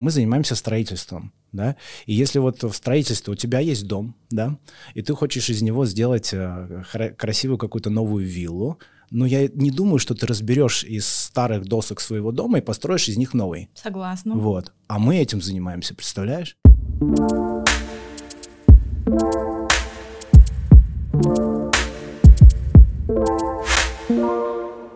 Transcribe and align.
Мы 0.00 0.12
занимаемся 0.12 0.54
строительством, 0.54 1.32
да, 1.50 1.74
и 2.06 2.14
если 2.14 2.38
вот 2.38 2.62
в 2.62 2.72
строительстве 2.72 3.32
у 3.32 3.34
тебя 3.34 3.58
есть 3.58 3.88
дом, 3.88 4.14
да, 4.30 4.56
и 4.94 5.02
ты 5.02 5.12
хочешь 5.12 5.50
из 5.50 5.60
него 5.60 5.86
сделать 5.86 6.30
э, 6.32 6.84
красивую 7.18 7.58
какую-то 7.58 7.90
новую 7.90 8.24
виллу, 8.24 8.78
но 9.10 9.26
я 9.26 9.48
не 9.48 9.72
думаю, 9.72 9.98
что 9.98 10.14
ты 10.14 10.24
разберешь 10.28 10.84
из 10.84 11.08
старых 11.08 11.64
досок 11.64 12.00
своего 12.00 12.30
дома 12.30 12.58
и 12.58 12.60
построишь 12.60 13.08
из 13.08 13.16
них 13.16 13.34
новый. 13.34 13.70
Согласна. 13.74 14.36
Вот. 14.36 14.72
А 14.86 15.00
мы 15.00 15.16
этим 15.16 15.42
занимаемся, 15.42 15.96
представляешь? 15.96 16.56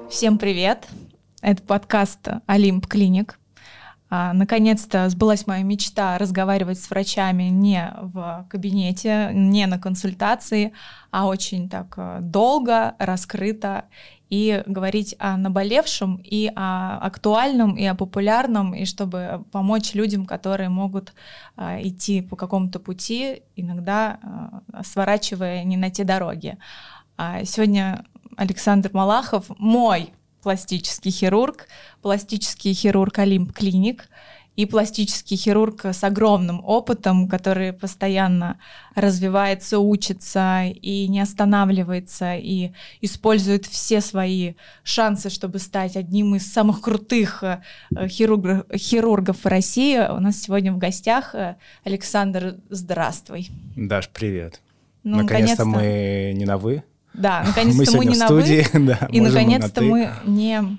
Всем 0.09 0.39
привет! 0.39 0.87
Это 1.41 1.61
подкаст 1.61 2.21
«Олимп 2.47 2.87
Клиник». 2.87 3.41
А, 4.15 4.35
наконец-то 4.35 5.09
сбылась 5.09 5.47
моя 5.47 5.63
мечта 5.63 6.19
разговаривать 6.19 6.79
с 6.79 6.91
врачами 6.91 7.45
не 7.45 7.95
в 7.97 8.47
кабинете, 8.51 9.31
не 9.33 9.65
на 9.65 9.79
консультации, 9.79 10.75
а 11.11 11.27
очень 11.27 11.71
так 11.71 11.95
э, 11.97 12.19
долго, 12.21 12.95
раскрыто 12.99 13.87
и 14.29 14.63
говорить 14.67 15.17
о 15.19 15.39
наболевшем 15.39 16.21
и 16.23 16.53
о 16.55 16.99
актуальном 16.99 17.75
и 17.75 17.87
о 17.87 17.95
популярном, 17.95 18.75
и 18.75 18.85
чтобы 18.85 19.47
помочь 19.51 19.95
людям, 19.95 20.27
которые 20.27 20.69
могут 20.69 21.15
а, 21.57 21.81
идти 21.81 22.21
по 22.21 22.37
какому-то 22.37 22.81
пути, 22.81 23.45
иногда 23.57 24.19
а, 24.75 24.83
сворачивая 24.85 25.65
не 25.65 25.79
на 25.79 25.89
те 25.89 26.05
дороги. 26.05 26.59
Сегодня 27.45 28.05
Александр 28.37 28.91
Малахов, 28.93 29.47
мой 29.59 30.13
пластический 30.43 31.11
хирург, 31.11 31.69
пластический 32.03 32.75
хирург 32.75 33.19
Олимп 33.19 33.53
Клиник 33.53 34.09
и 34.55 34.67
пластический 34.67 35.37
хирург 35.37 35.87
с 35.87 36.05
огромным 36.05 36.63
опытом, 36.65 37.27
который 37.27 37.73
постоянно 37.73 38.59
развивается, 38.95 39.79
учится 39.79 40.65
и 40.65 41.09
не 41.09 41.21
останавливается, 41.21 42.37
и 42.37 42.73
использует 43.01 43.65
все 43.65 44.03
свои 44.03 44.55
шансы, 44.83 45.31
чтобы 45.31 45.59
стать 45.59 45.97
одним 45.97 46.35
из 46.35 46.53
самых 46.53 46.83
крутых 46.83 47.43
э, 47.43 47.63
хирургов, 48.09 48.65
хирургов 48.77 49.47
России. 49.47 49.99
У 49.99 50.21
нас 50.21 50.43
сегодня 50.43 50.73
в 50.73 50.79
гостях 50.79 51.35
э, 51.35 51.57
Александр, 51.85 52.57
здравствуй. 52.69 53.49
Даш, 53.75 54.11
привет. 54.11 54.61
Ну, 55.03 55.23
наконец-то, 55.23 55.65
наконец 55.65 55.83
мы 55.83 56.33
не 56.35 56.45
на 56.45 56.59
«вы», 56.59 56.85
да, 57.15 57.43
наконец-то 57.47 57.93
мы, 57.93 57.99
мы 57.99 58.05
не 58.07 58.19
на 58.19 58.27
студии, 58.27 58.67
вы, 58.73 58.87
да, 58.87 59.09
и 59.11 59.21
наконец-то 59.21 59.83
мы 59.83 60.13
не 60.25 60.79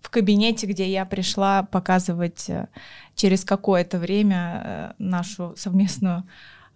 в 0.00 0.10
кабинете, 0.10 0.66
где 0.66 0.90
я 0.90 1.04
пришла 1.06 1.62
показывать 1.62 2.48
э, 2.48 2.68
через 3.14 3.44
какое-то 3.44 3.98
время 3.98 4.62
э, 4.64 4.92
нашу 4.98 5.54
совместную 5.56 6.24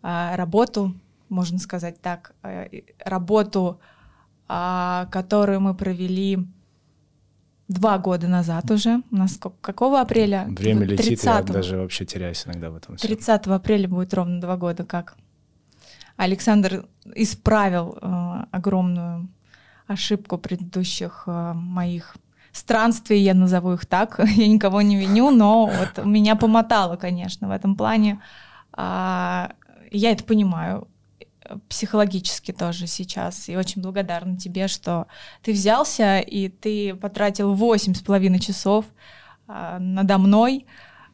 а, 0.02 0.36
работу, 0.36 0.94
можно 1.28 1.58
сказать 1.58 2.00
так, 2.00 2.32
э, 2.42 2.82
работу, 3.04 3.80
а, 4.48 5.08
которую 5.10 5.60
мы 5.60 5.74
провели 5.74 6.38
два 7.69 7.98
года 7.98 8.28
назад 8.28 8.70
уже. 8.70 9.02
У 9.10 9.16
нас 9.16 9.38
какого 9.60 10.00
апреля? 10.00 10.47
Время 10.48 10.86
30 10.86 11.06
летит, 11.06 11.24
я 11.24 11.42
даже 11.42 11.78
вообще 11.78 12.04
теряюсь 12.04 12.47
иногда 12.47 12.70
в 12.70 12.77
этом. 12.77 12.97
30 12.97 13.47
апреля 13.48 13.88
будет 13.88 14.14
ровно 14.14 14.41
два 14.41 14.56
года, 14.56 14.84
как? 14.84 15.16
Александр 16.17 16.86
исправил 17.14 17.98
э, 18.00 18.45
огромную 18.50 19.28
ошибку 19.86 20.39
предыдущих 20.39 21.25
э, 21.27 21.53
моих 21.55 22.17
странствий, 22.53 23.20
я 23.20 23.34
назову 23.34 23.75
их 23.75 23.86
так. 23.86 24.19
Я 24.37 24.48
никого 24.48 24.81
не 24.81 24.97
виню, 24.97 25.31
но 25.31 25.67
вот 25.67 26.05
меня 26.05 26.37
помотало, 26.37 26.97
конечно, 26.97 27.48
в 27.48 27.50
этом 27.50 27.77
плане. 27.77 28.20
А, 28.72 29.53
я 29.91 30.12
это 30.12 30.25
понимаю 30.25 30.89
психологически 31.69 32.53
тоже 32.53 32.87
сейчас. 32.87 33.48
И 33.48 33.56
очень 33.56 33.83
благодарна 33.83 34.37
тебе, 34.37 34.69
что 34.69 35.06
ты 35.43 35.53
взялся 35.53 36.19
и 36.19 36.48
ты 36.48 36.94
потратил 36.94 37.54
восемь 37.54 37.94
с 37.94 38.00
половиной 38.00 38.41
часов 38.41 38.87
а, 39.47 39.78
надо 39.78 40.19
мной, 40.19 40.66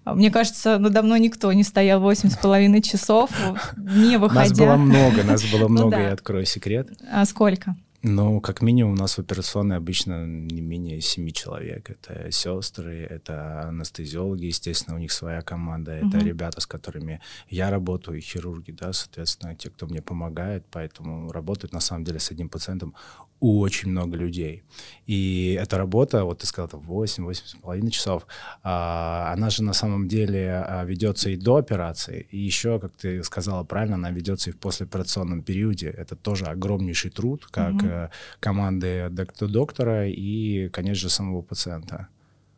мне 0.05 0.31
кажется, 0.31 0.79
надо 0.79 1.03
мной 1.03 1.21
никто 1.21 1.53
не 1.53 1.63
стоял 1.65 2.01
восемь 2.01 2.31
с 2.31 2.37
половиной 2.37 2.83
часов, 2.83 3.31
не 3.77 4.17
выходя. 4.19 4.41
Нас 4.41 4.59
было 4.59 4.77
много, 4.77 5.25
нас 5.25 5.45
было 5.45 5.69
ну 5.69 5.69
много, 5.69 5.99
я 5.99 6.13
открою 6.13 6.45
секрет. 6.47 6.89
А 7.11 7.25
сколько? 7.25 7.77
Ну, 8.05 8.41
как 8.41 8.63
минимум, 8.63 8.95
у 8.95 8.97
нас 8.97 9.15
в 9.15 9.21
операционной 9.21 9.77
обычно 9.77 10.27
не 10.27 10.61
менее 10.61 11.01
семи 11.01 11.33
человек. 11.33 11.89
Это 11.89 12.33
сестры, 12.33 13.07
это 13.09 13.69
анестезиологи, 13.69 14.47
естественно, 14.47 14.97
у 14.97 14.99
них 14.99 15.13
своя 15.13 15.41
команда, 15.41 15.93
это 15.93 16.19
угу. 16.19 16.27
ребята, 16.27 16.61
с 16.61 16.67
которыми 16.67 17.21
я 17.49 17.71
работаю, 17.71 18.21
хирурги, 18.21 18.73
да, 18.73 18.93
соответственно, 18.93 19.55
те, 19.55 19.71
кто 19.71 19.87
мне 19.87 20.03
помогает, 20.03 20.67
поэтому 20.73 21.31
работают 21.31 21.73
на 21.73 21.79
самом 21.79 22.03
деле 22.03 22.19
с 22.19 22.33
одним 22.33 22.49
пациентом 22.49 22.97
очень 23.43 23.91
много 23.91 24.17
людей. 24.17 24.63
И 25.07 25.59
эта 25.61 25.77
работа, 25.77 26.25
вот 26.25 26.39
ты 26.39 26.47
сказал, 26.47 26.69
там 26.69 26.81
8, 26.81 27.25
8,5 27.29 27.91
часов, 27.91 28.27
а, 28.63 29.33
она 29.33 29.51
же 29.51 29.65
на 29.65 29.73
самом 29.73 30.07
деле 30.07 30.65
а, 30.65 30.85
ведется 30.85 31.31
и 31.31 31.37
до 31.37 31.57
операции, 31.57 32.27
и 32.31 32.39
еще, 32.39 32.79
как 32.79 32.93
ты 32.93 33.25
сказала 33.25 33.65
правильно, 33.65 33.97
она 33.97 34.11
ведется 34.11 34.51
и 34.51 34.53
в 34.53 34.59
послеоперационном 34.59 35.43
периоде. 35.43 35.89
Это 35.89 36.15
тоже 36.15 36.45
огромнейший 36.45 37.11
труд, 37.11 37.47
как 37.51 37.75
угу. 37.75 38.11
команды 38.39 39.11
доктора 39.41 40.07
и, 40.09 40.69
конечно 40.69 41.09
же, 41.09 41.11
самого 41.11 41.43
пациента. 41.43 42.09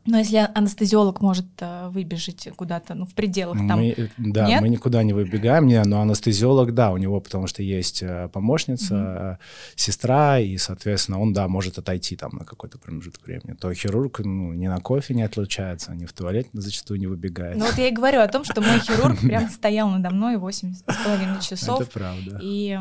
Но 0.07 0.19
если 0.19 0.49
анестезиолог 0.55 1.23
может 1.23 1.47
э, 1.61 1.89
выбежать 1.89 2.49
куда-то, 2.57 2.95
ну, 2.95 3.07
в 3.07 3.15
пределах 3.15 3.57
там... 3.57 3.79
Мы, 3.79 4.11
да, 4.19 4.47
Нет? 4.47 4.61
мы 4.61 4.69
никуда 4.69 5.03
не 5.03 5.15
выбегаем, 5.15 5.67
не, 5.67 5.83
но 5.83 6.03
анестезиолог, 6.03 6.75
да, 6.75 6.93
у 6.93 6.99
него, 6.99 7.21
потому 7.21 7.47
что 7.47 7.63
есть 7.63 8.03
э, 8.03 8.29
помощница, 8.33 8.95
mm-hmm. 8.95 9.37
сестра, 9.77 10.39
и, 10.39 10.59
соответственно, 10.59 11.21
он, 11.21 11.33
да, 11.33 11.49
может 11.49 11.79
отойти 11.79 12.17
там 12.17 12.33
на 12.35 12.45
какой-то 12.45 12.79
промежуток 12.79 13.27
времени. 13.27 13.55
То 13.55 13.73
хирург, 13.73 14.21
ну, 14.21 14.53
ни 14.53 14.67
на 14.67 14.79
кофе 14.81 15.15
не 15.15 15.23
отлучается, 15.23 15.95
ни 15.95 16.05
в 16.05 16.13
туалет 16.13 16.49
зачастую 16.53 17.01
не 17.01 17.07
выбегает. 17.07 17.57
Ну, 17.57 17.65
вот 17.65 17.79
я 17.79 17.89
и 17.89 17.93
говорю 17.93 18.21
о 18.21 18.29
том, 18.29 18.45
что 18.45 18.61
мой 18.61 18.81
хирург 18.81 19.21
прям 19.23 19.49
стоял 19.49 19.89
надо 19.89 20.11
мной 20.11 20.37
8 20.37 20.75
с 20.75 20.83
половиной 20.83 21.41
часов. 21.41 21.81
Это 21.81 21.91
правда. 21.91 22.39
И, 22.43 22.79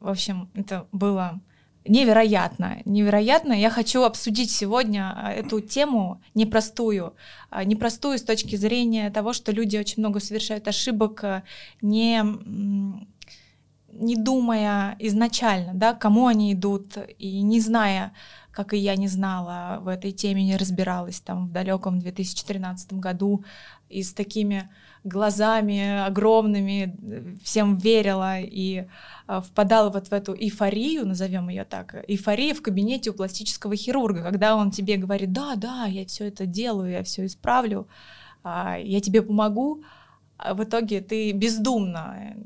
в 0.00 0.08
общем, 0.08 0.48
это 0.54 0.86
было 0.90 1.40
невероятно, 1.88 2.78
невероятно. 2.84 3.52
Я 3.52 3.70
хочу 3.70 4.02
обсудить 4.02 4.50
сегодня 4.50 5.12
а, 5.16 5.32
эту 5.32 5.60
тему 5.60 6.20
непростую, 6.34 7.14
а, 7.50 7.64
непростую 7.64 8.18
с 8.18 8.22
точки 8.22 8.56
зрения 8.56 9.10
того, 9.10 9.32
что 9.32 9.52
люди 9.52 9.76
очень 9.76 10.02
много 10.02 10.20
совершают 10.20 10.68
ошибок, 10.68 11.24
а, 11.24 11.42
не 11.80 12.22
не 13.90 14.16
думая 14.16 14.96
изначально, 15.00 15.72
да, 15.74 15.92
кому 15.92 16.26
они 16.26 16.52
идут, 16.52 16.96
и 17.18 17.40
не 17.40 17.58
зная, 17.60 18.12
как 18.52 18.72
и 18.72 18.76
я 18.76 18.94
не 18.96 19.08
знала 19.08 19.80
в 19.80 19.88
этой 19.88 20.12
теме, 20.12 20.44
не 20.44 20.56
разбиралась 20.56 21.20
там 21.20 21.48
в 21.48 21.52
далеком 21.52 21.98
2013 21.98 22.92
году, 22.94 23.44
и 23.88 24.02
с 24.02 24.12
такими 24.12 24.68
глазами 25.08 26.04
огромными 26.04 27.38
всем 27.42 27.76
верила 27.76 28.38
и 28.38 28.86
а, 29.26 29.40
впадала 29.40 29.90
вот 29.90 30.08
в 30.08 30.12
эту 30.12 30.34
эйфорию, 30.34 31.06
назовем 31.06 31.48
ее 31.48 31.64
так, 31.64 32.04
эйфория 32.06 32.54
в 32.54 32.62
кабинете 32.62 33.10
у 33.10 33.14
пластического 33.14 33.74
хирурга, 33.76 34.22
когда 34.22 34.56
он 34.56 34.70
тебе 34.70 34.96
говорит, 34.96 35.32
да, 35.32 35.54
да, 35.56 35.86
я 35.86 36.06
все 36.06 36.28
это 36.28 36.46
делаю, 36.46 36.92
я 36.92 37.02
все 37.02 37.26
исправлю, 37.26 37.88
а, 38.44 38.76
я 38.78 39.00
тебе 39.00 39.22
помогу, 39.22 39.82
а 40.36 40.54
в 40.54 40.62
итоге 40.62 41.00
ты 41.00 41.32
бездумно 41.32 42.36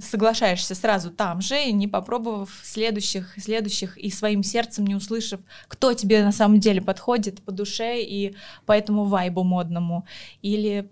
соглашаешься 0.00 0.74
сразу 0.74 1.10
там 1.10 1.40
же, 1.40 1.72
не 1.72 1.88
попробовав 1.88 2.60
следующих, 2.62 3.34
следующих 3.36 3.96
и 3.98 4.10
своим 4.10 4.42
сердцем 4.42 4.86
не 4.86 4.94
услышав, 4.94 5.40
кто 5.66 5.92
тебе 5.92 6.22
на 6.22 6.32
самом 6.32 6.60
деле 6.60 6.80
подходит 6.80 7.42
по 7.42 7.52
душе 7.52 8.02
и 8.02 8.34
по 8.66 8.72
этому 8.72 9.04
вайбу 9.04 9.42
модному. 9.44 10.06
Или 10.42 10.88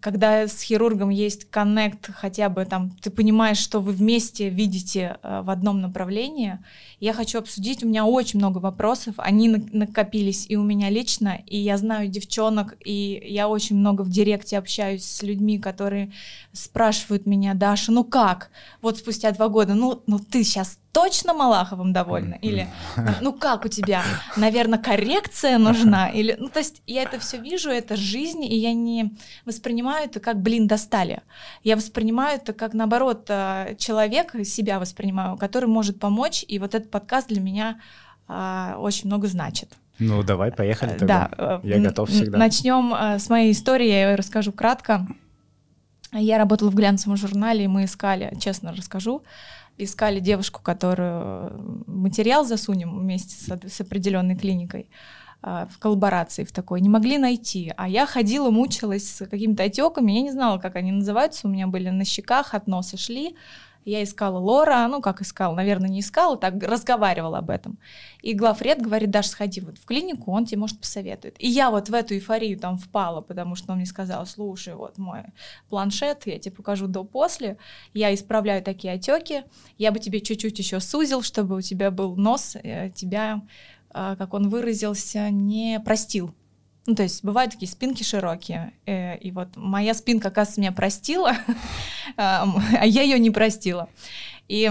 когда 0.00 0.46
с 0.46 0.60
хирургом 0.60 1.10
есть 1.10 1.50
коннект, 1.50 2.10
хотя 2.14 2.48
бы 2.48 2.64
там 2.64 2.90
ты 3.00 3.10
понимаешь, 3.10 3.58
что 3.58 3.80
вы 3.80 3.92
вместе 3.92 4.48
видите 4.48 5.16
э, 5.22 5.40
в 5.42 5.50
одном 5.50 5.80
направлении, 5.80 6.58
я 7.00 7.12
хочу 7.12 7.38
обсудить, 7.38 7.82
у 7.82 7.88
меня 7.88 8.04
очень 8.04 8.38
много 8.38 8.58
вопросов, 8.58 9.14
они 9.18 9.48
накопились 9.48 10.46
и 10.48 10.56
у 10.56 10.62
меня 10.62 10.90
лично, 10.90 11.40
и 11.46 11.58
я 11.58 11.78
знаю 11.78 12.08
девчонок, 12.08 12.76
и 12.84 13.22
я 13.24 13.48
очень 13.48 13.76
много 13.76 14.02
в 14.02 14.10
директе 14.10 14.58
общаюсь 14.58 15.04
с 15.04 15.22
людьми, 15.22 15.58
которые 15.58 16.12
спрашивают 16.52 17.26
меня, 17.26 17.54
Даша, 17.54 17.92
ну 17.92 18.04
как? 18.04 18.50
Вот 18.82 18.98
спустя 18.98 19.30
два 19.32 19.48
года, 19.48 19.74
ну, 19.74 20.02
ну 20.06 20.18
ты 20.18 20.44
сейчас 20.44 20.78
точно 20.98 21.32
Малаховым 21.32 21.92
довольна? 21.92 22.34
Или, 22.42 22.68
ну 23.20 23.32
как 23.32 23.64
у 23.64 23.68
тебя? 23.68 24.02
Наверное, 24.36 24.80
коррекция 24.80 25.58
нужна? 25.58 26.08
Или, 26.08 26.36
ну 26.38 26.48
то 26.48 26.58
есть 26.58 26.82
я 26.86 27.02
это 27.02 27.20
все 27.20 27.38
вижу, 27.38 27.70
это 27.70 27.96
жизнь, 27.96 28.44
и 28.44 28.56
я 28.56 28.72
не 28.72 29.16
воспринимаю 29.44 30.06
это 30.06 30.18
как, 30.18 30.42
блин, 30.42 30.66
достали. 30.66 31.20
Я 31.62 31.76
воспринимаю 31.76 32.38
это 32.38 32.52
как, 32.52 32.74
наоборот, 32.74 33.26
э, 33.28 33.76
человек, 33.78 34.34
себя 34.44 34.80
воспринимаю, 34.80 35.36
который 35.36 35.68
может 35.68 36.00
помочь, 36.00 36.44
и 36.48 36.58
вот 36.58 36.74
этот 36.74 36.90
подкаст 36.90 37.28
для 37.28 37.40
меня 37.40 37.80
а, 38.26 38.76
очень 38.78 39.06
много 39.06 39.28
значит. 39.28 39.74
Ну, 40.00 40.22
давай, 40.24 40.50
поехали 40.50 40.98
тогда. 40.98 41.30
Да. 41.36 41.60
Я 41.62 41.78
готов 41.78 42.10
всегда. 42.10 42.38
Начнем 42.38 43.18
с 43.18 43.28
моей 43.30 43.52
истории, 43.52 43.86
я 43.86 44.10
ее 44.10 44.14
расскажу 44.16 44.52
кратко. 44.52 45.06
Я 46.12 46.38
работала 46.38 46.70
в 46.70 46.74
глянцевом 46.74 47.16
журнале, 47.16 47.64
и 47.64 47.68
мы 47.68 47.84
искали, 47.84 48.34
честно 48.40 48.72
расскажу, 48.72 49.22
искали 49.78 50.20
девушку, 50.20 50.60
которую 50.62 51.84
материал 51.86 52.44
засунем 52.44 52.98
вместе 52.98 53.34
с, 53.36 53.74
с 53.74 53.80
определенной 53.80 54.36
клиникой 54.36 54.88
а, 55.40 55.66
в 55.66 55.78
коллаборации 55.78 56.44
в 56.44 56.52
такой, 56.52 56.80
не 56.80 56.88
могли 56.88 57.18
найти. 57.18 57.72
А 57.76 57.88
я 57.88 58.06
ходила, 58.06 58.50
мучилась 58.50 59.08
с 59.08 59.26
какими-то 59.26 59.62
отеками, 59.62 60.12
я 60.12 60.22
не 60.22 60.32
знала, 60.32 60.58
как 60.58 60.76
они 60.76 60.92
называются, 60.92 61.46
у 61.46 61.50
меня 61.50 61.66
были 61.66 61.90
на 61.90 62.04
щеках, 62.04 62.54
от 62.54 62.66
носа 62.66 62.96
шли, 62.96 63.36
я 63.84 64.02
искала 64.02 64.38
Лора, 64.38 64.86
ну 64.88 65.00
как 65.00 65.22
искала, 65.22 65.54
наверное, 65.54 65.88
не 65.88 66.00
искала, 66.00 66.36
так 66.36 66.62
разговаривала 66.62 67.38
об 67.38 67.50
этом. 67.50 67.78
И 68.22 68.34
главред 68.34 68.80
говорит, 68.80 69.10
Даш, 69.10 69.28
сходи 69.28 69.60
вот 69.60 69.78
в 69.78 69.84
клинику, 69.84 70.32
он 70.32 70.44
тебе, 70.44 70.60
может, 70.60 70.80
посоветует. 70.80 71.36
И 71.38 71.48
я 71.48 71.70
вот 71.70 71.88
в 71.88 71.94
эту 71.94 72.14
эйфорию 72.14 72.58
там 72.58 72.76
впала, 72.76 73.20
потому 73.20 73.54
что 73.54 73.72
он 73.72 73.78
мне 73.78 73.86
сказал, 73.86 74.26
слушай, 74.26 74.74
вот 74.74 74.98
мой 74.98 75.24
планшет, 75.68 76.26
я 76.26 76.38
тебе 76.38 76.54
покажу 76.54 76.86
до-после, 76.86 77.58
я 77.94 78.12
исправляю 78.14 78.62
такие 78.62 78.94
отеки, 78.94 79.44
я 79.78 79.92
бы 79.92 79.98
тебе 79.98 80.20
чуть-чуть 80.20 80.58
еще 80.58 80.80
сузил, 80.80 81.22
чтобы 81.22 81.56
у 81.56 81.60
тебя 81.60 81.90
был 81.90 82.16
нос, 82.16 82.56
э, 82.62 82.90
тебя, 82.90 83.42
а, 83.90 84.16
как 84.16 84.34
он 84.34 84.48
выразился, 84.48 85.30
не 85.30 85.80
простил. 85.80 86.34
Ну, 86.88 86.94
то 86.94 87.02
есть 87.02 87.22
бывают 87.22 87.52
такие 87.52 87.70
спинки 87.70 88.02
широкие. 88.02 88.72
Э, 88.86 89.18
и 89.18 89.30
вот 89.30 89.48
моя 89.56 89.92
спинка, 89.92 90.28
оказывается, 90.28 90.62
меня 90.62 90.72
простила, 90.72 91.36
а 92.16 92.46
я 92.82 93.02
ее 93.02 93.18
не 93.18 93.30
простила. 93.30 93.90
И 94.48 94.70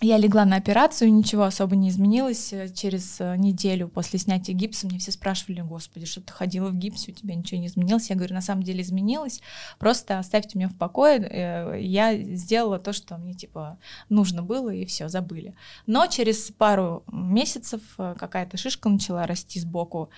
я 0.00 0.16
легла 0.16 0.44
на 0.44 0.56
операцию, 0.56 1.12
ничего 1.12 1.44
особо 1.44 1.76
не 1.76 1.90
изменилось. 1.90 2.52
Через 2.74 3.20
э, 3.20 3.36
неделю 3.36 3.86
после 3.86 4.18
снятия 4.18 4.54
гипса 4.56 4.88
мне 4.88 4.98
все 4.98 5.12
спрашивали, 5.12 5.60
господи, 5.60 6.04
что 6.04 6.20
ты 6.20 6.32
ходила 6.32 6.68
в 6.68 6.76
гипсе, 6.76 7.12
у 7.12 7.14
тебя 7.14 7.36
ничего 7.36 7.60
не 7.60 7.68
изменилось. 7.68 8.10
Я 8.10 8.16
говорю, 8.16 8.34
на 8.34 8.40
самом 8.40 8.64
деле 8.64 8.82
изменилось, 8.82 9.40
просто 9.78 10.18
оставьте 10.18 10.58
меня 10.58 10.68
в 10.68 10.76
покое. 10.76 11.20
Э, 11.20 11.80
я 11.80 12.16
сделала 12.16 12.80
то, 12.80 12.92
что 12.92 13.18
мне 13.18 13.34
типа 13.34 13.78
нужно 14.08 14.42
было, 14.42 14.70
и 14.70 14.84
все, 14.84 15.08
забыли. 15.08 15.54
Но 15.86 16.08
через 16.08 16.50
пару 16.50 17.04
месяцев 17.12 17.82
какая-то 17.96 18.56
шишка 18.56 18.88
начала 18.88 19.28
расти 19.28 19.60
сбоку. 19.60 20.10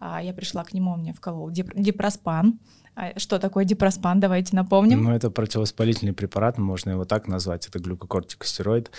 А, 0.00 0.22
я 0.22 0.32
пришла 0.32 0.64
к 0.64 0.72
нему, 0.72 0.92
он 0.92 1.00
мне 1.00 1.12
вколол 1.12 1.50
дипроспан. 1.50 2.58
А 2.98 3.16
что 3.16 3.38
такое 3.38 3.64
дипроспан? 3.64 4.18
Давайте 4.18 4.56
напомним. 4.56 5.04
Ну, 5.04 5.12
это 5.12 5.30
противовоспалительный 5.30 6.12
препарат, 6.12 6.58
можно 6.58 6.90
его 6.90 7.04
так 7.04 7.28
назвать. 7.28 7.68
Это 7.68 7.78
глюкокортикостероид. 7.78 8.90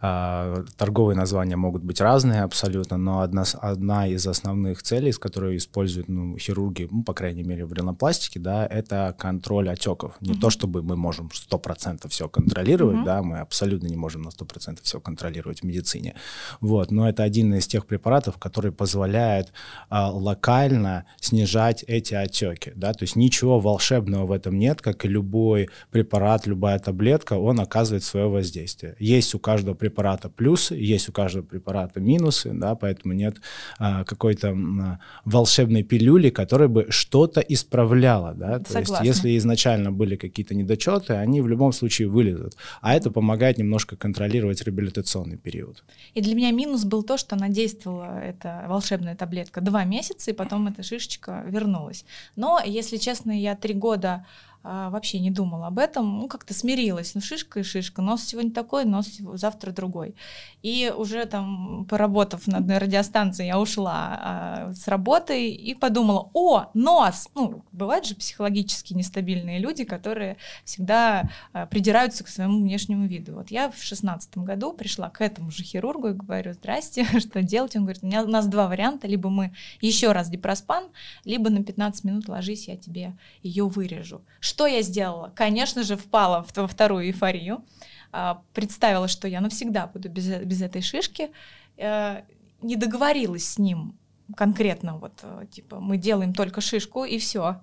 А, 0.00 0.62
торговые 0.76 1.16
названия 1.16 1.56
могут 1.56 1.82
быть 1.82 2.00
разные 2.00 2.42
абсолютно, 2.42 2.98
но 2.98 3.20
одна, 3.20 3.42
одна 3.60 4.06
из 4.06 4.24
основных 4.28 4.84
целей, 4.84 5.10
с 5.10 5.18
которой 5.18 5.56
используют 5.56 6.08
ну, 6.08 6.38
хирурги, 6.38 6.86
ну, 6.88 7.02
по 7.02 7.14
крайней 7.14 7.42
мере, 7.42 7.66
в 7.66 7.72
ринопластике, 7.72 8.38
да, 8.38 8.64
это 8.64 9.12
контроль 9.18 9.68
отеков. 9.68 10.14
Не 10.20 10.32
угу. 10.32 10.40
то, 10.40 10.50
чтобы 10.50 10.84
мы 10.84 10.94
можем 10.94 11.28
100% 11.50 12.08
все 12.10 12.28
контролировать, 12.28 12.98
угу. 12.98 13.04
да, 13.04 13.24
мы 13.24 13.40
абсолютно 13.40 13.88
не 13.88 13.96
можем 13.96 14.22
на 14.22 14.28
100% 14.28 14.78
все 14.84 15.00
контролировать 15.00 15.62
в 15.62 15.64
медицине. 15.64 16.14
Вот, 16.60 16.92
но 16.92 17.08
это 17.08 17.24
один 17.24 17.52
из 17.54 17.66
тех 17.66 17.86
препаратов, 17.86 18.38
который 18.38 18.70
позволяет 18.70 19.52
а, 19.88 20.12
локально 20.48 21.04
снижать 21.20 21.84
эти 21.86 22.14
отеки, 22.14 22.72
да, 22.74 22.92
то 22.92 23.02
есть 23.02 23.16
ничего 23.16 23.60
волшебного 23.60 24.26
в 24.26 24.32
этом 24.32 24.58
нет, 24.58 24.80
как 24.80 25.04
и 25.04 25.08
любой 25.08 25.68
препарат, 25.90 26.46
любая 26.46 26.78
таблетка, 26.78 27.34
он 27.34 27.60
оказывает 27.60 28.02
свое 28.04 28.28
воздействие. 28.28 28.96
Есть 28.98 29.34
у 29.34 29.38
каждого 29.38 29.74
препарата 29.74 30.28
плюсы, 30.28 30.74
есть 30.74 31.08
у 31.08 31.12
каждого 31.12 31.44
препарата 31.44 32.00
минусы, 32.00 32.50
да, 32.52 32.74
поэтому 32.74 33.14
нет 33.14 33.36
а, 33.78 34.04
какой-то 34.04 34.48
а, 34.48 34.98
волшебной 35.24 35.82
пилюли, 35.82 36.30
которая 36.30 36.68
бы 36.68 36.86
что-то 36.88 37.40
исправляла, 37.40 38.34
да. 38.34 38.58
То 38.58 38.78
есть, 38.78 38.94
если 39.02 39.36
изначально 39.36 39.92
были 39.92 40.16
какие-то 40.16 40.54
недочеты, 40.54 41.14
они 41.14 41.40
в 41.40 41.48
любом 41.48 41.72
случае 41.72 42.08
вылезут, 42.08 42.56
а 42.80 42.94
это 42.94 43.10
помогает 43.10 43.58
немножко 43.58 43.96
контролировать 43.96 44.62
реабилитационный 44.62 45.36
период. 45.36 45.84
И 46.14 46.20
для 46.20 46.34
меня 46.34 46.50
минус 46.52 46.84
был 46.84 47.02
то, 47.02 47.18
что 47.18 47.36
она 47.36 47.48
действовала, 47.48 48.20
эта 48.20 48.64
волшебная 48.68 49.14
таблетка, 49.14 49.60
два 49.60 49.84
месяца, 49.84 50.30
и 50.30 50.37
потом 50.38 50.68
эта 50.68 50.82
шишечка 50.82 51.42
вернулась. 51.46 52.04
Но, 52.36 52.60
если 52.64 52.96
честно, 52.96 53.32
я 53.32 53.56
три 53.56 53.74
года 53.74 54.24
а, 54.70 54.90
вообще 54.90 55.18
не 55.18 55.30
думала 55.30 55.68
об 55.68 55.78
этом, 55.78 56.20
ну, 56.20 56.28
как-то 56.28 56.52
смирилась, 56.52 57.14
ну, 57.14 57.22
шишка 57.22 57.60
и 57.60 57.62
шишка, 57.62 58.02
нос 58.02 58.22
сегодня 58.22 58.50
такой, 58.50 58.84
нос 58.84 59.18
завтра 59.34 59.72
другой. 59.72 60.14
И 60.62 60.92
уже 60.94 61.24
там, 61.24 61.86
поработав 61.88 62.46
на 62.46 62.58
одной 62.58 62.76
радиостанции, 62.76 63.46
я 63.46 63.58
ушла 63.58 64.18
а, 64.20 64.72
с 64.74 64.86
работы 64.86 65.50
и 65.50 65.74
подумала, 65.74 66.28
о, 66.34 66.66
нос! 66.74 67.28
Ну, 67.34 67.64
бывают 67.72 68.04
же 68.04 68.14
психологически 68.14 68.92
нестабильные 68.92 69.58
люди, 69.58 69.84
которые 69.84 70.36
всегда 70.64 71.30
а, 71.54 71.64
придираются 71.64 72.22
к 72.22 72.28
своему 72.28 72.60
внешнему 72.60 73.06
виду. 73.06 73.36
Вот 73.36 73.50
я 73.50 73.70
в 73.70 73.82
шестнадцатом 73.82 74.44
году 74.44 74.74
пришла 74.74 75.08
к 75.08 75.22
этому 75.22 75.50
же 75.50 75.62
хирургу 75.62 76.08
и 76.08 76.12
говорю, 76.12 76.52
здрасте, 76.52 77.06
что 77.20 77.42
делать? 77.42 77.74
Он 77.74 77.84
говорит, 77.84 78.02
у, 78.02 78.06
меня, 78.06 78.22
у 78.22 78.28
нас 78.28 78.46
два 78.48 78.68
варианта, 78.68 79.06
либо 79.06 79.30
мы 79.30 79.54
еще 79.80 80.12
раз 80.12 80.28
дипроспан, 80.28 80.84
либо 81.24 81.48
на 81.48 81.64
15 81.64 82.04
минут 82.04 82.28
ложись, 82.28 82.68
я 82.68 82.76
тебе 82.76 83.16
ее 83.42 83.66
вырежу. 83.66 84.20
Что 84.40 84.57
я 84.66 84.82
сделала? 84.82 85.32
Конечно 85.34 85.82
же, 85.82 85.96
впала 85.96 86.46
во 86.54 86.66
вторую 86.66 87.06
эйфорию, 87.06 87.64
а, 88.12 88.42
представила, 88.54 89.08
что 89.08 89.28
я 89.28 89.40
навсегда 89.40 89.86
буду 89.86 90.08
без, 90.08 90.26
без 90.26 90.62
этой 90.62 90.82
шишки, 90.82 91.30
э, 91.76 92.22
не 92.62 92.76
договорилась 92.76 93.48
с 93.48 93.58
ним 93.58 93.94
конкретно, 94.36 94.96
вот, 94.98 95.12
э, 95.22 95.46
типа, 95.50 95.80
мы 95.80 95.96
делаем 95.96 96.34
только 96.34 96.60
шишку, 96.60 97.04
и 97.04 97.18
все. 97.18 97.60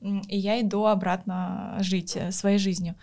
И 0.00 0.38
я 0.38 0.60
иду 0.60 0.86
обратно 0.86 1.76
жить 1.80 2.16
э, 2.16 2.30
своей 2.32 2.58
жизнью. 2.58 2.94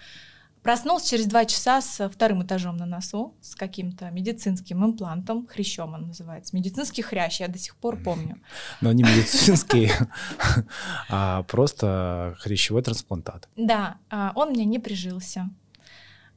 Проснулся 0.65 1.11
через 1.11 1.27
два 1.27 1.45
часа 1.45 1.79
с 1.79 2.09
вторым 2.09 2.41
этажом 2.41 2.75
на 2.77 2.87
носу, 2.87 3.35
с 3.39 3.53
каким-то 3.53 4.09
медицинским 4.09 4.83
имплантом, 4.83 5.45
хрящом 5.45 5.93
он 5.93 6.07
называется. 6.07 6.55
Медицинский 6.55 7.03
хрящ, 7.03 7.39
я 7.39 7.47
до 7.47 7.59
сих 7.59 7.75
пор 7.75 7.97
помню. 7.97 8.37
Но 8.81 8.91
не 8.91 9.03
медицинский, 9.03 9.91
а 11.09 11.43
просто 11.43 12.35
хрящевой 12.39 12.81
трансплантат. 12.81 13.47
Да, 13.55 13.97
а, 14.09 14.31
он 14.33 14.53
меня 14.53 14.65
не 14.65 14.79
прижился. 14.79 15.51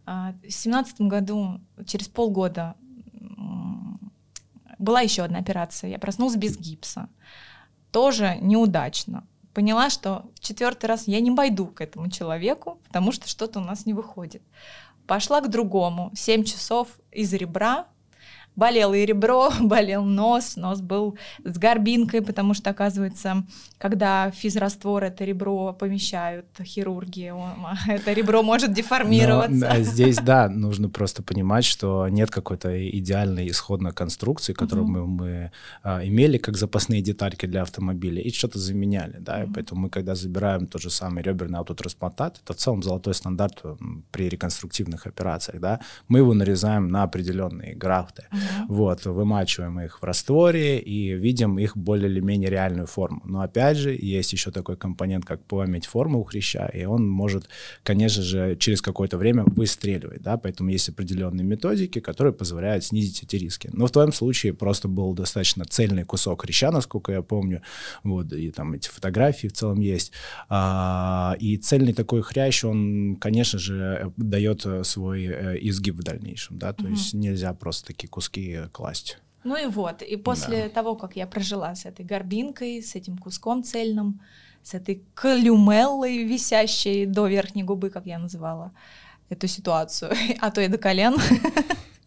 А, 0.05 0.35
в 0.47 0.51
семнадцатом 0.51 1.09
году, 1.09 1.63
через 1.87 2.09
полгода, 2.09 2.75
была 4.79 5.01
еще 5.01 5.23
одна 5.23 5.39
операция. 5.39 5.89
Я 5.89 5.99
проснулась 5.99 6.37
без 6.37 6.59
гипса. 6.59 7.09
Тоже 7.93 8.37
неудачно 8.43 9.27
поняла, 9.59 9.91
что 9.91 10.31
в 10.37 10.39
четвертый 10.39 10.87
раз 10.87 11.09
я 11.09 11.19
не 11.19 11.33
пойду 11.33 11.67
к 11.67 11.81
этому 11.81 12.09
человеку, 12.11 12.81
потому 12.87 13.11
что 13.11 13.27
что-то 13.27 13.59
у 13.59 13.65
нас 13.65 13.87
не 13.87 13.93
выходит. 13.93 14.41
Пошла 15.09 15.41
к 15.41 15.51
другому, 15.51 16.13
7 16.15 16.45
часов 16.45 16.87
из 17.11 17.33
ребра 17.33 17.89
болело 18.59 18.95
и 18.95 19.07
ребро, 19.07 19.53
болел 19.61 20.05
нос, 20.05 20.57
нос 20.57 20.81
был 20.81 21.17
с 21.45 21.57
горбинкой, 21.57 22.23
потому 22.23 22.55
что, 22.55 22.71
оказывается, 22.71 23.45
когда 23.79 24.31
физраствор 24.33 25.05
это 25.05 25.25
ребро 25.25 25.73
помещают 25.73 26.47
хирурги, 26.63 27.33
это 27.89 28.13
ребро 28.13 28.43
может 28.43 28.73
деформироваться. 28.73 29.75
Но, 29.75 29.83
здесь, 29.85 30.17
да, 30.17 30.49
нужно 30.49 30.89
просто 30.89 31.23
понимать, 31.23 31.65
что 31.65 32.09
нет 32.09 32.31
какой-то 32.31 32.69
идеальной 32.99 33.49
исходной 33.49 33.93
конструкции, 33.93 34.53
которую 34.53 34.87
угу. 34.87 34.93
мы, 34.93 35.07
мы 35.07 35.53
а, 35.85 36.05
имели 36.05 36.39
как 36.39 36.57
запасные 36.57 37.01
детальки 37.01 37.47
для 37.47 37.63
автомобиля, 37.63 38.21
и 38.21 38.33
что-то 38.33 38.59
заменяли, 38.59 39.19
да, 39.21 39.39
угу. 39.39 39.51
и 39.51 39.55
поэтому 39.55 39.83
мы, 39.83 39.91
когда 39.91 40.17
забираем 40.17 40.67
тот 40.67 40.83
же 40.83 40.91
самый 40.91 41.23
реберный 41.23 41.61
аутотрансплантат, 41.61 42.41
это 42.43 42.53
в 42.55 42.57
целом 42.57 42.83
золотой 42.83 43.15
стандарт 43.15 43.63
при 44.11 44.29
реконструктивных 44.29 45.07
операциях, 45.07 45.61
да, 45.61 45.81
мы 46.09 46.19
его 46.19 46.35
нарезаем 46.35 46.89
на 46.89 47.05
определенные 47.05 47.77
графты. 47.77 48.25
Угу. 48.33 48.48
Вот, 48.69 49.05
вымачиваем 49.05 49.81
их 49.81 50.01
в 50.01 50.05
растворе 50.05 50.79
и 50.79 51.15
видим 51.15 51.59
их 51.59 51.77
более 51.77 52.11
или 52.11 52.21
менее 52.21 52.51
реальную 52.51 52.87
форму. 52.87 53.23
Но 53.25 53.41
опять 53.41 53.77
же, 53.77 53.97
есть 53.99 54.33
еще 54.33 54.51
такой 54.51 54.77
компонент, 54.77 55.25
как 55.25 55.43
память 55.45 55.87
формы 55.87 56.21
у 56.21 56.25
хряща, 56.25 56.67
и 56.67 56.85
он 56.85 57.09
может, 57.09 57.49
конечно 57.83 58.23
же, 58.23 58.57
через 58.57 58.83
какое-то 58.83 59.19
время 59.19 59.45
выстреливать, 59.45 60.23
да, 60.23 60.37
поэтому 60.37 60.71
есть 60.71 60.89
определенные 60.89 61.45
методики, 61.45 62.01
которые 62.01 62.33
позволяют 62.33 62.85
снизить 62.85 63.23
эти 63.23 63.37
риски. 63.37 63.71
Но 63.73 63.87
в 63.87 63.91
твоем 63.91 64.13
случае 64.13 64.53
просто 64.53 64.89
был 64.89 65.15
достаточно 65.15 65.65
цельный 65.65 66.05
кусок 66.05 66.43
хряща, 66.43 66.71
насколько 66.71 67.13
я 67.13 67.23
помню, 67.23 67.63
вот, 68.03 68.33
и 68.33 68.51
там 68.51 68.75
эти 68.75 68.89
фотографии 68.89 69.49
в 69.49 69.53
целом 69.53 69.81
есть. 69.81 70.13
А, 70.49 71.37
и 71.41 71.57
цельный 71.57 71.93
такой 71.93 72.23
хрящ, 72.23 72.65
он, 72.65 73.17
конечно 73.21 73.59
же, 73.59 74.13
дает 74.17 74.67
свой 74.83 75.25
э, 75.25 75.59
изгиб 75.61 75.97
в 75.97 76.03
дальнейшем, 76.03 76.59
да, 76.59 76.73
то 76.73 76.85
угу. 76.85 76.93
есть 76.93 77.15
нельзя 77.15 77.53
просто 77.55 77.89
такие 77.89 78.09
куски 78.09 78.28
куски 78.29 78.59
класть. 78.73 79.19
Ну 79.45 79.57
и 79.57 79.67
вот, 79.67 80.03
и 80.03 80.17
после 80.17 80.65
да. 80.65 80.69
того, 80.69 80.95
как 80.95 81.17
я 81.17 81.27
прожила 81.27 81.75
с 81.75 81.87
этой 81.87 82.05
горбинкой, 82.05 82.83
с 82.83 82.95
этим 82.95 83.17
куском 83.17 83.63
цельным, 83.63 84.21
с 84.63 84.75
этой 84.75 85.03
калюмеллой, 85.15 86.25
висящей 86.25 87.07
до 87.07 87.27
верхней 87.27 87.63
губы, 87.63 87.91
как 87.91 88.07
я 88.07 88.19
называла 88.19 88.73
эту 89.31 89.47
ситуацию, 89.47 90.13
а 90.41 90.51
то 90.51 90.61
и 90.61 90.69
до 90.69 90.77
колен, 90.77 91.17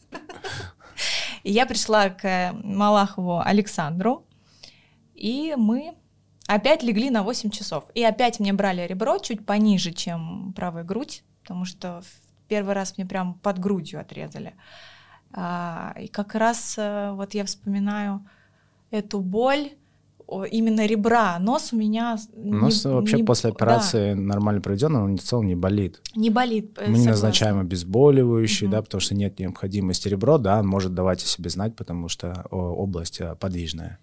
и 1.44 1.51
я 1.51 1.66
пришла 1.66 2.10
к 2.10 2.51
Малахову 2.63 3.40
Александру, 3.40 4.25
и 5.16 5.56
мы 5.58 5.96
опять 6.48 6.84
легли 6.84 7.10
на 7.10 7.24
8 7.24 7.50
часов. 7.50 7.86
И 7.96 8.04
опять 8.04 8.40
мне 8.40 8.54
брали 8.54 8.86
ребро 8.86 9.18
чуть 9.20 9.46
пониже, 9.46 9.94
чем 9.94 10.54
правая 10.54 10.84
грудь, 10.84 11.24
потому 11.42 11.66
что 11.66 12.01
в 12.01 12.48
первый 12.48 12.75
раз 12.75 12.98
мне 12.98 13.08
прям 13.08 13.36
под 13.36 13.58
грудью 13.60 14.00
отрезали. 14.01 14.54
И 15.33 16.07
как 16.07 16.35
раз 16.35 16.75
э, 16.77 17.11
вот 17.13 17.33
я 17.33 17.45
вспоминаю 17.45 18.25
эту 18.89 19.21
боль, 19.21 19.71
именно 20.50 20.85
ребра. 20.85 21.38
Нос 21.39 21.73
у 21.73 21.77
меня... 21.77 22.17
Нос 22.35 22.85
не, 22.85 22.91
вообще 22.91 23.17
не, 23.17 23.23
после 23.23 23.50
операции 23.50 24.13
да. 24.13 24.19
нормально 24.19 24.61
проведен, 24.61 24.95
он 24.95 25.17
в 25.17 25.21
целом 25.21 25.47
не 25.47 25.55
болит. 25.55 26.01
Не 26.15 26.29
болит. 26.29 26.77
Э, 26.79 26.89
Мы 26.89 27.00
не 27.00 27.07
назначаем 27.07 27.59
обезболивающие, 27.59 28.67
угу. 28.67 28.75
да, 28.75 28.81
потому 28.81 29.01
что 29.01 29.15
нет 29.15 29.39
необходимости. 29.39 30.07
Ребро, 30.07 30.38
да, 30.38 30.63
может 30.63 30.93
давать 30.93 31.23
о 31.23 31.27
себе 31.27 31.50
знать, 31.50 31.75
потому 31.75 32.07
что 32.07 32.45
область 32.50 33.19
э, 33.19 33.35
подвижная. 33.35 34.00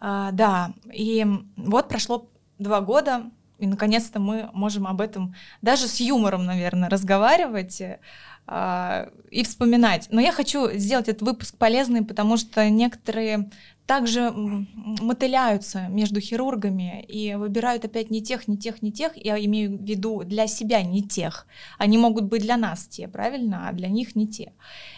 А, 0.00 0.32
да, 0.32 0.72
и 0.92 1.26
вот 1.56 1.88
прошло 1.88 2.28
два 2.58 2.80
года, 2.80 3.24
и 3.58 3.66
наконец-то 3.66 4.20
мы 4.20 4.50
можем 4.52 4.86
об 4.86 5.00
этом 5.00 5.34
даже 5.62 5.88
с 5.88 6.00
юмором, 6.00 6.44
наверное, 6.44 6.88
разговаривать 6.88 7.80
а, 7.80 7.98
и 8.46 9.42
вспоминать. 9.42 10.08
Но 10.10 10.20
я 10.20 10.30
хочу 10.30 10.70
сделать 10.72 11.08
этот 11.08 11.22
выпуск 11.22 11.56
полезный, 11.56 12.04
потому 12.04 12.36
что 12.36 12.68
некоторые 12.68 13.48
также 13.86 14.32
мотыляются 14.32 15.88
между 15.88 16.20
хирургами 16.20 17.02
и 17.02 17.34
выбирают 17.34 17.84
опять 17.84 18.10
не 18.10 18.22
тех, 18.22 18.48
не 18.48 18.56
тех, 18.56 18.80
не 18.80 18.92
тех. 18.92 19.12
Я 19.16 19.42
имею 19.44 19.76
в 19.78 19.82
виду 19.82 20.24
для 20.24 20.46
себя 20.46 20.82
не 20.82 21.02
тех. 21.02 21.46
Они 21.78 21.98
могут 21.98 22.24
быть 22.24 22.42
для 22.42 22.56
нас 22.56 22.86
те, 22.86 23.08
правильно, 23.08 23.68
а 23.68 23.72
для 23.72 23.88
них 23.88 24.16
не 24.16 24.26
те. 24.26 24.52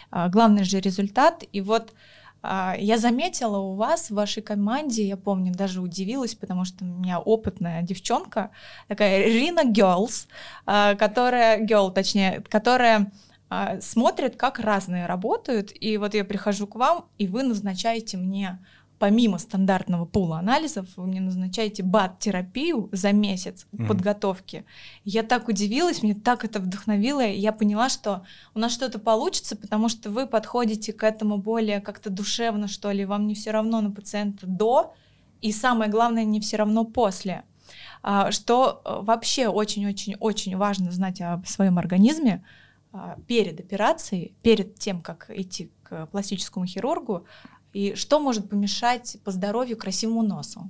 А, 0.09 0.29
главный 0.29 0.63
же 0.63 0.79
результат. 0.79 1.43
И 1.51 1.59
вот 1.59 1.93
а, 2.41 2.75
я 2.79 2.97
заметила 2.97 3.57
у 3.57 3.75
вас 3.75 4.09
в 4.09 4.13
вашей 4.13 4.41
команде, 4.41 5.05
я 5.05 5.17
помню, 5.17 5.53
даже 5.53 5.81
удивилась, 5.81 6.35
потому 6.35 6.63
что 6.63 6.85
у 6.85 6.87
меня 6.87 7.19
опытная 7.19 7.81
девчонка, 7.81 8.51
такая 8.87 9.25
Рина 9.25 9.63
а, 10.65 10.95
которая, 10.95 11.65
girl, 11.65 11.91
точнее, 11.91 12.41
которая 12.49 13.11
смотрит, 13.81 14.35
как 14.35 14.59
разные 14.59 15.05
работают, 15.05 15.71
и 15.79 15.97
вот 15.97 16.13
я 16.13 16.25
прихожу 16.25 16.67
к 16.67 16.75
вам, 16.75 17.05
и 17.17 17.27
вы 17.27 17.43
назначаете 17.43 18.17
мне 18.17 18.59
помимо 18.99 19.37
стандартного 19.37 20.05
пула 20.05 20.39
анализов, 20.39 20.87
вы 20.95 21.05
мне 21.05 21.21
назначаете 21.21 21.83
БАД-терапию 21.83 22.89
за 22.91 23.11
месяц 23.11 23.67
mm-hmm. 23.71 23.87
подготовки. 23.87 24.65
Я 25.03 25.23
так 25.23 25.47
удивилась, 25.47 26.01
мне 26.01 26.15
так 26.15 26.43
это 26.43 26.59
вдохновило, 26.59 27.25
и 27.25 27.37
я 27.37 27.51
поняла, 27.51 27.89
что 27.89 28.23
у 28.55 28.59
нас 28.59 28.73
что-то 28.73 28.99
получится, 28.99 29.55
потому 29.55 29.89
что 29.89 30.09
вы 30.09 30.25
подходите 30.25 30.93
к 30.93 31.03
этому 31.03 31.37
более 31.37 31.79
как-то 31.79 32.09
душевно, 32.09 32.67
что 32.67 32.91
ли, 32.91 33.05
вам 33.05 33.27
не 33.27 33.35
все 33.35 33.51
равно 33.51 33.81
на 33.81 33.91
пациента 33.91 34.47
до, 34.47 34.95
и 35.41 35.51
самое 35.51 35.91
главное, 35.91 36.23
не 36.23 36.41
все 36.41 36.57
равно 36.57 36.83
после. 36.83 37.43
А, 38.01 38.31
что 38.31 38.81
э, 38.83 38.99
вообще 39.01 39.47
очень-очень-очень 39.47 40.55
важно 40.55 40.91
знать 40.91 41.21
о 41.21 41.41
своем 41.45 41.77
организме, 41.77 42.43
а, 42.43 42.66
перед 43.27 43.59
операцией, 43.59 44.35
перед 44.41 44.75
тем, 44.75 45.01
как 45.01 45.29
идти 45.29 45.71
к 45.83 46.07
пластическому 46.07 46.65
хирургу, 46.65 47.25
и 47.73 47.95
что 47.95 48.19
может 48.19 48.49
помешать 48.49 49.17
по 49.23 49.31
здоровью 49.31 49.77
красивому 49.77 50.23
носу? 50.23 50.69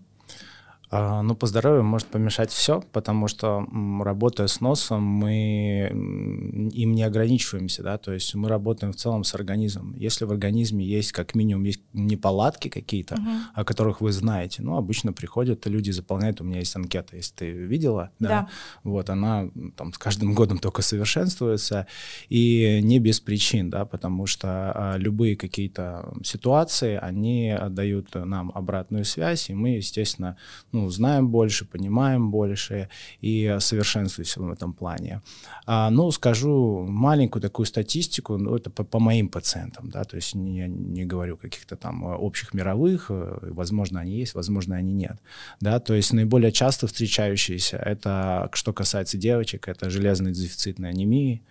А, 0.90 1.22
ну, 1.22 1.36
по 1.36 1.48
здоровью 1.48 1.84
может 1.84 2.08
помешать 2.08 2.50
все, 2.50 2.82
потому 2.94 3.28
что 3.28 3.68
работая 4.02 4.48
с 4.48 4.62
носом, 4.62 5.04
мы 5.04 5.90
им 5.92 6.94
не 6.94 7.04
ограничиваемся, 7.04 7.84
да, 7.84 7.98
то 7.98 8.14
есть 8.14 8.34
мы 8.36 8.48
работаем 8.48 8.94
в 8.94 8.96
целом 8.96 9.26
с 9.26 9.34
организмом. 9.36 9.94
Если 9.96 10.24
в 10.24 10.32
организме 10.32 10.86
есть 10.86 11.12
как 11.12 11.36
минимум 11.36 11.66
есть 11.66 11.82
неполадки 11.92 12.70
какие-то, 12.70 13.16
uh-huh. 13.16 13.40
о 13.54 13.66
которых 13.66 14.00
вы 14.00 14.14
знаете, 14.14 14.62
ну, 14.62 14.78
обычно 14.78 15.12
приходят 15.12 15.66
люди, 15.68 15.92
заполняют, 15.92 16.40
у 16.40 16.46
меня 16.46 16.60
есть 16.60 16.76
анкета, 16.76 17.18
если 17.18 17.34
ты 17.36 17.52
видела, 17.52 18.12
да, 18.20 18.30
да. 18.30 18.50
вот 18.84 19.10
она 19.10 19.50
там 19.76 19.92
с 19.92 19.98
каждым 19.98 20.34
годом 20.34 20.58
только 20.58 20.82
совершенствуется, 20.82 21.88
и 22.30 22.80
не 22.82 23.00
без 23.00 23.20
причин, 23.20 23.70
да, 23.70 23.86
потому 23.86 24.26
что 24.26 24.72
а, 24.74 24.98
любые 24.98 25.36
какие-то 25.36 26.14
ситуации, 26.24 26.96
они 26.96 27.58
дают 27.70 28.16
нам 28.16 28.54
обратную 28.56 29.04
связь, 29.04 29.50
и 29.50 29.54
мы, 29.54 29.72
естественно, 29.72 30.38
ну, 30.78 30.90
знаем 30.90 31.28
больше, 31.30 31.66
понимаем 31.66 32.32
больше 32.32 32.88
и 33.22 33.58
совершенствуемся 33.60 34.42
в 34.42 34.52
этом 34.52 34.74
плане. 34.74 35.22
А, 35.66 35.90
ну, 35.90 36.12
скажу 36.12 36.86
маленькую 36.88 37.42
такую 37.42 37.66
статистику, 37.66 38.38
ну, 38.38 38.56
это 38.56 38.70
по, 38.70 38.84
по 38.84 39.00
моим 39.00 39.28
пациентам, 39.30 39.90
да, 39.90 40.04
то 40.04 40.16
есть 40.18 40.36
я 40.36 40.68
не 40.68 41.06
говорю 41.06 41.38
каких-то 41.38 41.76
там 41.76 42.04
общих 42.04 42.54
мировых, 42.54 43.08
э, 43.10 43.40
возможно, 43.42 44.00
они 44.00 44.12
есть, 44.12 44.36
возможно, 44.36 44.76
они 44.76 44.94
нет, 44.94 45.18
да, 45.62 45.80
то 45.80 45.94
есть 45.94 46.14
наиболее 46.14 46.52
часто 46.52 46.88
встречающиеся, 46.88 47.78
это, 47.78 48.50
что 48.54 48.74
касается 48.74 49.18
девочек, 49.18 49.68
это 49.68 49.90
железная 49.90 50.32
дефицитная 50.32 50.92
анемия, 50.92 51.42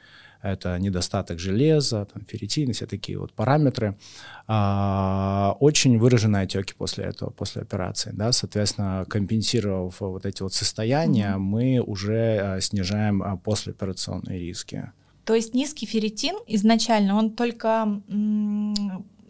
это 0.52 0.78
недостаток 0.78 1.38
железа, 1.38 2.06
там, 2.12 2.24
ферритин, 2.24 2.72
все 2.72 2.86
такие 2.86 3.18
вот 3.18 3.32
параметры. 3.32 3.96
А, 4.46 5.56
очень 5.60 5.98
выраженные 5.98 6.42
отеки 6.42 6.74
после 6.76 7.04
этого, 7.04 7.30
после 7.30 7.62
операции. 7.62 8.12
Да? 8.14 8.32
Соответственно, 8.32 9.04
компенсировав 9.08 10.00
вот 10.00 10.26
эти 10.26 10.42
вот 10.42 10.54
состояния, 10.54 11.34
mm-hmm. 11.34 11.38
мы 11.38 11.80
уже 11.80 12.38
а, 12.40 12.60
снижаем 12.60 13.22
а, 13.22 13.36
послеоперационные 13.36 14.38
риски. 14.38 14.92
То 15.24 15.34
есть 15.34 15.54
низкий 15.54 15.86
ферритин 15.86 16.36
изначально, 16.46 17.16
он 17.16 17.32
только 17.32 18.00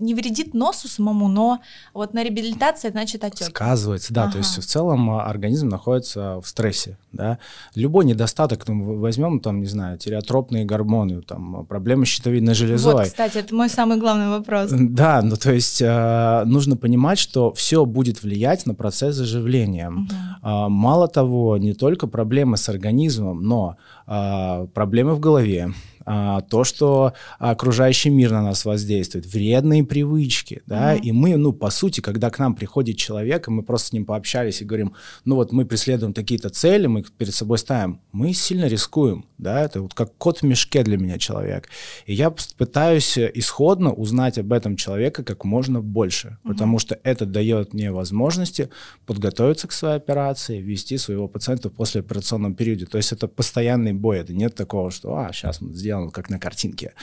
не 0.00 0.14
вредит 0.14 0.54
носу 0.54 0.88
самому, 0.88 1.28
но 1.28 1.60
вот 1.94 2.14
на 2.14 2.22
реабилитации, 2.22 2.90
значит, 2.90 3.24
отек. 3.24 3.48
Сказывается, 3.48 4.12
да. 4.12 4.24
Ага. 4.24 4.32
То 4.32 4.38
есть 4.38 4.58
в 4.58 4.64
целом 4.66 5.10
а, 5.10 5.24
организм 5.24 5.68
находится 5.68 6.40
в 6.40 6.46
стрессе, 6.46 6.98
да. 7.12 7.38
Любой 7.74 8.04
недостаток, 8.04 8.66
ну, 8.68 8.98
возьмем 8.98 9.40
там, 9.40 9.60
не 9.60 9.66
знаю, 9.66 9.98
тиреотропные 9.98 10.64
гормоны, 10.64 11.22
там, 11.22 11.66
проблемы 11.66 12.06
с 12.06 12.08
щитовидной 12.08 12.54
железой. 12.54 12.94
Вот, 12.94 13.04
кстати, 13.04 13.38
это 13.38 13.54
мой 13.54 13.68
самый 13.68 13.98
главный 13.98 14.28
вопрос. 14.28 14.70
Да, 14.70 15.22
ну 15.22 15.36
то 15.36 15.52
есть 15.52 15.80
э, 15.82 16.42
нужно 16.46 16.76
понимать, 16.76 17.18
что 17.18 17.52
все 17.52 17.84
будет 17.84 18.22
влиять 18.22 18.66
на 18.66 18.74
процесс 18.74 19.14
заживления. 19.16 19.90
Угу. 19.90 20.06
Э, 20.42 20.68
мало 20.68 21.08
того, 21.08 21.56
не 21.56 21.74
только 21.74 22.06
проблемы 22.06 22.56
с 22.56 22.68
организмом, 22.68 23.42
но 23.42 23.76
э, 24.06 24.66
проблемы 24.72 25.14
в 25.14 25.20
голове, 25.20 25.72
а, 26.08 26.40
то, 26.42 26.62
что 26.62 27.14
окружающий 27.40 28.10
мир 28.10 28.30
на 28.30 28.40
нас 28.40 28.64
воздействует, 28.64 29.26
вредные 29.26 29.82
привычки, 29.82 30.62
да, 30.64 30.94
mm-hmm. 30.94 31.00
и 31.00 31.12
мы, 31.12 31.36
ну, 31.36 31.52
по 31.52 31.68
сути, 31.68 32.00
когда 32.00 32.30
к 32.30 32.38
нам 32.38 32.54
приходит 32.54 32.96
человек, 32.96 33.48
и 33.48 33.50
мы 33.50 33.64
просто 33.64 33.88
с 33.88 33.92
ним 33.92 34.06
пообщались 34.06 34.62
и 34.62 34.64
говорим, 34.64 34.94
ну, 35.24 35.34
вот 35.34 35.50
мы 35.50 35.64
преследуем 35.64 36.12
такие-то 36.12 36.48
цели, 36.48 36.86
мы 36.86 37.02
перед 37.02 37.34
собой 37.34 37.58
ставим, 37.58 38.00
мы 38.12 38.32
сильно 38.34 38.66
рискуем, 38.66 39.26
да, 39.36 39.60
это 39.62 39.82
вот 39.82 39.94
как 39.94 40.16
кот 40.16 40.38
в 40.38 40.42
мешке 40.44 40.84
для 40.84 40.96
меня 40.96 41.18
человек. 41.18 41.68
И 42.06 42.14
я 42.14 42.32
пытаюсь 42.56 43.18
исходно 43.18 43.92
узнать 43.92 44.38
об 44.38 44.52
этом 44.52 44.76
человека 44.76 45.24
как 45.24 45.44
можно 45.44 45.80
больше, 45.80 46.28
mm-hmm. 46.28 46.48
потому 46.48 46.78
что 46.78 47.00
это 47.02 47.26
дает 47.26 47.74
мне 47.74 47.90
возможности 47.90 48.70
подготовиться 49.06 49.66
к 49.66 49.72
своей 49.72 49.96
операции, 49.96 50.60
вести 50.60 50.98
своего 50.98 51.26
пациента 51.26 51.68
в 51.68 51.72
послеоперационном 51.72 52.54
периоде. 52.54 52.86
То 52.86 52.96
есть 52.96 53.10
это 53.10 53.26
постоянный 53.26 53.92
бой, 53.92 54.18
это 54.18 54.32
нет 54.32 54.54
такого, 54.54 54.92
что, 54.92 55.16
а, 55.16 55.32
сейчас 55.32 55.60
мы 55.60 55.72
сделаем 55.72 55.95
сделано 55.96 56.10
как 56.10 56.30
на 56.30 56.38
картинке. 56.38 56.94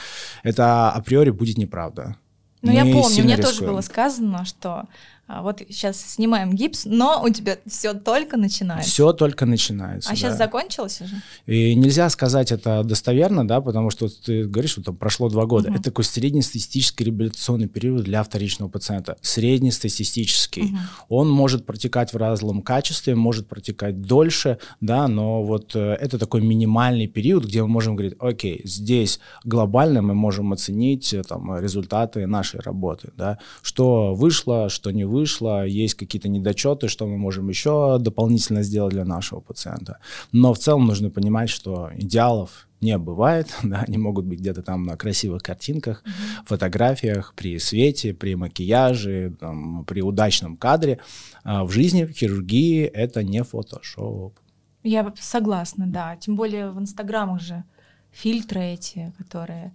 Это 0.44 0.92
априори 0.92 1.32
будет 1.32 1.58
неправда. 1.58 2.16
Ну, 2.62 2.72
я 2.72 2.84
помню, 2.84 3.24
мне 3.24 3.36
рискуем. 3.36 3.42
тоже 3.42 3.66
было 3.66 3.82
сказано, 3.82 4.46
что 4.46 4.88
вот 5.28 5.62
сейчас 5.70 6.02
снимаем 6.02 6.54
гипс, 6.54 6.84
но 6.86 7.22
у 7.24 7.30
тебя 7.30 7.58
все 7.66 7.94
только 7.94 8.36
начинается. 8.36 8.90
Все 8.90 9.14
только 9.14 9.46
начинается. 9.46 10.10
А 10.10 10.14
да. 10.14 10.18
сейчас 10.18 10.38
закончилось 10.38 11.00
уже? 11.02 11.16
И 11.46 11.76
нельзя 11.76 12.10
сказать 12.10 12.52
это 12.52 12.84
достоверно, 12.84 13.48
да, 13.48 13.62
потому 13.62 13.90
что 13.90 14.10
ты 14.10 14.46
говоришь, 14.46 14.72
что 14.72 14.84
там 14.84 14.98
прошло 14.98 15.30
два 15.30 15.46
года. 15.46 15.70
Угу. 15.70 15.76
Это 15.76 15.84
такой 15.86 16.04
среднестатистический 16.04 17.06
реабилитационный 17.06 17.70
период 17.70 18.04
для 18.04 18.22
вторичного 18.22 18.70
пациента. 18.70 19.18
Среднестатистический. 19.22 20.64
Угу. 20.64 20.78
Он 21.08 21.32
может 21.32 21.66
протекать 21.66 22.14
в 22.14 22.18
разном 22.18 22.62
качестве, 22.62 23.16
может 23.16 23.48
протекать 23.48 24.02
дольше, 24.02 24.60
да, 24.82 25.08
но 25.08 25.42
вот 25.44 25.74
э, 25.74 25.94
это 26.02 26.20
такой 26.20 26.42
минимальный 26.42 27.08
период, 27.08 27.46
где 27.46 27.62
мы 27.62 27.70
можем 27.70 27.96
говорить, 27.96 28.18
окей, 28.20 28.62
здесь 28.66 29.22
глобально 29.46 30.02
мы 30.02 30.14
можем 30.16 30.52
оценить 30.52 31.14
э, 31.14 31.24
там 31.24 31.58
результаты 31.58 32.28
нашей 32.28 32.60
работы, 32.60 33.14
да, 33.16 33.40
что 33.62 34.14
вышло, 34.14 34.68
что 34.68 34.92
не 34.92 35.06
вышло, 35.06 35.13
есть 35.22 35.96
какие-то 35.96 36.30
недочеты, 36.30 36.88
что 36.88 37.06
мы 37.08 37.18
можем 37.18 37.50
еще 37.50 37.98
дополнительно 38.00 38.64
сделать 38.64 38.94
для 38.94 39.06
нашего 39.06 39.40
пациента. 39.40 40.00
Но 40.32 40.54
в 40.54 40.60
целом 40.60 40.86
нужно 40.86 41.10
понимать, 41.10 41.50
что 41.50 41.90
идеалов 41.96 42.68
не 42.82 42.98
бывает, 42.98 43.48
да, 43.64 43.84
они 43.88 43.98
могут 43.98 44.26
быть 44.26 44.40
где-то 44.40 44.62
там 44.62 44.84
на 44.84 44.98
красивых 44.98 45.42
картинках, 45.42 46.04
mm-hmm. 46.04 46.46
фотографиях, 46.46 47.34
при 47.36 47.58
свете, 47.60 48.14
при 48.14 48.36
макияже, 48.36 49.36
там, 49.40 49.86
при 49.86 50.02
удачном 50.02 50.58
кадре. 50.58 51.00
А 51.44 51.64
в 51.64 51.72
жизни, 51.72 52.04
в 52.04 52.12
хирургии 52.12 52.84
это 52.84 53.24
не 53.24 53.44
фотошоп. 53.44 54.38
Я 54.84 55.14
согласна, 55.20 55.88
да. 55.88 56.18
Тем 56.18 56.36
более 56.36 56.72
в 56.72 56.80
Инстаграм 56.80 57.32
уже 57.32 57.64
фильтры 58.12 58.62
эти, 58.74 59.14
которые 59.18 59.72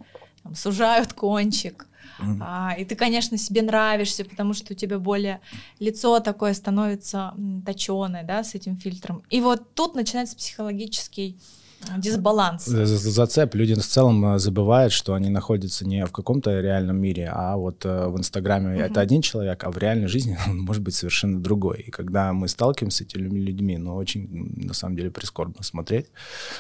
там, 0.49 0.55
сужают 0.55 1.13
кончик, 1.13 1.87
mm-hmm. 2.21 2.39
а, 2.41 2.75
и 2.79 2.85
ты, 2.85 2.97
конечно, 2.97 3.37
себе 3.37 3.63
нравишься, 3.63 4.25
потому 4.25 4.55
что 4.55 4.73
у 4.73 4.77
тебя 4.77 4.99
более 4.99 5.41
лицо 5.79 6.21
такое 6.21 6.55
становится 6.55 7.35
точеное, 7.65 8.25
да, 8.25 8.43
с 8.43 8.55
этим 8.55 8.77
фильтром. 8.77 9.23
И 9.31 9.41
вот 9.41 9.75
тут 9.75 9.95
начинается 9.95 10.37
психологический 10.37 11.39
дисбаланс. 11.99 12.65
Зацеп. 12.65 13.55
Люди 13.55 13.75
в 13.75 13.87
целом 13.87 14.35
э, 14.35 14.39
забывают, 14.39 14.93
что 14.93 15.15
они 15.15 15.31
находятся 15.31 15.87
не 15.87 16.05
в 16.05 16.13
каком-то 16.13 16.61
реальном 16.61 17.01
мире, 17.01 17.31
а 17.33 17.57
вот 17.57 17.85
э, 17.85 18.09
в 18.09 18.19
Инстаграме 18.19 18.77
uh-huh. 18.77 18.87
это 18.87 19.01
один 19.01 19.23
человек, 19.23 19.65
а 19.65 19.71
в 19.71 19.79
реальной 19.79 20.09
жизни 20.09 20.39
он 20.47 20.61
может 20.61 20.83
быть 20.83 20.95
совершенно 20.95 21.41
другой. 21.41 21.85
И 21.87 21.91
когда 21.91 22.33
мы 22.33 22.49
сталкиваемся 22.49 22.99
с 22.99 23.01
этими 23.03 23.39
людьми, 23.39 23.79
ну, 23.79 23.95
очень, 23.95 24.29
на 24.57 24.75
самом 24.75 24.97
деле, 24.97 25.11
прискорбно 25.11 25.63
смотреть. 25.63 26.07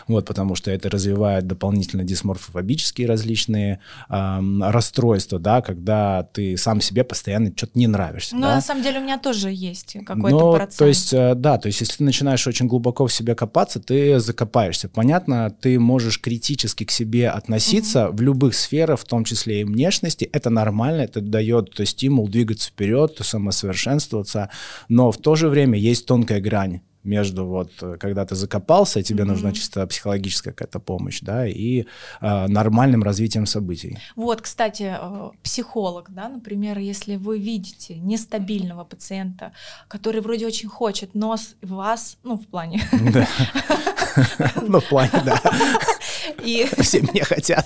Вот, 0.06 0.26
потому 0.26 0.54
что 0.54 0.70
это 0.70 0.88
развивает 0.88 1.46
дополнительно 1.46 2.04
дисморфофобические 2.04 3.06
различные 3.06 3.80
э, 4.08 4.40
расстройства, 4.60 5.38
да, 5.38 5.60
когда 5.62 6.28
ты 6.32 6.56
сам 6.56 6.80
себе 6.80 7.04
постоянно 7.04 7.52
что-то 7.54 7.78
не 7.78 7.86
нравишься. 7.86 8.34
Ну, 8.34 8.42
да? 8.42 8.56
на 8.56 8.60
самом 8.60 8.82
деле 8.82 9.00
у 9.00 9.02
меня 9.02 9.18
тоже 9.18 9.50
есть 9.50 9.96
какой-то 10.06 10.38
Но, 10.38 10.52
процент. 10.52 10.78
То 10.78 10.86
есть, 10.86 11.12
э, 11.12 11.34
да, 11.34 11.58
то 11.58 11.66
есть 11.66 11.80
если 11.80 11.98
ты 11.98 12.04
начинаешь 12.04 12.46
очень 12.46 12.66
глубоко 12.66 13.06
в 13.06 13.12
себе 13.12 13.34
копаться, 13.34 13.80
ты 13.80 14.18
закопаешься. 14.20 14.88
Понятно, 14.88 15.07
понятно, 15.08 15.50
ты 15.50 15.78
можешь 15.80 16.20
критически 16.20 16.84
к 16.84 16.90
себе 16.90 17.30
относиться 17.30 18.00
mm-hmm. 18.00 18.16
в 18.16 18.20
любых 18.20 18.54
сферах, 18.54 19.00
в 19.00 19.04
том 19.04 19.24
числе 19.24 19.62
и 19.62 19.64
внешности. 19.64 20.28
Это 20.34 20.50
нормально, 20.50 21.00
это 21.00 21.22
дает 21.22 21.80
стимул 21.84 22.28
двигаться 22.28 22.68
вперед, 22.68 23.16
самосовершенствоваться, 23.18 24.50
но 24.90 25.10
в 25.10 25.16
то 25.16 25.34
же 25.34 25.48
время 25.48 25.78
есть 25.78 26.04
тонкая 26.04 26.42
грань 26.42 26.82
между 27.04 27.46
вот, 27.46 27.70
когда 27.98 28.24
ты 28.24 28.34
закопался, 28.34 29.02
тебе 29.02 29.24
mm-hmm. 29.24 29.26
нужна 29.26 29.52
чисто 29.52 29.86
психологическая 29.86 30.52
какая-то 30.52 30.80
помощь, 30.80 31.20
да, 31.20 31.46
и 31.46 31.84
э, 32.20 32.46
нормальным 32.48 33.02
развитием 33.02 33.46
событий. 33.46 33.98
Вот, 34.16 34.42
кстати, 34.42 34.96
э, 35.00 35.30
психолог, 35.42 36.10
да, 36.10 36.28
например, 36.28 36.78
если 36.78 37.16
вы 37.16 37.38
видите 37.38 37.96
нестабильного 37.96 38.84
пациента, 38.84 39.52
который 39.88 40.20
вроде 40.20 40.46
очень 40.46 40.68
хочет, 40.68 41.14
но 41.14 41.36
вас, 41.62 42.18
ну, 42.24 42.36
в 42.36 42.46
плане... 42.46 42.82
Ну, 44.62 44.80
в 44.80 44.88
плане, 44.88 45.22
да. 45.24 45.40
Все 46.82 47.00
меня 47.02 47.24
хотят. 47.24 47.64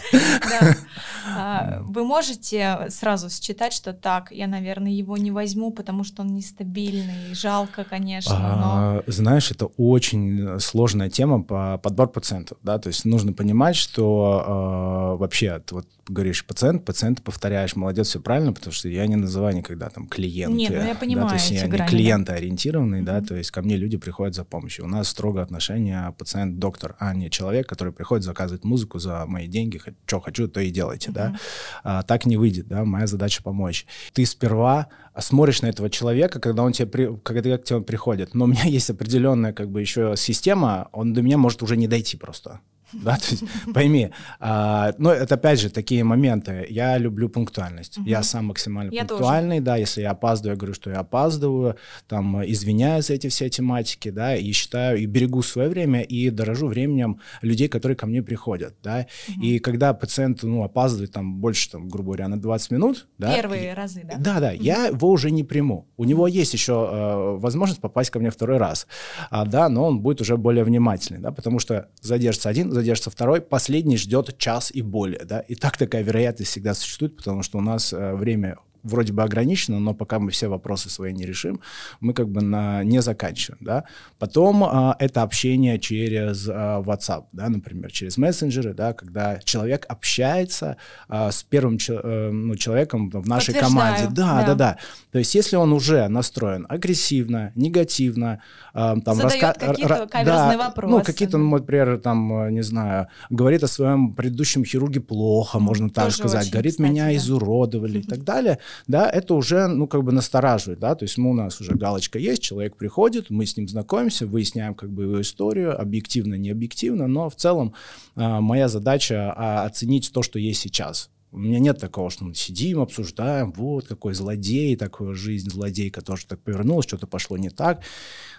А, 1.36 1.82
вы 1.82 2.04
можете 2.04 2.86
сразу 2.88 3.30
считать, 3.30 3.72
что 3.72 3.92
так, 3.92 4.32
я, 4.32 4.46
наверное, 4.46 4.92
его 4.92 5.16
не 5.16 5.30
возьму, 5.30 5.70
потому 5.70 6.04
что 6.04 6.22
он 6.22 6.34
нестабильный, 6.34 7.34
жалко, 7.34 7.84
конечно, 7.84 8.38
но... 8.38 8.98
А, 8.98 9.02
знаешь, 9.06 9.50
это 9.50 9.66
очень 9.76 10.58
сложная 10.60 11.10
тема 11.10 11.42
по 11.42 11.78
подбор 11.78 12.08
пациентов, 12.08 12.58
да, 12.62 12.78
то 12.78 12.88
есть 12.88 13.04
нужно 13.04 13.32
понимать, 13.32 13.76
что 13.76 15.14
э, 15.14 15.20
вообще, 15.20 15.62
вот 15.70 15.86
говоришь 16.08 16.44
пациент, 16.44 16.84
пациент 16.84 17.22
повторяешь, 17.22 17.76
молодец, 17.76 18.08
все 18.08 18.20
правильно, 18.20 18.52
потому 18.52 18.72
что 18.72 18.88
я 18.88 19.06
не 19.06 19.16
называю 19.16 19.56
никогда 19.56 19.88
там 19.88 20.06
клиенты. 20.06 20.56
Нет, 20.56 20.72
ну 20.72 20.86
я 20.86 20.94
понимаю 20.94 21.28
да, 21.28 21.34
то 21.34 21.34
есть 21.34 21.50
я 21.50 21.68
грани, 21.68 21.82
не 21.82 21.88
клиентоориентированный, 21.88 23.00
mm-hmm. 23.00 23.04
да, 23.04 23.20
то 23.20 23.36
есть 23.36 23.50
ко 23.50 23.62
мне 23.62 23.76
люди 23.76 23.96
приходят 23.96 24.34
за 24.34 24.44
помощью. 24.44 24.84
У 24.84 24.88
нас 24.88 25.08
строго 25.08 25.42
отношение 25.42 26.14
пациент-доктор, 26.18 26.96
а 26.98 27.14
не 27.14 27.30
человек, 27.30 27.68
который 27.68 27.92
приходит 27.92 28.24
заказывать 28.24 28.64
музыку 28.64 28.98
за 28.98 29.24
мои 29.26 29.46
деньги, 29.46 29.80
что 30.06 30.20
хочу, 30.20 30.48
то 30.48 30.60
и 30.60 30.70
делайте, 30.70 31.10
да. 31.10 31.36
А, 31.84 32.02
так 32.02 32.26
не 32.26 32.36
выйдет, 32.36 32.68
да, 32.68 32.84
моя 32.84 33.06
задача 33.06 33.42
помочь. 33.42 33.86
Ты 34.12 34.26
сперва 34.26 34.88
смотришь 35.18 35.62
на 35.62 35.66
этого 35.66 35.90
человека, 35.90 36.40
когда 36.40 36.62
он 36.62 36.72
тебе, 36.72 36.86
при, 36.86 37.16
когда 37.22 37.58
к 37.58 37.64
тебе 37.64 37.80
приходит, 37.80 38.34
но 38.34 38.44
у 38.44 38.48
меня 38.48 38.64
есть 38.64 38.90
определенная 38.90 39.52
как 39.52 39.70
бы 39.70 39.80
еще 39.80 40.14
система, 40.16 40.88
он 40.92 41.12
до 41.12 41.22
меня 41.22 41.38
может 41.38 41.62
уже 41.62 41.76
не 41.76 41.86
дойти 41.86 42.16
просто. 42.16 42.60
Да, 43.02 43.16
то 43.16 43.24
есть, 43.30 43.44
пойми, 43.74 44.10
а, 44.38 44.94
но 44.98 45.10
это 45.12 45.34
опять 45.34 45.60
же 45.60 45.70
такие 45.70 46.04
моменты. 46.04 46.66
Я 46.68 46.98
люблю 46.98 47.28
пунктуальность. 47.28 47.98
Угу. 47.98 48.08
Я 48.08 48.22
сам 48.22 48.46
максимально 48.46 48.92
я 48.92 49.04
пунктуальный, 49.04 49.58
тоже. 49.58 49.64
да. 49.64 49.76
Если 49.76 50.02
я 50.02 50.10
опаздываю, 50.10 50.54
я 50.54 50.58
говорю, 50.58 50.74
что 50.74 50.90
я 50.90 51.00
опаздываю, 51.00 51.76
там 52.06 52.44
извиняюсь 52.44 53.06
за 53.06 53.14
эти 53.14 53.28
все 53.28 53.48
тематики, 53.48 54.10
да, 54.10 54.36
и 54.36 54.52
считаю 54.52 54.98
и 54.98 55.06
берегу 55.06 55.42
свое 55.42 55.68
время 55.68 56.02
и 56.02 56.30
дорожу 56.30 56.68
временем 56.68 57.20
людей, 57.40 57.68
которые 57.68 57.96
ко 57.96 58.06
мне 58.06 58.22
приходят, 58.22 58.74
да. 58.82 59.06
Угу. 59.28 59.42
И 59.42 59.58
когда 59.58 59.94
пациент, 59.94 60.42
ну, 60.42 60.62
опаздывает 60.62 61.12
там 61.12 61.40
больше, 61.40 61.70
там, 61.70 61.88
грубо 61.88 62.12
говоря, 62.12 62.28
на 62.28 62.40
20 62.40 62.70
минут, 62.70 63.08
да. 63.18 63.34
Первые 63.34 63.72
и, 63.72 63.74
разы, 63.74 64.02
да. 64.04 64.16
Да, 64.18 64.40
да. 64.40 64.52
Угу. 64.52 64.62
Я 64.62 64.86
его 64.86 65.10
уже 65.10 65.30
не 65.30 65.44
приму. 65.44 65.88
У 65.96 66.04
него 66.04 66.26
есть 66.26 66.52
еще 66.52 66.72
э, 66.72 67.38
возможность 67.38 67.80
попасть 67.80 68.10
ко 68.10 68.18
мне 68.18 68.30
второй 68.30 68.58
раз, 68.58 68.86
а, 69.30 69.44
да, 69.44 69.68
но 69.68 69.86
он 69.86 70.00
будет 70.00 70.20
уже 70.20 70.36
более 70.36 70.64
внимательный, 70.64 71.20
да, 71.20 71.32
потому 71.32 71.58
что 71.58 71.88
задержится 72.00 72.48
один, 72.48 72.70
задержится 72.70 72.81
второй, 73.10 73.40
последний 73.40 73.96
ждет 73.96 74.38
час 74.38 74.70
и 74.72 74.82
более, 74.82 75.24
да, 75.24 75.40
и 75.40 75.54
так 75.54 75.76
такая 75.76 76.02
вероятность 76.02 76.50
всегда 76.50 76.74
существует, 76.74 77.16
потому 77.16 77.42
что 77.42 77.58
у 77.58 77.60
нас 77.60 77.92
э, 77.92 78.14
время 78.14 78.58
вроде 78.82 79.12
бы 79.12 79.22
ограничено, 79.22 79.78
но 79.78 79.94
пока 79.94 80.18
мы 80.18 80.30
все 80.30 80.48
вопросы 80.48 80.90
свои 80.90 81.12
не 81.12 81.24
решим, 81.24 81.60
мы 82.00 82.14
как 82.14 82.28
бы 82.28 82.42
на, 82.42 82.82
не 82.84 83.00
заканчиваем, 83.00 83.58
да. 83.60 83.84
Потом 84.18 84.64
а, 84.64 84.96
это 84.98 85.22
общение 85.22 85.78
через 85.78 86.48
а, 86.48 86.82
WhatsApp, 86.82 87.24
да, 87.32 87.48
например, 87.48 87.90
через 87.92 88.18
мессенджеры, 88.18 88.74
да, 88.74 88.92
когда 88.92 89.38
человек 89.44 89.86
общается 89.88 90.76
а, 91.08 91.30
с 91.30 91.42
первым 91.42 91.78
а, 91.88 92.30
ну, 92.30 92.56
человеком 92.56 93.10
в 93.10 93.28
нашей 93.28 93.54
команде. 93.54 94.08
Да, 94.10 94.40
да, 94.40 94.46
да, 94.46 94.54
да. 94.54 94.78
То 95.10 95.18
есть 95.18 95.34
если 95.34 95.56
он 95.56 95.72
уже 95.72 96.08
настроен 96.08 96.66
агрессивно, 96.68 97.52
негативно, 97.54 98.42
а, 98.74 98.98
там 99.00 99.16
Задает 99.16 99.42
раска... 99.42 99.66
какие-то 99.66 100.08
каверзные 100.08 100.56
да, 100.56 100.68
вопросы. 100.68 100.96
Ну, 100.96 101.02
какие-то, 101.02 101.38
ну, 101.38 101.50
например, 101.50 101.98
там, 101.98 102.52
не 102.54 102.62
знаю, 102.62 103.08
говорит 103.30 103.62
о 103.62 103.68
своем 103.68 104.14
предыдущем 104.14 104.64
хирурге 104.64 105.00
плохо, 105.00 105.58
можно 105.58 105.90
так 105.90 106.06
Тоже 106.06 106.16
сказать, 106.16 106.42
очень, 106.42 106.52
говорит, 106.52 106.72
кстати, 106.72 106.90
меня 106.90 107.04
да. 107.04 107.16
изуродовали 107.16 107.98
и 108.00 108.02
так 108.02 108.24
далее 108.24 108.58
да, 108.86 109.08
это 109.08 109.34
уже, 109.34 109.66
ну, 109.66 109.86
как 109.86 110.04
бы 110.04 110.12
настораживает, 110.12 110.80
да, 110.80 110.94
то 110.94 111.04
есть 111.04 111.18
мы, 111.18 111.30
у 111.30 111.34
нас 111.34 111.60
уже 111.60 111.74
галочка 111.74 112.18
есть, 112.18 112.42
человек 112.42 112.76
приходит, 112.76 113.30
мы 113.30 113.46
с 113.46 113.56
ним 113.56 113.68
знакомимся, 113.68 114.26
выясняем 114.26 114.74
как 114.74 114.90
бы 114.90 115.04
его 115.04 115.20
историю, 115.20 115.80
объективно, 115.80 116.34
не 116.34 116.50
объективно, 116.50 117.06
но 117.06 117.28
в 117.28 117.36
целом 117.36 117.74
э, 118.16 118.40
моя 118.40 118.68
задача 118.68 119.34
э, 119.36 119.66
оценить 119.66 120.12
то, 120.12 120.22
что 120.22 120.38
есть 120.38 120.60
сейчас. 120.60 121.10
У 121.32 121.38
меня 121.38 121.58
нет 121.60 121.78
такого, 121.78 122.10
что 122.10 122.24
мы 122.24 122.34
сидим, 122.34 122.80
обсуждаем, 122.80 123.52
вот 123.52 123.86
какой 123.86 124.12
злодей, 124.12 124.76
такая 124.76 125.14
жизнь 125.14 125.48
злодейка 125.48 126.02
тоже 126.02 126.26
так 126.26 126.42
повернулась, 126.42 126.86
что-то 126.86 127.06
пошло 127.06 127.38
не 127.38 127.48
так. 127.48 127.82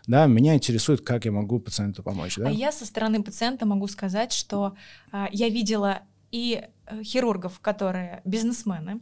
Да, 0.05 0.27
меня 0.27 0.53
интересует, 0.53 1.01
как 1.01 1.25
я 1.25 1.31
могу 1.31 1.59
пациенту 1.59 2.03
помочь. 2.03 2.35
Да? 2.37 2.49
А 2.49 2.51
я 2.51 2.71
со 2.71 2.85
стороны 2.85 3.23
пациента 3.23 3.65
могу 3.65 3.87
сказать, 3.87 4.31
что 4.31 4.75
э, 5.11 5.25
я 5.31 5.49
видела 5.49 6.01
и 6.29 6.61
хирургов, 7.03 7.59
которые 7.59 8.21
бизнесмены, 8.25 8.99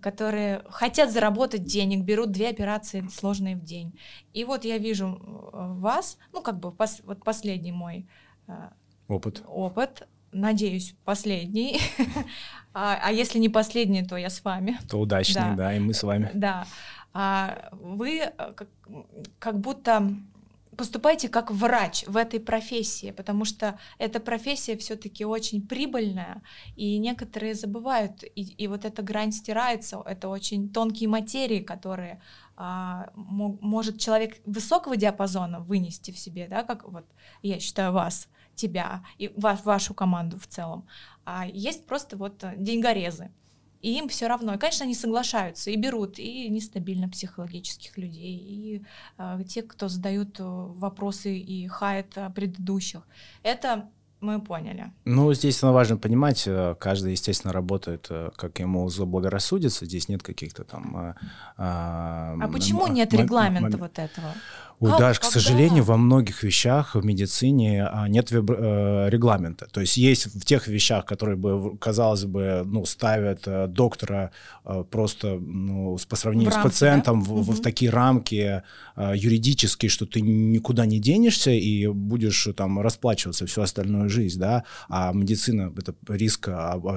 которые 0.00 0.62
хотят 0.70 1.10
заработать 1.10 1.64
денег, 1.64 2.04
берут 2.04 2.30
две 2.30 2.48
операции 2.48 3.06
сложные 3.12 3.56
в 3.56 3.64
день. 3.64 3.98
И 4.32 4.44
вот 4.44 4.64
я 4.64 4.78
вижу 4.78 5.20
э, 5.52 5.72
вас, 5.78 6.18
ну 6.32 6.42
как 6.42 6.58
бы 6.58 6.72
пос, 6.72 7.00
вот 7.04 7.22
последний 7.24 7.72
мой 7.72 8.06
э, 8.46 8.52
опыт. 9.08 9.42
опыт, 9.46 10.08
надеюсь, 10.32 10.94
последний. 11.04 11.80
а, 12.74 12.98
а 13.02 13.12
если 13.12 13.38
не 13.38 13.48
последний, 13.48 14.04
то 14.04 14.16
я 14.16 14.30
с 14.30 14.44
вами. 14.44 14.78
То 14.88 14.98
удачный, 14.98 15.50
да, 15.50 15.54
да 15.54 15.74
и 15.74 15.78
мы 15.78 15.94
с 15.94 16.02
вами. 16.02 16.30
Да. 16.34 16.66
А 17.12 17.70
вы 17.72 18.30
как, 18.36 18.68
как 19.38 19.58
будто 19.58 20.14
поступайте 20.78 21.28
как 21.28 21.50
врач 21.50 22.04
в 22.06 22.16
этой 22.16 22.38
профессии, 22.38 23.10
потому 23.10 23.44
что 23.44 23.78
эта 23.98 24.20
профессия 24.20 24.76
все-таки 24.76 25.24
очень 25.24 25.60
прибыльная, 25.60 26.40
и 26.76 26.98
некоторые 26.98 27.54
забывают, 27.54 28.22
и, 28.22 28.42
и 28.42 28.68
вот 28.68 28.84
эта 28.84 29.02
грань 29.02 29.32
стирается, 29.32 30.00
это 30.06 30.28
очень 30.28 30.72
тонкие 30.72 31.08
материи, 31.08 31.58
которые 31.58 32.22
а, 32.56 33.10
может 33.14 33.98
человек 33.98 34.36
высокого 34.46 34.96
диапазона 34.96 35.58
вынести 35.58 36.12
в 36.12 36.18
себе, 36.18 36.46
да, 36.48 36.62
как 36.62 36.88
вот 36.88 37.04
я 37.42 37.58
считаю 37.58 37.92
вас, 37.92 38.28
тебя 38.54 39.04
и 39.18 39.32
ваш, 39.36 39.64
вашу 39.64 39.94
команду 39.94 40.38
в 40.38 40.46
целом, 40.46 40.86
а 41.24 41.44
есть 41.46 41.86
просто 41.86 42.16
вот 42.16 42.44
деньгорезы, 42.56 43.32
и 43.80 43.98
им 43.98 44.08
все 44.08 44.26
равно. 44.26 44.54
И, 44.54 44.58
конечно, 44.58 44.84
они 44.84 44.94
соглашаются 44.94 45.70
и 45.70 45.76
берут 45.76 46.18
и 46.18 46.48
нестабильно 46.48 47.08
психологических 47.08 47.96
людей, 47.96 48.36
и 48.36 48.82
э, 49.18 49.40
те, 49.48 49.62
кто 49.62 49.88
задают 49.88 50.40
э, 50.40 50.44
вопросы 50.44 51.36
и 51.36 51.66
хает 51.68 52.16
предыдущих. 52.34 53.02
Это 53.42 53.88
мы 54.20 54.40
поняли. 54.40 54.92
Ну, 55.04 55.32
здесь 55.32 55.62
важно 55.62 55.96
понимать, 55.96 56.44
э, 56.46 56.74
каждый, 56.78 57.12
естественно, 57.12 57.52
работает, 57.52 58.08
э, 58.10 58.30
как 58.36 58.58
ему 58.58 58.88
заблагорассудится, 58.88 59.86
здесь 59.86 60.08
нет 60.08 60.22
каких-то 60.22 60.64
там... 60.64 61.14
А, 61.56 62.34
а 62.40 62.48
почему 62.48 62.88
нет 62.88 63.12
регламента 63.14 63.76
вот 63.78 63.98
этого? 63.98 64.34
Ой, 64.80 64.90
как, 64.90 65.00
Даш, 65.00 65.18
к 65.18 65.24
сожалению, 65.24 65.82
во 65.82 65.96
многих 65.96 66.44
вещах 66.44 66.94
в 66.94 67.04
медицине 67.04 67.84
а, 67.84 68.08
нет 68.08 68.30
э, 68.30 69.08
регламента. 69.10 69.66
То 69.72 69.80
есть 69.80 69.96
есть 69.96 70.26
в 70.26 70.44
тех 70.44 70.68
вещах, 70.68 71.04
которые 71.04 71.36
бы, 71.36 71.76
казалось 71.78 72.24
бы, 72.24 72.62
ну, 72.64 72.84
ставят 72.84 73.42
э, 73.46 73.66
доктора 73.66 74.30
э, 74.64 74.84
просто 74.88 75.34
ну, 75.34 75.98
по 76.08 76.14
сравнению 76.14 76.50
рамки, 76.52 76.60
с 76.60 76.70
пациентом 76.70 77.22
да? 77.22 77.26
в, 77.28 77.32
угу. 77.32 77.52
в 77.52 77.60
такие 77.60 77.90
рамки 77.90 78.62
юридические, 78.96 79.88
что 79.88 80.06
ты 80.06 80.20
никуда 80.20 80.84
не 80.86 80.98
денешься 80.98 81.50
и 81.50 81.86
будешь 81.86 82.48
там 82.56 82.80
расплачиваться 82.80 83.46
всю 83.46 83.62
остальную 83.62 84.08
жизнь, 84.08 84.40
да, 84.40 84.64
а 84.88 85.12
медицина— 85.12 85.72
это 85.76 85.94
риск 86.08 86.48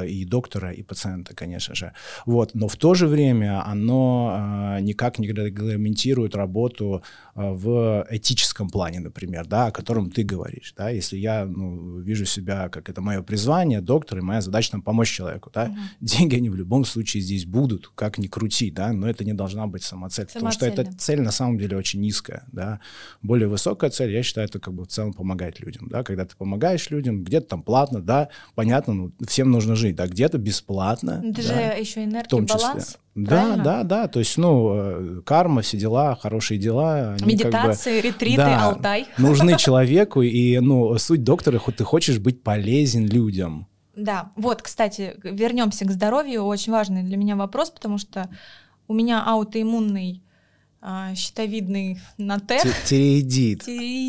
и 0.07 0.25
доктора, 0.25 0.71
и 0.71 0.81
пациента, 0.81 1.35
конечно 1.35 1.75
же. 1.75 1.93
Вот. 2.25 2.55
Но 2.55 2.67
в 2.67 2.75
то 2.75 2.95
же 2.95 3.07
время 3.07 3.63
оно 3.63 4.77
никак 4.81 5.19
не 5.19 5.27
регламентирует 5.27 6.35
работу 6.35 7.03
в 7.35 7.70
этическом 8.10 8.69
плане, 8.69 8.99
например, 8.99 9.45
да, 9.45 9.67
о 9.67 9.71
котором 9.71 10.10
ты 10.10 10.23
говоришь, 10.23 10.73
да, 10.77 10.89
если 10.89 11.17
я 11.17 11.45
ну, 11.45 11.99
вижу 11.99 12.25
себя, 12.25 12.69
как 12.69 12.89
это 12.89 13.01
мое 13.01 13.21
призвание, 13.21 13.81
доктор, 13.81 14.19
и 14.19 14.21
моя 14.21 14.41
задача 14.41 14.71
там 14.71 14.81
помочь 14.81 15.10
человеку, 15.10 15.51
да, 15.53 15.65
угу. 15.65 15.77
деньги 16.01 16.36
они 16.36 16.49
в 16.49 16.55
любом 16.55 16.86
случае 16.86 17.23
здесь 17.23 17.45
будут, 17.45 17.91
как 17.95 18.17
ни 18.17 18.27
крути, 18.27 18.71
да, 18.71 18.91
но 18.93 19.10
это 19.10 19.23
не 19.23 19.34
должна 19.34 19.67
быть 19.67 19.84
самоцель, 19.84 20.27
потому 20.27 20.51
что 20.51 20.65
эта 20.65 20.91
цель 20.97 21.21
на 21.21 21.31
самом 21.31 21.57
деле 21.57 21.77
очень 21.77 22.01
низкая, 22.01 22.43
да, 22.51 22.79
более 23.21 23.47
высокая 23.47 23.89
цель, 23.89 24.12
я 24.12 24.23
считаю, 24.23 24.47
это 24.47 24.60
как 24.60 24.73
бы 24.73 24.84
в 24.84 24.88
целом 24.88 25.13
помогать 25.13 25.60
людям, 25.60 25.88
да, 25.89 26.03
когда 26.03 26.25
ты 26.25 26.36
помогаешь 26.36 26.89
людям, 26.89 27.23
где-то 27.23 27.47
там 27.47 27.63
платно, 27.63 28.01
да, 28.01 28.29
понятно, 28.55 28.93
ну, 28.93 29.12
всем 29.27 29.51
нужно 29.51 29.75
жить, 29.75 29.95
да, 29.95 30.07
где-то 30.07 30.38
бесплатно. 30.38 31.21
Это 31.23 31.47
да, 31.47 31.75
же 31.75 31.79
еще 31.81 32.03
энергия, 32.03 32.41
баланс. 32.41 32.97
Да, 33.15 33.58
да, 33.58 33.84
да. 33.84 34.08
То 34.08 34.19
есть, 34.19 34.38
ну, 34.38 34.74
э, 34.74 35.21
карма, 35.26 35.62
все 35.62 35.78
дела, 35.78 36.15
хорошие 36.15 36.58
дела. 36.58 37.17
Медитации, 37.26 38.02
как 38.02 38.04
бы, 38.04 38.08
ретриты, 38.08 38.38
да, 38.38 38.65
Алтай. 38.69 39.08
Нужны 39.17 39.58
человеку, 39.58 40.21
и, 40.21 40.60
ну, 40.60 40.97
суть 40.97 41.24
доктора, 41.24 41.58
хоть 41.58 41.78
ты 41.78 41.84
хочешь 41.84 42.19
быть 42.19 42.41
полезен 42.41 43.08
людям. 43.08 43.67
Да, 43.95 44.32
вот, 44.38 44.62
кстати, 44.62 45.15
вернемся 45.24 45.86
к 45.86 45.91
здоровью. 45.91 46.43
Очень 46.43 46.71
важный 46.71 47.04
для 47.04 47.17
меня 47.17 47.36
вопрос, 47.36 47.69
потому 47.69 47.97
что 47.97 48.30
у 48.88 48.93
меня 48.93 49.24
аутоиммунный 49.26 50.24
а, 50.83 51.13
щитовидный 51.13 51.99
на 52.17 52.39
Т. 52.39 52.59
Тиреидит. 52.85 53.67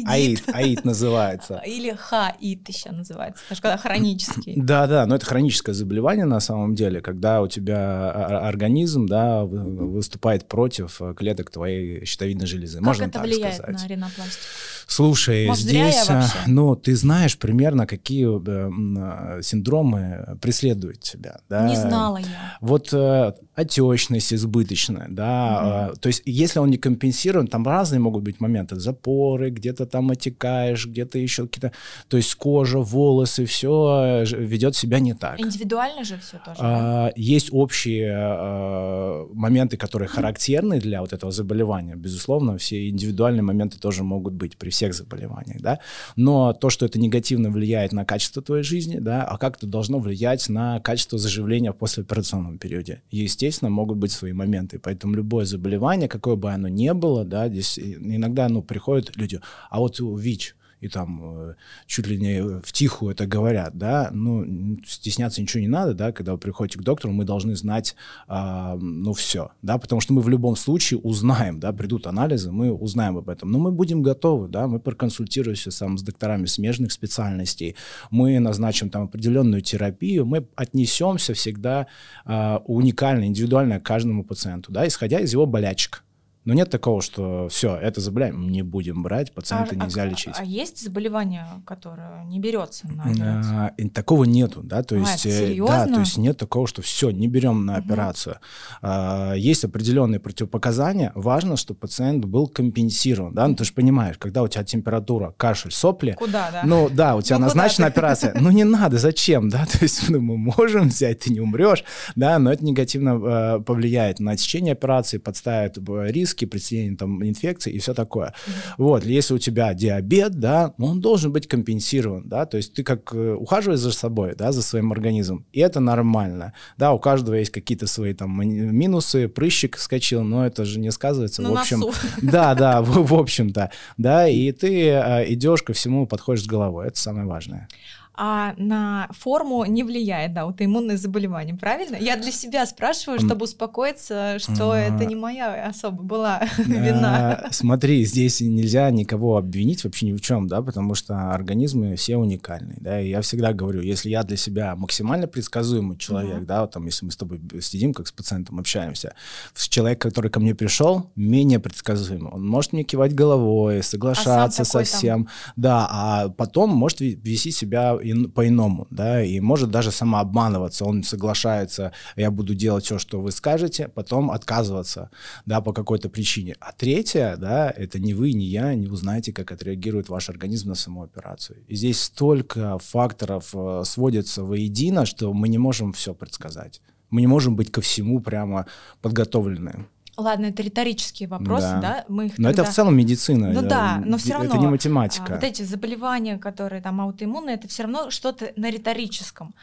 Аид, 0.08 0.42
аид 0.54 0.85
называется. 0.87 1.61
Или 1.66 1.92
хаид 1.92 2.66
еще 2.66 2.90
называется, 2.90 3.42
когда 3.48 3.76
хронический. 3.76 4.54
Да, 4.56 4.87
да, 4.87 5.04
но 5.06 5.16
это 5.16 5.26
хроническое 5.26 5.74
заболевание 5.74 6.24
на 6.24 6.40
самом 6.40 6.74
деле, 6.74 7.02
когда 7.02 7.42
у 7.42 7.46
тебя 7.48 8.11
организм, 8.11 9.06
да, 9.06 9.44
выступает 9.44 10.48
против 10.48 11.00
клеток 11.14 11.50
твоей 11.50 12.06
щитовидной 12.06 12.46
железы. 12.46 12.78
Как 12.78 12.87
Можно 12.87 13.04
это 13.04 13.12
так 13.12 13.22
влияет 13.24 13.56
сказать. 13.56 13.82
на 13.82 13.87
ринопластику? 13.87 14.44
Слушай, 14.87 15.46
Может, 15.46 15.64
здесь, 15.64 16.08
а, 16.08 16.26
ну, 16.46 16.74
ты 16.76 16.96
знаешь 16.96 17.38
примерно, 17.38 17.87
какие 17.87 18.26
э, 18.26 19.42
синдромы 19.42 20.38
преследуют 20.40 21.00
тебя, 21.00 21.40
да? 21.48 21.68
Не 21.68 21.76
знала 21.76 22.18
я. 22.18 22.58
Вот 22.61 22.92
э, 22.92 23.32
отечность 23.55 24.33
избыточная, 24.33 25.09
да, 25.11 25.88
угу. 25.91 26.01
то 26.01 26.07
есть 26.07 26.23
если 26.25 26.59
он 26.59 26.71
не 26.71 26.79
компенсирован, 26.79 27.47
там 27.47 27.67
разные 27.67 28.01
могут 28.01 28.23
быть 28.23 28.41
моменты, 28.41 28.77
запоры, 28.77 29.51
где-то 29.51 29.85
там 29.85 30.11
отекаешь, 30.11 30.87
где-то 30.87 31.19
еще 31.19 31.47
какие-то, 31.47 31.73
то 32.09 32.17
есть 32.17 32.35
кожа, 32.35 32.79
волосы, 32.79 33.45
все 33.45 34.25
э, 34.25 34.37
ведет 34.37 34.75
себя 34.75 35.01
не 35.01 35.12
так. 35.12 35.38
Индивидуально 35.38 36.03
же 36.03 36.19
все 36.19 36.38
тоже. 36.38 36.57
А, 36.61 37.09
да? 37.09 37.12
Есть 37.15 37.51
общие 37.53 38.11
а, 38.15 39.29
моменты, 39.35 39.77
которые 39.77 40.09
характерны 40.09 40.81
для 40.81 41.03
вот 41.03 41.12
этого 41.12 41.31
заболевания, 41.31 41.95
безусловно, 41.95 42.57
все 42.57 42.88
индивидуальные 42.88 43.43
моменты 43.43 43.79
тоже 43.79 44.03
могут 44.03 44.33
быть 44.33 44.57
при 44.57 44.71
всех 44.71 44.95
заболеваниях, 44.95 45.61
да, 45.61 45.79
но 46.17 46.55
то, 46.55 46.71
что 46.71 46.87
это 46.87 46.99
негативно 46.99 47.51
влияет 47.51 47.93
на 47.93 48.07
качество 48.07 48.43
твоей 48.43 48.65
жизни, 48.65 48.99
да, 48.99 49.25
а 49.25 49.37
как 49.37 49.59
это 49.59 49.67
должно 49.67 49.99
влиять 49.99 50.49
на 50.49 50.81
качество 50.81 51.19
заживления 51.19 51.73
в 51.73 51.77
послеоперационном 51.77 52.57
периоде. 52.57 53.03
Естественно, 53.11 53.41
могут 53.70 53.98
быть 53.98 54.12
свои 54.12 54.33
моменты, 54.33 54.78
поэтому 54.78 55.14
любое 55.14 55.44
заболевание, 55.44 56.09
какое 56.09 56.37
бы 56.37 56.50
оно 56.50 56.68
ни 56.68 56.90
было, 56.92 57.24
да, 57.24 57.48
здесь 57.48 57.78
иногда, 57.78 58.48
ну, 58.48 58.62
приходят 58.62 59.16
люди, 59.16 59.40
а 59.70 59.78
вот 59.81 59.98
ВИЧ, 60.00 60.55
и 60.83 60.88
там 60.88 61.21
э, 61.23 61.55
чуть 61.87 62.09
ли 62.09 62.18
не 62.18 62.42
в 62.42 62.73
тихую 62.73 63.12
это 63.12 63.25
говорят, 63.25 63.79
да, 63.79 64.11
ну, 64.12 64.79
стесняться 64.85 65.40
ничего 65.40 65.61
не 65.61 65.68
надо, 65.68 65.95
да, 65.95 66.11
когда 66.11 66.33
вы 66.33 66.38
приходите 66.38 66.79
к 66.81 66.83
доктору, 66.83 67.14
мы 67.14 67.25
должны 67.25 67.55
знать, 67.55 67.95
э, 68.29 68.77
ну, 68.81 69.12
все, 69.12 69.53
да, 69.62 69.79
потому 69.79 70.01
что 70.01 70.12
мы 70.12 70.23
в 70.23 70.29
любом 70.29 70.57
случае 70.57 70.99
узнаем, 70.99 71.61
да, 71.61 71.73
придут 71.73 72.09
анализы, 72.09 72.51
мы 72.51 72.73
узнаем 72.73 73.16
об 73.16 73.29
этом, 73.29 73.53
но 73.53 73.61
мы 73.61 73.71
будем 73.71 74.03
готовы, 74.03 74.49
да, 74.49 74.66
мы 74.66 74.81
проконсультируемся 74.81 75.71
сам 75.71 75.97
с 75.97 76.03
докторами 76.03 76.47
смежных 76.47 76.90
специальностей, 76.90 77.77
мы 78.11 78.40
назначим 78.40 78.90
там 78.90 79.05
определенную 79.05 79.62
терапию, 79.62 80.27
мы 80.27 80.49
отнесемся 80.57 81.33
всегда 81.35 81.87
э, 82.27 82.59
уникально, 82.66 83.27
индивидуально 83.27 83.79
к 83.79 83.85
каждому 83.85 84.25
пациенту, 84.25 84.73
да, 84.73 84.88
исходя 84.88 85.21
из 85.21 85.33
его 85.33 85.47
болячек, 85.47 86.03
но 86.44 86.55
нет 86.55 86.70
такого, 86.70 87.02
что 87.02 87.48
все, 87.48 87.76
это 87.76 88.00
заболевание 88.00 88.50
не 88.50 88.62
будем 88.62 89.02
брать, 89.02 89.33
пациента 89.33 89.76
а, 89.78 89.85
нельзя 89.85 90.02
а, 90.02 90.07
лечить. 90.07 90.35
А 90.37 90.44
есть 90.44 90.83
заболевание, 90.83 91.46
которое 91.64 92.24
не 92.24 92.40
берется 92.40 92.88
на 92.88 93.05
операцию? 93.05 93.55
А, 93.55 93.88
такого 93.94 94.24
нету, 94.24 94.61
да, 94.62 94.83
то 94.83 94.96
а, 94.96 94.98
есть, 94.98 95.26
э, 95.26 95.57
да, 95.64 95.87
то 95.87 96.00
есть 96.00 96.18
нет 96.18 96.37
такого, 96.37 96.66
что 96.66 96.83
все, 96.83 97.11
не 97.11 97.28
берем 97.28 97.64
на 97.64 97.76
операцию. 97.76 98.38
А, 98.81 99.35
есть 99.35 99.64
определенные 99.64 100.18
противопоказания. 100.18 101.12
Важно, 101.14 101.57
чтобы 101.57 101.78
пациент 101.78 102.24
был 102.24 102.48
компенсирован, 102.48 103.35
да, 103.35 103.46
ну 103.46 103.55
ты 103.55 103.64
же 103.64 103.72
понимаешь, 103.72 104.18
когда 104.18 104.42
у 104.42 104.48
тебя 104.48 104.64
температура, 104.64 105.35
кашель, 105.37 105.70
сопли. 105.72 106.12
Куда, 106.12 106.50
да? 106.50 106.62
Ну 106.64 106.90
да, 106.90 107.14
у 107.14 107.22
тебя 107.22 107.38
ну, 107.38 107.44
назначена 107.44 107.87
операция. 107.87 108.35
Ну 108.38 108.50
не 108.50 108.64
надо, 108.64 108.98
зачем, 108.98 109.48
да, 109.48 109.64
то 109.70 109.78
есть 109.81 110.09
ну, 110.09 110.20
мы 110.20 110.37
можем 110.37 110.88
взять, 110.88 111.20
ты 111.20 111.33
не 111.33 111.40
умрешь, 111.40 111.85
да, 112.16 112.38
но 112.40 112.52
это 112.52 112.64
негативно 112.64 113.20
э, 113.59 113.61
повлияет 113.61 114.18
на 114.18 114.37
течение 114.37 114.72
операции, 114.72 115.18
подставит 115.18 115.78
э, 115.78 116.07
риск 116.09 116.32
риски 116.33 116.47
при 116.47 116.97
там 116.97 117.23
инфекции 117.25 117.73
и 117.73 117.79
все 117.79 117.95
такое. 117.95 118.29
Mm-hmm. 118.29 118.75
Вот, 118.79 119.05
если 119.05 119.35
у 119.35 119.38
тебя 119.38 119.75
диабет, 119.75 120.38
да, 120.38 120.75
он 120.79 121.01
должен 121.01 121.33
быть 121.33 121.47
компенсирован, 121.47 122.29
да, 122.29 122.47
то 122.47 122.57
есть 122.57 122.75
ты 122.75 122.83
как 122.83 123.14
э, 123.14 123.35
ухаживаешь 123.35 123.81
за 123.81 123.92
собой, 123.92 124.35
да, 124.37 124.53
за 124.53 124.62
своим 124.62 124.92
организмом, 124.92 125.45
и 125.53 125.61
это 125.61 125.81
нормально, 125.81 126.53
да, 126.79 126.92
у 126.92 126.99
каждого 126.99 127.35
есть 127.35 127.51
какие-то 127.51 127.87
свои 127.87 128.14
там 128.14 128.31
минусы, 128.40 129.29
прыщик 129.29 129.79
скачил, 129.79 130.23
но 130.23 130.47
это 130.47 130.64
же 130.64 130.79
не 130.79 130.90
сказывается, 130.92 131.42
На 131.42 131.51
в 131.51 131.59
общем, 131.59 131.81
носу. 131.81 131.99
да, 132.23 132.55
да, 132.55 132.83
в, 132.83 133.07
в 133.07 133.14
общем-то, 133.14 133.71
да, 133.99 134.29
и 134.29 134.53
ты 134.53 134.88
э, 134.88 135.33
идешь 135.33 135.62
ко 135.62 135.73
всему, 135.73 136.07
подходишь 136.07 136.45
с 136.45 136.47
головой, 136.47 136.88
это 136.88 136.99
самое 136.99 137.27
важное 137.27 137.68
а 138.14 138.55
на 138.57 139.09
форму 139.12 139.64
не 139.64 139.85
влияет, 139.85 140.35
да, 140.35 140.42
аутоиммунное 140.42 140.96
заболевание, 140.96 141.55
правильно? 141.55 141.96
Я 141.96 142.16
для 142.16 142.31
себя 142.31 142.66
спрашиваю, 142.66 143.20
чтобы 143.20 143.44
успокоиться, 143.44 144.38
что 144.38 144.75
это 144.75 145.05
не 145.05 145.14
моя 145.14 145.66
особо 145.66 146.03
была 146.03 146.42
вина. 146.59 147.46
Смотри, 147.51 148.05
здесь 148.05 148.40
нельзя 148.40 148.90
никого 148.90 149.37
обвинить 149.37 149.85
вообще 149.85 150.07
ни 150.07 150.12
в 150.12 150.20
чем, 150.20 150.46
да, 150.46 150.61
потому 150.62 150.94
что 150.94 151.33
организмы 151.33 151.96
все 151.96 152.16
уникальны, 152.16 152.77
да, 152.81 153.01
и 153.01 153.09
я 153.09 153.22
всегда 153.22 153.53
говорю, 153.53 153.81
если 153.81 154.11
я 154.11 154.22
для 154.25 154.37
себя 154.37 154.77
максимально 154.77 155.27
предсказуемый 155.27 155.96
человек, 155.96 156.44
да, 156.44 156.62
вот 156.62 156.72
там, 156.72 156.87
если 156.87 157.07
мы 157.07 157.12
с 157.12 157.16
тобой 157.16 157.40
сидим, 157.61 157.94
как 157.94 158.07
с 158.07 158.12
пациентом 158.12 158.59
общаемся, 158.59 159.14
человек, 159.55 160.01
который 160.01 160.31
ко 160.31 160.38
мне 160.38 160.55
пришел, 160.55 161.11
менее 161.16 161.61
предсказуемый, 161.61 162.33
он 162.33 162.46
может 162.46 162.72
мне 162.72 162.85
кивать 162.85 163.14
головой, 163.14 163.81
а 163.81 163.83
соглашаться 163.83 164.64
со 164.64 164.83
всем, 164.83 165.29
да, 165.57 165.87
а 165.90 166.29
потом 166.29 166.70
может 166.70 167.01
вести 167.01 167.51
себя 167.51 167.98
по-иному, 168.35 168.87
да, 168.91 169.23
и 169.23 169.41
может 169.41 169.71
даже 169.71 169.91
самообманываться, 169.91 170.85
он 170.85 171.03
соглашается, 171.03 171.93
я 172.17 172.31
буду 172.31 172.55
делать 172.55 172.85
все, 172.85 172.99
что 172.99 173.21
вы 173.21 173.31
скажете, 173.31 173.88
потом 173.88 174.31
отказываться, 174.31 175.11
да, 175.47 175.61
по 175.61 175.73
какой-то 175.73 176.09
причине. 176.09 176.57
А 176.61 176.73
третье, 176.73 177.37
да, 177.37 177.71
это 177.71 177.99
не 177.99 178.15
вы, 178.15 178.33
не 178.33 178.47
я, 178.47 178.75
не 178.75 178.87
узнаете, 178.87 179.33
как 179.33 179.53
отреагирует 179.53 180.09
ваш 180.09 180.29
организм 180.29 180.71
на 180.71 180.75
саму 180.75 181.03
операцию. 181.03 181.59
И 181.69 181.75
здесь 181.77 182.01
столько 182.01 182.79
факторов 182.79 183.55
э, 183.55 183.83
сводится 183.85 184.45
воедино, 184.45 185.07
что 185.07 185.33
мы 185.33 185.49
не 185.49 185.59
можем 185.59 185.93
все 185.93 186.15
предсказать. 186.15 186.81
Мы 187.11 187.21
не 187.21 187.27
можем 187.27 187.57
быть 187.57 187.71
ко 187.71 187.81
всему 187.81 188.21
прямо 188.21 188.67
подготовлены. 189.01 189.87
Ладно, 190.16 190.46
это 190.46 190.62
риторические 190.62 191.29
вопросы, 191.29 191.66
да? 191.66 191.81
да? 191.81 192.05
Мы 192.09 192.27
их 192.27 192.38
но 192.38 192.48
тогда... 192.48 192.62
это 192.62 192.70
в 192.70 192.75
целом 192.75 192.96
медицина. 192.96 193.51
Ну 193.51 193.62
да, 193.62 194.03
но 194.05 194.18
все 194.18 194.35
равно. 194.35 194.51
Это 194.51 194.59
не 194.59 194.66
математика. 194.66 195.33
А, 195.33 195.35
вот 195.37 195.44
эти 195.44 195.62
заболевания, 195.62 196.37
которые 196.37 196.83
там 196.83 197.01
аутоиммунные, 197.01 197.55
это 197.55 197.66
все 197.68 197.85
равно 197.85 198.11
что-то 198.11 198.53
на 198.57 198.70
риторическом. 198.70 199.55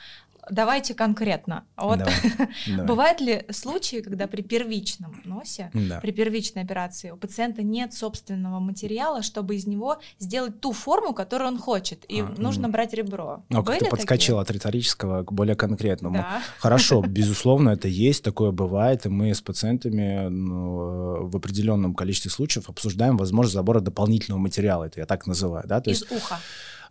Давайте 0.49 0.93
конкретно. 0.93 1.65
Вот 1.77 1.99
Давай, 1.99 2.13
давай. 2.67 2.85
бывают 2.85 3.21
ли 3.21 3.45
случаи, 3.51 4.01
когда 4.01 4.27
при 4.27 4.41
первичном 4.41 5.21
носе, 5.25 5.71
Да. 5.73 5.99
при 5.99 6.11
первичной 6.11 6.63
операции 6.63 7.11
у 7.11 7.17
пациента 7.17 7.63
нет 7.63 7.93
собственного 7.93 8.59
материала, 8.59 9.21
чтобы 9.21 9.55
из 9.55 9.65
него 9.67 9.99
сделать 10.19 10.59
ту 10.61 10.71
форму, 10.73 11.13
которую 11.13 11.49
он 11.49 11.57
хочет, 11.59 12.05
и 12.07 12.21
А, 12.21 12.33
нужно 12.37 12.65
м. 12.65 12.71
брать 12.71 12.93
ребро. 12.93 13.43
Ну, 13.49 13.57
как 13.57 13.65
Были 13.65 13.75
ты 13.79 13.85
такие? 13.85 13.91
подскочил 13.91 14.39
от 14.39 14.51
риторического 14.51 15.23
к 15.23 15.31
более 15.31 15.55
конкретному. 15.55 16.15
Да. 16.17 16.41
Хорошо, 16.59 17.01
безусловно, 17.07 17.69
это 17.71 17.87
есть, 17.87 18.23
такое 18.23 18.51
бывает, 18.51 19.05
и 19.05 19.09
мы 19.09 19.33
с 19.33 19.41
пациентами 19.41 20.27
ну, 20.29 21.27
в 21.27 21.35
определенном 21.35 21.93
количестве 21.95 22.31
случаев 22.31 22.69
обсуждаем 22.69 23.17
возможность 23.17 23.53
забора 23.53 23.79
дополнительного 23.79 24.39
материала, 24.41 24.85
это 24.85 24.99
я 24.99 25.05
так 25.05 25.27
называю, 25.27 25.65
да, 25.67 25.81
то 25.81 25.89
Из 25.91 26.01
есть, 26.01 26.11
уха. 26.11 26.39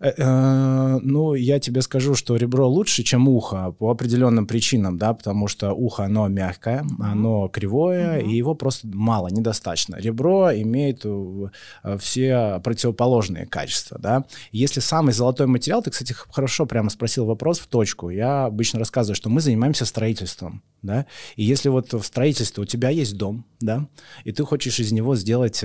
Э, 0.00 0.12
э, 0.16 0.98
ну, 1.02 1.34
я 1.34 1.58
тебе 1.58 1.82
скажу, 1.82 2.14
что 2.14 2.36
ребро 2.36 2.68
лучше, 2.68 3.02
чем 3.02 3.28
ухо 3.28 3.72
по 3.78 3.90
определенным 3.90 4.46
причинам, 4.46 4.98
да, 4.98 5.14
потому 5.14 5.48
что 5.48 5.72
ухо, 5.72 6.04
оно 6.04 6.28
мягкое, 6.28 6.84
оно 7.00 7.48
кривое, 7.48 8.18
и 8.18 8.36
его 8.36 8.54
просто 8.54 8.86
мало, 8.88 9.28
недостаточно. 9.28 9.96
Ребро 9.96 10.50
имеет 10.52 11.02
э, 11.04 11.98
все 11.98 12.60
противоположные 12.62 13.46
качества, 13.46 13.98
да. 13.98 14.24
Если 14.52 14.80
самый 14.80 15.12
золотой 15.12 15.46
материал, 15.46 15.82
ты, 15.82 15.90
кстати, 15.90 16.12
хорошо 16.12 16.66
прямо 16.66 16.90
спросил 16.90 17.26
вопрос 17.26 17.58
в 17.58 17.66
точку, 17.66 18.10
я 18.10 18.44
обычно 18.44 18.78
рассказываю, 18.78 19.16
что 19.16 19.30
мы 19.30 19.40
занимаемся 19.40 19.84
строительством, 19.84 20.62
да, 20.82 21.06
и 21.36 21.44
если 21.44 21.68
вот 21.68 21.92
в 21.92 22.02
строительстве 22.02 22.62
у 22.62 22.66
тебя 22.66 22.90
есть 22.90 23.16
дом, 23.16 23.44
да, 23.60 23.88
и 24.24 24.32
ты 24.32 24.44
хочешь 24.44 24.80
из 24.80 24.92
него 24.92 25.16
сделать 25.16 25.64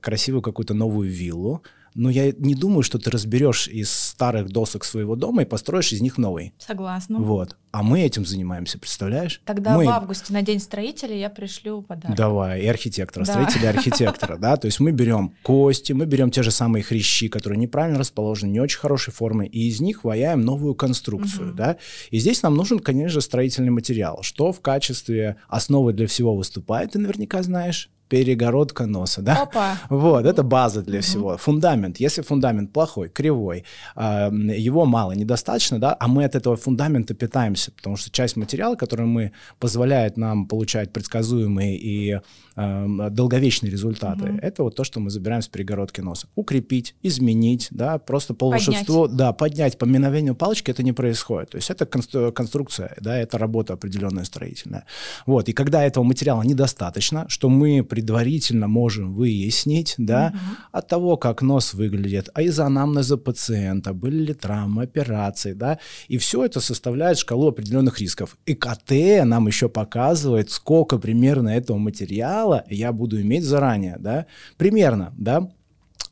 красивую 0.00 0.42
какую-то 0.42 0.74
новую 0.74 1.10
виллу, 1.10 1.62
но 1.94 2.10
я 2.10 2.32
не 2.32 2.54
думаю, 2.54 2.82
что 2.82 2.98
ты 2.98 3.10
разберешь 3.10 3.68
из 3.68 3.90
старых 3.90 4.48
досок 4.48 4.84
своего 4.84 5.16
дома 5.16 5.42
и 5.42 5.44
построишь 5.44 5.92
из 5.92 6.00
них 6.00 6.18
новый. 6.18 6.52
Согласна. 6.58 7.18
Вот. 7.18 7.56
А 7.70 7.82
мы 7.82 8.02
этим 8.02 8.26
занимаемся, 8.26 8.78
представляешь? 8.78 9.40
Тогда 9.46 9.76
мы... 9.76 9.86
в 9.86 9.88
августе 9.88 10.32
на 10.34 10.42
День 10.42 10.60
строителя 10.60 11.16
я 11.16 11.30
пришлю 11.30 11.80
подарок. 11.80 12.16
Давай, 12.16 12.60
и 12.60 12.66
архитектора, 12.66 13.24
Да. 13.24 13.32
строителя 13.32 13.70
архитектора, 13.70 14.36
да, 14.36 14.56
то 14.58 14.66
есть 14.66 14.78
мы 14.78 14.92
берем 14.92 15.34
кости, 15.42 15.92
мы 15.92 16.04
берем 16.04 16.30
те 16.30 16.42
же 16.42 16.50
самые 16.50 16.82
хрящи, 16.82 17.28
которые 17.28 17.58
неправильно 17.58 17.98
расположены, 17.98 18.50
не 18.50 18.60
очень 18.60 18.78
хорошей 18.78 19.12
формы, 19.12 19.46
и 19.46 19.68
из 19.68 19.80
них 19.80 20.04
ваяем 20.04 20.42
новую 20.42 20.74
конструкцию, 20.74 21.54
да, 21.54 21.78
и 22.10 22.18
здесь 22.18 22.42
нам 22.42 22.56
нужен, 22.56 22.78
конечно 22.78 23.08
же, 23.08 23.20
строительный 23.22 23.70
материал, 23.70 24.22
что 24.22 24.52
в 24.52 24.60
качестве 24.60 25.36
основы 25.48 25.94
для 25.94 26.06
всего 26.06 26.36
выступает, 26.36 26.92
ты 26.92 26.98
наверняка 26.98 27.42
знаешь, 27.42 27.90
перегородка 28.12 28.84
носа, 28.84 29.22
да? 29.22 29.42
Опа. 29.42 29.78
Вот, 29.88 30.26
это 30.26 30.42
база 30.42 30.82
для 30.82 30.98
Мгм. 30.98 31.02
всего. 31.02 31.36
Фундамент. 31.38 31.96
Если 31.98 32.20
фундамент 32.20 32.70
плохой, 32.70 33.08
кривой, 33.08 33.64
а, 33.94 34.28
его 34.30 34.84
мало, 34.84 35.12
недостаточно, 35.12 35.78
да, 35.78 35.96
а 35.98 36.08
мы 36.08 36.24
от 36.24 36.34
этого 36.34 36.56
фундамента 36.56 37.14
питаемся, 37.14 37.72
потому 37.72 37.96
что 37.96 38.10
часть 38.10 38.36
материала, 38.36 38.74
который 38.76 39.06
мы 39.06 39.32
позволяет 39.58 40.18
нам 40.18 40.46
получать 40.46 40.92
предсказуемые 40.92 41.78
и 41.78 42.20
эм, 42.56 43.02
долговечные 43.14 43.70
результаты, 43.70 44.24
Мгм. 44.26 44.38
это 44.42 44.62
вот 44.62 44.76
то, 44.76 44.84
что 44.84 45.00
мы 45.00 45.10
забираем 45.10 45.42
с 45.42 45.48
перегородки 45.48 46.00
носа. 46.00 46.26
Укрепить, 46.34 46.94
изменить, 47.02 47.68
да, 47.70 47.98
просто 47.98 48.34
по 48.34 48.50
Поднять. 48.50 48.66
волшебству, 48.66 49.08
да, 49.08 49.32
поднять 49.32 49.78
по 49.78 49.86
мгновению 49.86 50.34
палочки 50.34 50.70
это 50.70 50.82
не 50.82 50.92
происходит. 50.92 51.50
То 51.50 51.56
есть 51.56 51.70
это 51.70 51.84
констру- 51.84 52.32
конструкция, 52.32 52.94
да, 53.00 53.16
это 53.18 53.38
работа 53.38 53.74
определенная 53.74 54.24
строительная. 54.24 54.84
Вот, 55.26 55.48
и 55.48 55.52
когда 55.52 55.84
этого 55.84 56.04
материала 56.04 56.42
недостаточно, 56.42 57.24
что 57.28 57.48
мы 57.48 57.82
предварительно 57.82 58.68
можем 58.68 59.14
выяснить, 59.14 59.94
да, 59.98 60.30
Мгм. 60.34 60.40
от 60.72 60.88
того, 60.88 61.16
как 61.16 61.42
нос 61.42 61.74
выглядит, 61.74 62.28
а 62.34 62.42
из 62.42 62.58
анамнеза 62.58 63.16
пациента, 63.16 63.92
были 63.92 64.24
ли 64.26 64.34
травмы, 64.34 64.82
операции, 64.82 65.52
да, 65.52 65.78
и 66.08 66.18
все 66.18 66.44
это 66.44 66.60
составляет 66.60 67.18
шкалу 67.18 67.48
определенных 67.48 68.00
рисков. 68.00 68.36
И 68.46 68.54
КТ 68.54 69.24
нам 69.24 69.46
еще 69.46 69.68
показывает, 69.68 70.50
сколько 70.50 70.98
примерно 70.98 71.48
этого 71.50 71.78
материала 71.78 72.41
я 72.68 72.92
буду 72.92 73.20
иметь 73.20 73.44
заранее, 73.44 73.96
да, 73.98 74.26
примерно, 74.56 75.12
да, 75.16 75.48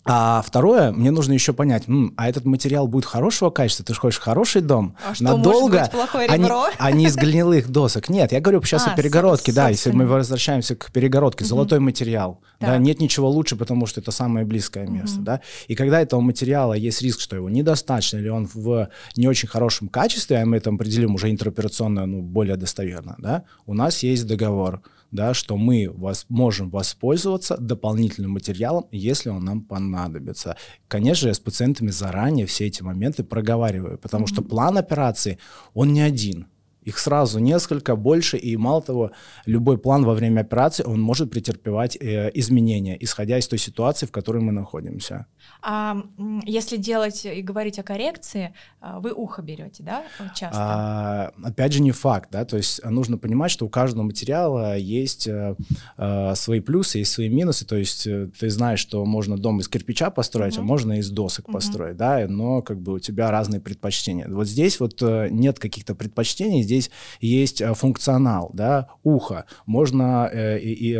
а 0.03 0.43
второе, 0.45 0.93
мне 0.93 1.11
нужно 1.11 1.35
еще 1.35 1.53
понять, 1.53 1.87
м, 1.87 2.15
а 2.17 2.27
этот 2.29 2.47
материал 2.47 2.89
будет 2.89 3.05
хорошего 3.05 3.51
качества? 3.51 3.85
Ты 3.85 3.93
же 3.93 4.01
хочешь 4.01 4.19
хороший 4.19 4.63
дом? 4.63 4.97
А 5.07 5.15
что, 5.15 5.25
Надолго? 5.25 5.91
а 6.27 6.37
не-? 6.39 6.49
А 6.79 6.91
не 6.91 7.05
из 7.05 7.17
гнилых 7.17 7.69
досок. 7.69 8.09
Нет, 8.09 8.33
я 8.33 8.41
говорю 8.41 8.63
сейчас 8.63 8.87
А, 8.89 8.93
о 8.93 8.97
перегородке, 8.97 9.53
да, 9.53 9.69
если 9.69 9.93
мы 9.93 10.07
возвращаемся 10.07 10.75
к 10.75 10.91
перегородке, 10.91 11.45
золотой 11.45 11.81
материал. 11.81 12.41
Да, 12.61 12.69
Так. 12.69 12.81
нет 12.81 12.99
ничего 13.01 13.29
лучше, 13.29 13.57
потому 13.57 13.85
что 13.87 14.01
это 14.01 14.11
самое 14.11 14.47
близкое 14.47 14.87
место, 14.87 15.17
Мгм. 15.17 15.25
да. 15.25 15.41
И 15.69 15.75
когда 15.75 16.01
этого 16.01 16.21
материала 16.21 16.73
есть 16.73 17.03
риск, 17.03 17.21
что 17.21 17.37
его 17.37 17.51
недостаточно, 17.51 18.17
или 18.17 18.29
он 18.31 18.49
в 18.53 18.89
не 19.17 19.29
очень 19.29 19.49
хорошем 19.49 19.89
качестве, 19.89 20.39
а 20.39 20.47
мы 20.47 20.57
это 20.57 20.71
определим 20.71 21.15
уже 21.15 21.31
интероперационно, 21.31 22.07
ну, 22.07 22.23
более 22.23 22.57
достоверно, 22.57 23.17
да, 23.19 23.45
у 23.67 23.75
нас 23.75 24.03
есть 24.03 24.27
договор, 24.27 24.81
да, 25.11 25.35
что 25.35 25.57
мы 25.57 25.91
вас, 25.91 26.27
можем 26.29 26.71
воспользоваться 26.71 27.57
дополнительным 27.57 28.33
материалом, 28.33 28.87
если 28.91 29.29
он 29.29 29.45
нам 29.45 29.63
понадобится. 29.63 30.57
Конечно, 30.89 31.29
я 31.29 31.35
с 31.35 31.41
пациентами 31.41 31.91
заранее 31.91 32.47
все 32.47 32.67
эти 32.67 32.83
моменты 32.83 33.25
проговариваю, 33.25 33.99
потому 33.99 34.27
что 34.27 34.43
план 34.43 34.79
операции, 34.79 35.39
он 35.75 35.93
не 35.93 36.01
один. 36.01 36.47
Их 36.83 36.99
сразу 36.99 37.39
несколько, 37.39 37.97
больше, 37.97 38.37
и 38.39 38.57
мало 38.57 38.83
того, 38.83 39.11
любой 39.47 39.77
план 39.79 40.05
во 40.05 40.15
время 40.15 40.41
операции, 40.41 40.85
он 40.85 41.01
может 41.01 41.31
претерпевать 41.31 41.97
э, 41.97 42.31
изменения, 42.35 42.97
исходя 43.01 43.39
из 43.39 43.49
той 43.49 43.59
ситуации, 43.59 44.07
в 44.07 44.11
которой 44.11 44.43
мы 44.43 44.53
находимся. 44.53 45.27
А 45.63 45.97
если 46.45 46.77
делать 46.77 47.25
и 47.27 47.43
говорить 47.43 47.79
о 47.79 47.83
коррекции, 47.83 48.55
а, 48.81 48.99
вы 49.01 49.13
ухо 49.13 49.43
берете, 49.43 49.83
да, 49.83 50.03
часто? 50.35 50.59
А, 50.59 51.33
опять 51.43 51.73
же, 51.73 51.83
не 51.83 51.93
факт, 51.93 52.31
да, 52.33 52.45
то 52.45 52.57
есть 52.57 52.83
нужно 52.85 53.19
понимать, 53.19 53.51
что 53.51 53.67
у 53.67 53.69
каждого 53.69 54.05
материала 54.05 54.77
есть 54.77 55.27
э, 55.27 55.57
э, 55.99 56.35
свои 56.35 56.61
плюсы, 56.61 56.99
есть 56.99 57.13
свои 57.13 57.29
минусы, 57.29 57.67
то 57.67 57.77
есть 57.77 58.07
э, 58.07 58.29
ты 58.39 58.49
знаешь, 58.49 58.81
что 58.81 59.05
можно 59.05 59.37
дом 59.37 59.61
из 59.61 59.69
кирпича 59.69 60.11
построить, 60.11 60.57
а 60.57 60.61
Мгм. 60.61 60.69
можно 60.69 60.93
из 60.99 61.11
досок 61.11 61.49
Мгм. 61.49 61.53
построить, 61.55 61.97
да, 61.97 62.27
но 62.27 62.63
как 62.63 62.81
бы 62.81 62.95
у 62.95 62.99
тебя 62.99 63.31
разные 63.31 63.61
предпочтения. 63.61 64.29
Вот 64.29 64.47
здесь 64.47 64.81
вот 64.81 65.03
э, 65.03 65.29
нет 65.31 65.59
каких-то 65.59 65.95
предпочтений, 65.95 66.63
здесь 66.71 66.91
есть 67.21 67.61
э, 67.61 67.75
функционал, 67.75 68.51
да, 68.55 68.87
ухо, 69.03 69.45
можно 69.67 70.29
э, 70.33 70.59
и, 70.61 70.93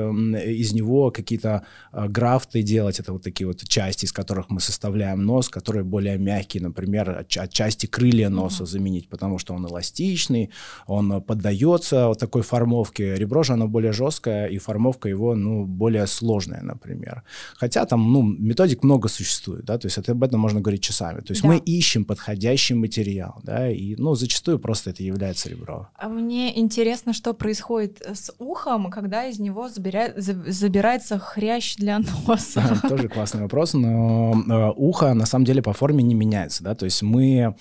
из 0.61 0.73
него 0.73 1.11
какие-то 1.13 1.63
э, 1.93 2.09
графты 2.09 2.63
делать, 2.63 2.99
это 3.01 3.13
вот 3.13 3.23
такие 3.23 3.47
вот 3.47 3.63
части, 3.69 4.05
из 4.07 4.13
которых 4.13 4.51
мы 4.51 4.61
составляем 4.61 5.25
нос, 5.25 5.49
которые 5.49 5.85
более 5.85 6.19
мягкие, 6.19 6.63
например, 6.63 7.11
от, 7.11 7.29
ча- 7.29 7.43
отчасти 7.43 7.87
крылья 7.87 8.29
носа 8.31 8.63
Мгм. 8.63 8.67
заменить, 8.73 9.09
потому 9.09 9.39
что 9.39 9.55
он 9.55 9.67
эластичный, 9.67 10.51
он 10.87 11.23
поддается 11.23 12.09
вот 12.09 12.19
такой 12.19 12.43
формовке. 12.43 13.15
Ребро 13.15 13.43
же 13.43 13.53
оно 13.53 13.69
более 13.69 13.93
жесткое, 13.93 14.47
и 14.47 14.59
формовка 14.59 15.09
его, 15.09 15.35
ну, 15.37 15.65
более 15.67 16.07
сложная, 16.07 16.63
например. 16.63 17.23
Хотя 17.57 17.85
там, 17.87 18.13
ну, 18.13 18.23
методик 18.23 18.83
много 18.85 19.09
существует, 19.09 19.65
да, 19.65 19.79
то 19.79 19.87
есть 19.87 19.99
это, 19.99 20.13
об 20.13 20.23
этом 20.25 20.41
можно 20.41 20.61
говорить 20.61 20.83
часами. 20.83 21.21
То 21.21 21.33
есть 21.33 21.43
Да. 21.43 21.49
мы 21.49 21.59
ищем 21.59 22.05
подходящий 22.05 22.75
материал, 22.75 23.41
да, 23.45 23.71
и, 23.71 23.95
ну, 23.99 24.15
зачастую 24.15 24.59
просто 24.59 24.91
это 24.91 25.03
является 25.05 25.49
ребро. 25.49 25.60
А 25.97 26.09
мне 26.09 26.59
интересно, 26.59 27.13
что 27.13 27.33
происходит 27.35 28.01
с 28.03 28.33
ухом, 28.39 28.91
когда 28.91 29.27
из 29.27 29.39
него 29.39 29.69
забирает- 29.69 30.19
за- 30.21 30.51
забирается 30.51 31.19
хрящ 31.19 31.77
для 31.77 31.99
носа. 32.27 32.63
Тоже 32.89 33.09
классный 33.09 33.43
вопрос, 33.43 33.75
но 33.75 34.35
э, 34.49 34.73
ухо 34.77 35.15
на 35.15 35.27
самом 35.27 35.45
деле 35.45 35.63
по 35.63 35.73
форме 35.73 36.03
не 36.03 36.15
меняется, 36.15 36.63
да, 36.65 36.75
то 36.75 36.85
есть 36.85 37.03
мы 37.03 37.55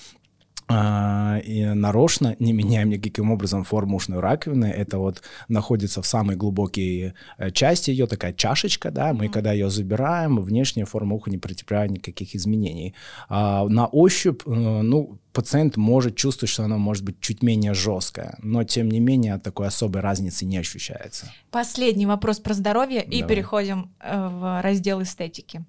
и 0.71 1.65
нарочно 1.73 2.35
не 2.39 2.53
меняем 2.53 2.89
никаким 2.89 3.31
образом 3.31 3.63
форму 3.63 3.97
ушной 3.97 4.19
раковины. 4.19 4.65
Это 4.65 4.97
вот 4.99 5.21
находится 5.47 6.01
в 6.01 6.05
самой 6.05 6.35
глубокой 6.35 7.13
э, 7.37 7.51
части 7.51 7.91
ее, 7.91 8.05
такая 8.07 8.33
чашечка, 8.33 8.91
да, 8.91 9.13
мы 9.13 9.25
Мгм. 9.25 9.33
когда 9.33 9.51
ее 9.51 9.69
забираем, 9.69 10.39
внешняя 10.41 10.85
форма 10.85 11.15
уха 11.15 11.31
не 11.31 11.37
претерпевает 11.37 11.91
никаких 11.91 12.35
изменений. 12.35 12.93
А, 13.29 13.65
на 13.67 13.87
ощупь, 13.87 14.43
э, 14.45 14.49
ну, 14.51 15.17
пациент 15.33 15.77
может 15.77 16.15
чувствовать, 16.15 16.51
что 16.51 16.63
она 16.63 16.77
может 16.77 17.03
быть 17.03 17.19
чуть 17.19 17.41
менее 17.43 17.73
жесткая, 17.73 18.37
но 18.43 18.63
тем 18.63 18.89
не 18.89 18.99
менее 18.99 19.37
такой 19.39 19.67
особой 19.67 20.01
разницы 20.01 20.45
не 20.45 20.57
ощущается. 20.57 21.31
Последний 21.51 22.05
вопрос 22.05 22.39
про 22.39 22.53
здоровье, 22.53 23.03
и 23.03 23.21
Давай. 23.21 23.35
переходим 23.35 23.89
э, 23.99 24.27
в 24.27 24.61
раздел 24.61 25.01
эстетики. 25.01 25.63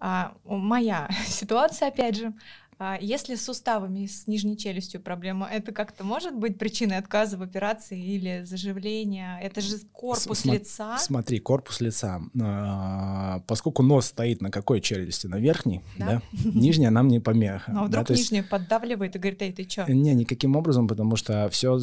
А, 0.00 0.32
моя 0.44 1.08
ситуация, 1.26 1.88
опять 1.88 2.16
же, 2.16 2.32
а, 2.78 2.98
если 3.00 3.34
с 3.34 3.44
суставами, 3.44 4.06
с 4.06 4.26
нижней 4.26 4.56
челюстью 4.56 5.00
проблема, 5.00 5.48
это 5.50 5.72
как-то 5.72 6.04
может 6.04 6.34
быть 6.34 6.58
причиной 6.58 6.98
отказа 6.98 7.36
в 7.36 7.42
операции 7.42 8.00
или 8.02 8.42
заживления? 8.44 9.38
Это 9.42 9.60
же 9.60 9.78
корпус 9.92 10.44
Сма- 10.44 10.54
лица. 10.54 10.98
Смотри, 10.98 11.38
корпус 11.38 11.80
лица. 11.80 12.20
А, 12.40 13.40
Поскольку 13.46 13.82
нос 13.82 14.06
стоит 14.06 14.40
на 14.40 14.50
какой 14.50 14.80
челюсти? 14.80 15.26
На 15.26 15.36
верхней, 15.36 15.82
Да. 15.98 16.06
да? 16.06 16.22
Нижняя 16.54 16.90
нам 16.90 17.08
не 17.08 17.20
помеха. 17.20 17.70
Ну, 17.74 17.80
а 17.80 17.82
да, 17.82 17.88
вдруг 17.88 18.06
то 18.08 18.12
есть- 18.14 18.24
нижняя 18.30 18.42
поддавливает 18.48 19.16
и 19.16 19.18
говорит, 19.18 19.42
эй, 19.42 19.52
ты 19.52 19.64
чё? 19.64 19.84
Не, 19.88 20.14
никаким 20.14 20.56
образом, 20.56 20.86
потому 20.88 21.16
что 21.16 21.48
все 21.50 21.78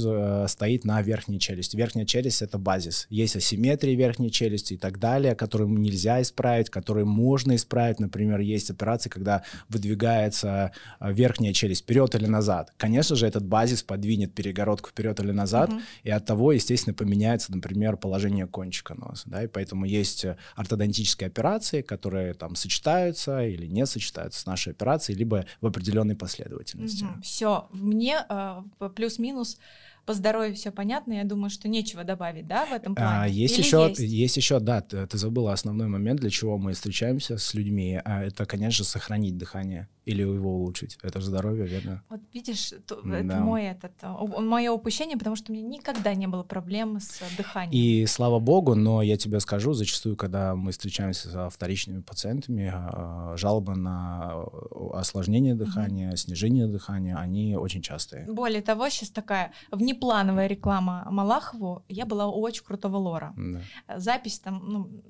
стоит 0.48 0.86
на 0.86 1.02
верхней 1.02 1.40
челюсти. 1.40 1.76
Верхняя 1.76 2.06
челюсть— 2.06 2.42
это 2.44 2.58
базис. 2.58 3.08
Есть 3.10 3.36
асимметрия 3.36 3.96
верхней 3.96 4.32
челюсти 4.32 4.74
и 4.74 4.78
так 4.78 5.00
далее, 5.00 5.36
которые 5.36 5.70
нельзя 5.70 6.22
исправить, 6.22 6.70
которые 6.70 7.06
можно 7.06 7.56
исправить. 7.56 8.00
Например, 8.00 8.40
есть 8.40 8.70
операции, 8.70 9.10
когда 9.10 9.44
выдвигается 9.70 10.72
верхняя 11.00 11.54
челюсть 11.54 11.84
вперед 11.84 12.16
или 12.16 12.26
назад, 12.26 12.74
конечно 12.78 13.16
же, 13.16 13.28
этот 13.28 13.46
базис 13.46 13.84
подвинет 13.84 14.34
перегородку 14.34 14.90
вперед 14.90 15.20
или 15.20 15.32
назад, 15.32 15.70
угу. 15.70 15.82
и 16.04 16.10
от 16.10 16.26
того, 16.26 16.52
естественно, 16.52 16.94
поменяется, 16.94 17.52
например, 17.54 17.98
положение 17.98 18.48
кончика 18.48 18.96
носа, 18.96 19.30
да, 19.30 19.44
и 19.44 19.48
поэтому 19.48 19.86
есть 19.86 20.26
ортодонтические 20.56 21.28
операции, 21.28 21.82
которые 21.82 22.34
там 22.34 22.56
сочетаются 22.56 23.46
или 23.46 23.68
не 23.68 23.86
сочетаются 23.86 24.42
с 24.42 24.46
нашей 24.46 24.74
операцией, 24.74 25.18
либо 25.18 25.46
в 25.60 25.68
определенной 25.68 26.16
последовательности. 26.16 27.04
Угу. 27.04 27.22
Все, 27.22 27.68
мне 27.72 28.26
э, 28.30 28.62
плюс-минус 28.96 29.58
по 30.06 30.14
здоровью 30.14 30.56
все 30.56 30.72
понятно, 30.72 31.14
я 31.14 31.24
думаю, 31.24 31.50
что 31.50 31.68
нечего 31.68 32.04
добавить, 32.04 32.48
да, 32.48 32.66
в 32.66 32.72
этом 32.72 32.96
плане? 32.96 33.10
А, 33.22 33.28
есть 33.28 33.60
Или 33.60 33.66
еще, 33.66 33.88
есть? 33.88 34.00
есть 34.00 34.38
еще, 34.38 34.60
да, 34.60 34.82
ты, 34.82 35.06
ты 35.06 35.18
забыла 35.18 35.54
основной 35.54 35.88
момент, 35.88 36.22
для 36.22 36.30
чего 36.30 36.58
мы 36.58 36.74
встречаемся 36.74 37.38
с 37.38 37.54
людьми, 37.54 38.00
а 38.04 38.24
это, 38.24 38.46
конечно, 38.46 38.84
сохранить 38.84 39.38
дыхание 39.38 39.88
или 40.06 40.22
его 40.22 40.56
улучшить. 40.56 40.98
Это 41.04 41.22
же 41.22 41.28
здоровье, 41.28 41.66
верно? 41.66 42.04
Вот 42.10 42.22
видишь, 42.34 42.74
то, 42.88 43.02
да. 43.04 43.20
это 43.20 43.36
мой 43.38 43.64
этот, 43.66 43.92
мое 44.40 44.72
упущение, 44.72 45.18
потому 45.18 45.36
что 45.36 45.52
у 45.52 45.56
меня 45.56 45.68
никогда 45.68 46.14
не 46.16 46.28
было 46.28 46.44
проблем 46.44 47.00
с 47.00 47.22
дыханием. 47.38 47.72
И 47.72 48.06
слава 48.08 48.40
богу, 48.40 48.76
но 48.76 49.02
я 49.02 49.18
тебе 49.18 49.40
скажу, 49.40 49.74
зачастую, 49.74 50.16
когда 50.16 50.56
мы 50.56 50.72
встречаемся 50.72 51.30
со 51.30 51.50
вторичными 51.50 52.02
пациентами, 52.02 52.72
а, 52.74 53.36
жалобы 53.38 53.76
на 53.76 54.44
осложнение 54.94 55.54
дыхания, 55.54 56.10
угу. 56.10 56.18
снижение 56.18 56.68
дыхания, 56.68 57.16
они 57.16 57.56
очень 57.56 57.82
частые. 57.82 58.26
Более 58.26 58.62
того, 58.62 58.90
сейчас 58.90 59.10
такая 59.10 59.54
внеплановая 59.72 60.48
реклама 60.48 61.08
Малахову. 61.12 61.84
Я 61.88 62.06
была 62.06 62.28
у 62.28 62.42
очень 62.42 62.64
крутого 62.64 62.98
лора. 62.98 63.34
Да. 63.38 64.00
Запись 64.00 64.40
там, 64.40 64.64
ну, 64.68 65.04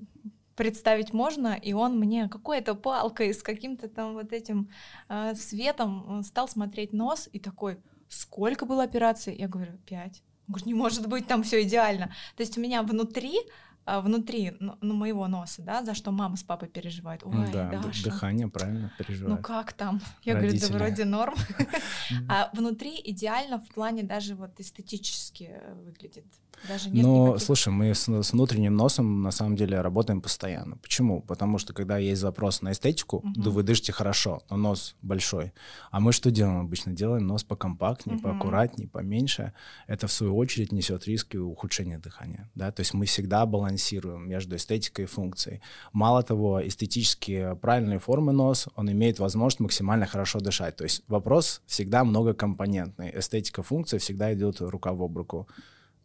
представить 0.55 1.13
можно, 1.13 1.53
и 1.53 1.73
он 1.73 1.97
мне 1.97 2.27
какой-то 2.27 2.75
палкой 2.75 3.33
с 3.33 3.41
каким-то 3.41 3.87
там 3.87 4.13
вот 4.13 4.33
этим 4.33 4.69
э, 5.09 5.35
светом 5.35 6.19
э, 6.19 6.23
стал 6.23 6.47
смотреть 6.47 6.93
нос 6.93 7.29
и 7.31 7.39
такой, 7.39 7.77
сколько 8.09 8.65
было 8.65 8.83
операций? 8.83 9.35
Я 9.35 9.47
говорю, 9.47 9.77
пять. 9.85 10.23
Он 10.47 10.53
говорит, 10.53 10.65
не 10.65 10.73
может 10.73 11.07
быть, 11.07 11.27
там 11.27 11.43
все 11.43 11.61
идеально. 11.63 12.07
То 12.35 12.43
есть 12.43 12.57
у 12.57 12.61
меня 12.61 12.83
внутри 12.83 13.39
внутри 13.85 14.53
ну, 14.59 14.77
ну, 14.81 14.93
моего 14.93 15.27
носа, 15.27 15.61
да, 15.61 15.83
за 15.83 15.93
что 15.93 16.11
мама 16.11 16.37
с 16.37 16.43
папой 16.43 16.69
переживают. 16.69 17.23
Ой, 17.25 17.51
да, 17.51 17.69
Даша, 17.69 18.03
дыхание 18.03 18.47
правильно 18.47 18.91
переживают. 18.97 19.37
Ну 19.37 19.43
как 19.43 19.73
там? 19.73 20.01
Я 20.23 20.35
Родители. 20.35 20.59
говорю, 20.59 20.73
да 20.73 20.85
вроде 20.85 21.05
норм. 21.05 21.35
А 22.29 22.49
внутри 22.53 22.99
идеально 23.03 23.59
в 23.59 23.67
плане 23.69 24.03
даже 24.03 24.35
вот 24.35 24.59
эстетически 24.59 25.51
выглядит. 25.85 26.25
Даже 26.67 26.89
нет 26.91 27.03
Но, 27.03 27.27
никаких... 27.27 27.45
слушай, 27.45 27.69
мы 27.69 27.95
с, 27.95 28.07
с 28.07 28.33
внутренним 28.33 28.75
носом 28.75 29.23
на 29.23 29.31
самом 29.31 29.55
деле 29.55 29.81
работаем 29.81 30.21
постоянно. 30.21 30.77
Почему? 30.77 31.21
Потому 31.21 31.57
что 31.57 31.73
когда 31.73 31.97
есть 31.97 32.21
запрос 32.21 32.61
на 32.61 32.71
эстетику, 32.71 33.17
угу. 33.17 33.33
да 33.35 33.49
вы 33.49 33.63
дышите 33.63 33.91
хорошо, 33.91 34.43
но 34.49 34.57
нос 34.57 34.95
большой. 35.01 35.53
А 35.89 35.99
мы 35.99 36.11
что 36.11 36.29
делаем 36.29 36.59
обычно? 36.59 36.91
Делаем 36.91 37.25
нос 37.25 37.43
покомпактнее, 37.43 38.17
угу. 38.17 38.23
поаккуратнее, 38.23 38.87
поменьше. 38.87 39.53
Это 39.87 40.07
в 40.07 40.11
свою 40.11 40.35
очередь 40.37 40.71
несет 40.71 41.05
риски 41.05 41.37
ухудшения 41.37 41.97
дыхания. 41.97 42.49
Да? 42.53 42.71
То 42.71 42.81
есть 42.81 42.93
мы 42.93 43.05
всегда 43.05 43.45
балансируем 43.45 43.70
между 44.17 44.55
эстетикой 44.55 45.05
и 45.05 45.07
функцией. 45.07 45.61
Мало 45.93 46.23
того, 46.23 46.65
эстетически 46.65 47.55
правильные 47.61 47.99
формы 47.99 48.31
нос, 48.31 48.67
он 48.75 48.91
имеет 48.91 49.19
возможность 49.19 49.59
максимально 49.59 50.05
хорошо 50.05 50.39
дышать. 50.39 50.75
То 50.75 50.83
есть 50.83 51.03
вопрос 51.07 51.61
всегда 51.65 52.03
многокомпонентный. 52.03 53.11
Эстетика, 53.17 53.63
функция 53.63 53.99
всегда 53.99 54.33
идет 54.33 54.61
рука 54.61 54.93
в 54.93 55.01
об 55.01 55.17
руку 55.17 55.47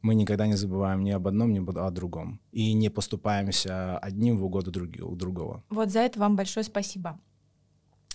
мы 0.02 0.14
никогда 0.14 0.46
не 0.46 0.54
забываем 0.54 1.02
ни 1.02 1.10
об 1.10 1.26
одном, 1.26 1.52
ни 1.52 1.58
о 1.58 1.90
другом. 1.90 2.40
И 2.52 2.72
не 2.74 2.90
поступаемся 2.90 3.98
одним 3.98 4.38
в 4.38 4.44
угоду 4.44 4.70
другого. 4.70 5.64
Вот 5.68 5.90
за 5.90 6.00
это 6.00 6.20
вам 6.20 6.36
большое 6.36 6.64
спасибо. 6.64 7.18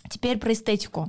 Теперь 0.10 0.38
про 0.38 0.54
эстетику. 0.54 1.08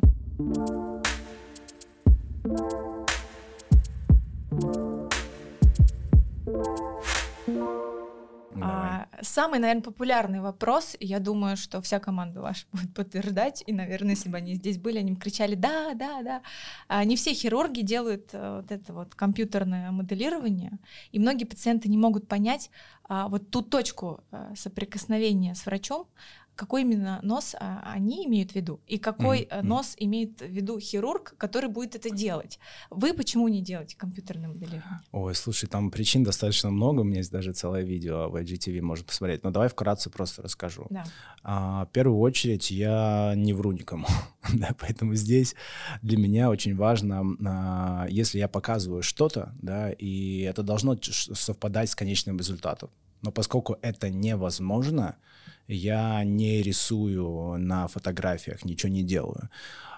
Самый, 9.23 9.61
наверное, 9.61 9.85
популярный 9.85 10.41
вопрос, 10.41 10.97
я 10.99 11.21
думаю, 11.21 11.57
что 11.57 11.81
вся 11.81 12.01
команда 12.01 12.41
ваша 12.41 12.67
будет 12.73 12.93
подтверждать, 12.93 13.63
и, 13.67 13.73
наверное, 13.73 14.11
если 14.11 14.29
бы 14.29 14.37
они 14.37 14.55
здесь 14.55 14.79
были, 14.79 14.99
они 14.99 15.13
бы 15.13 15.21
кричали 15.21 15.55
«да, 15.55 15.95
да, 15.95 16.23
да». 16.23 16.43
А 16.89 17.05
не 17.05 17.15
все 17.15 17.33
хирурги 17.33 17.83
делают 17.83 18.31
э, 18.33 18.57
вот 18.57 18.73
это 18.73 18.93
вот 18.93 19.15
компьютерное 19.15 19.93
моделирование, 19.93 20.73
и 21.13 21.21
многие 21.21 21.45
пациенты 21.45 21.89
не 21.89 21.97
могут 21.97 22.27
понять 22.27 22.71
а, 23.05 23.29
вот 23.29 23.51
ту 23.51 23.63
точку 23.63 24.25
э, 24.33 24.55
соприкосновения 24.57 25.55
с 25.55 25.67
врачом, 25.67 26.07
какой 26.55 26.83
именно 26.83 27.19
нос 27.23 27.55
а, 27.59 27.83
они 27.85 28.27
имеют 28.27 28.53
в 28.53 28.55
виду 28.55 28.81
и 28.87 28.99
какой 28.99 29.43
mm-hmm. 29.43 29.63
нос 29.63 29.95
имеет 29.97 30.41
в 30.41 30.47
виду 30.47 30.79
хирург, 30.79 31.35
который 31.39 31.69
будет 31.69 31.97
это 31.97 32.11
делать. 32.11 32.59
Вы 32.91 33.15
почему 33.15 33.49
не 33.49 33.63
делаете 33.63 33.97
компьютерное 33.97 34.49
моделирование? 34.49 35.01
Ой, 35.13 35.35
слушай, 35.35 35.67
там 35.67 35.91
причин 35.91 36.25
достаточно 36.25 36.71
много, 36.71 37.01
у 37.01 37.05
меня 37.05 37.19
есть 37.19 37.33
даже 37.33 37.53
целое 37.53 37.83
видео 37.83 38.29
в 38.29 38.37
IGTV, 38.37 38.81
можно 38.81 39.05
посмотреть. 39.05 39.45
Но 39.45 39.51
давай 39.51 39.69
вкратце 39.69 40.11
просто 40.11 40.43
расскажу. 40.43 40.87
Да. 40.91 41.05
А, 41.43 41.87
в 41.87 41.91
первую 41.91 42.19
очередь 42.19 42.71
я 42.71 43.33
не 43.37 43.53
вру 43.53 43.73
никому, 43.73 44.07
да, 44.53 44.75
поэтому 44.79 45.15
здесь 45.15 45.55
для 46.03 46.19
меня 46.19 46.51
очень 46.51 46.77
важно, 46.77 47.25
а, 47.45 48.07
если 48.09 48.39
я 48.39 48.49
показываю 48.49 49.03
что-то, 49.03 49.55
да, 49.63 49.91
и 49.91 50.41
это 50.41 50.63
должно 50.63 50.97
совпадать 51.01 51.91
с 51.91 51.95
конечным 51.95 52.39
результатом. 52.39 52.91
Но 53.23 53.31
поскольку 53.31 53.79
это 53.83 54.11
невозможно, 54.11 55.17
я 55.69 56.25
не 56.25 56.63
рисую 56.63 57.57
на 57.59 57.87
фотографиях, 57.89 58.65
ничего 58.65 58.93
не 58.93 59.03
делаю. 59.03 59.49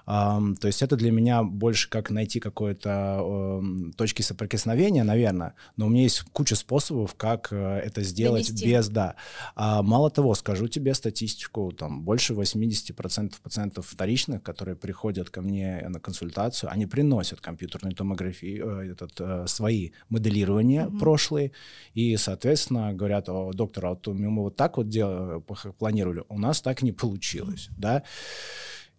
То 0.07 0.67
есть 0.67 0.83
это 0.83 0.97
для 0.97 1.11
меня 1.11 1.43
больше 1.43 1.89
как 1.89 2.11
найти 2.11 2.39
какой-то 2.39 3.21
um, 3.23 3.93
точки 3.93 4.21
соприкосновения, 4.21 5.03
наверное, 5.03 5.55
но 5.77 5.87
у 5.87 5.89
меня 5.89 6.03
есть 6.03 6.23
куча 6.33 6.57
способов, 6.57 7.15
как 7.15 7.53
uh, 7.53 7.79
это 7.79 8.03
сделать 8.03 8.49
Донести. 8.49 8.67
без, 8.67 8.89
да. 8.89 9.17
А, 9.55 9.83
мало 9.83 10.11
того, 10.11 10.35
скажу 10.35 10.69
тебе 10.69 10.93
статистику, 10.95 11.73
там 11.73 12.03
больше 12.03 12.35
80% 12.35 13.35
пациентов 13.43 13.87
вторичных, 13.87 14.43
которые 14.43 14.77
приходят 14.77 15.31
ко 15.31 15.41
мне 15.41 15.85
на 15.89 16.01
консультацию, 16.01 16.71
они 16.71 16.87
приносят 16.87 17.41
компьютерную 17.41 17.95
томографию, 17.95 18.81
э, 18.81 18.91
этот, 18.93 19.21
э, 19.21 19.47
свои 19.47 19.93
моделирования 20.11 20.87
mm-hmm. 20.87 20.99
прошлые, 20.99 21.53
и, 21.95 22.17
соответственно, 22.17 22.93
говорят, 22.93 23.29
о, 23.29 23.53
доктор, 23.53 23.87
а 23.87 23.89
вот 23.91 24.07
мы 24.07 24.43
вот 24.43 24.57
так 24.57 24.77
вот 24.77 24.89
дел- 24.89 25.43
планировали, 25.79 26.25
у 26.29 26.39
нас 26.39 26.61
так 26.61 26.83
не 26.83 26.93
получилось, 26.93 27.69
да, 27.77 28.03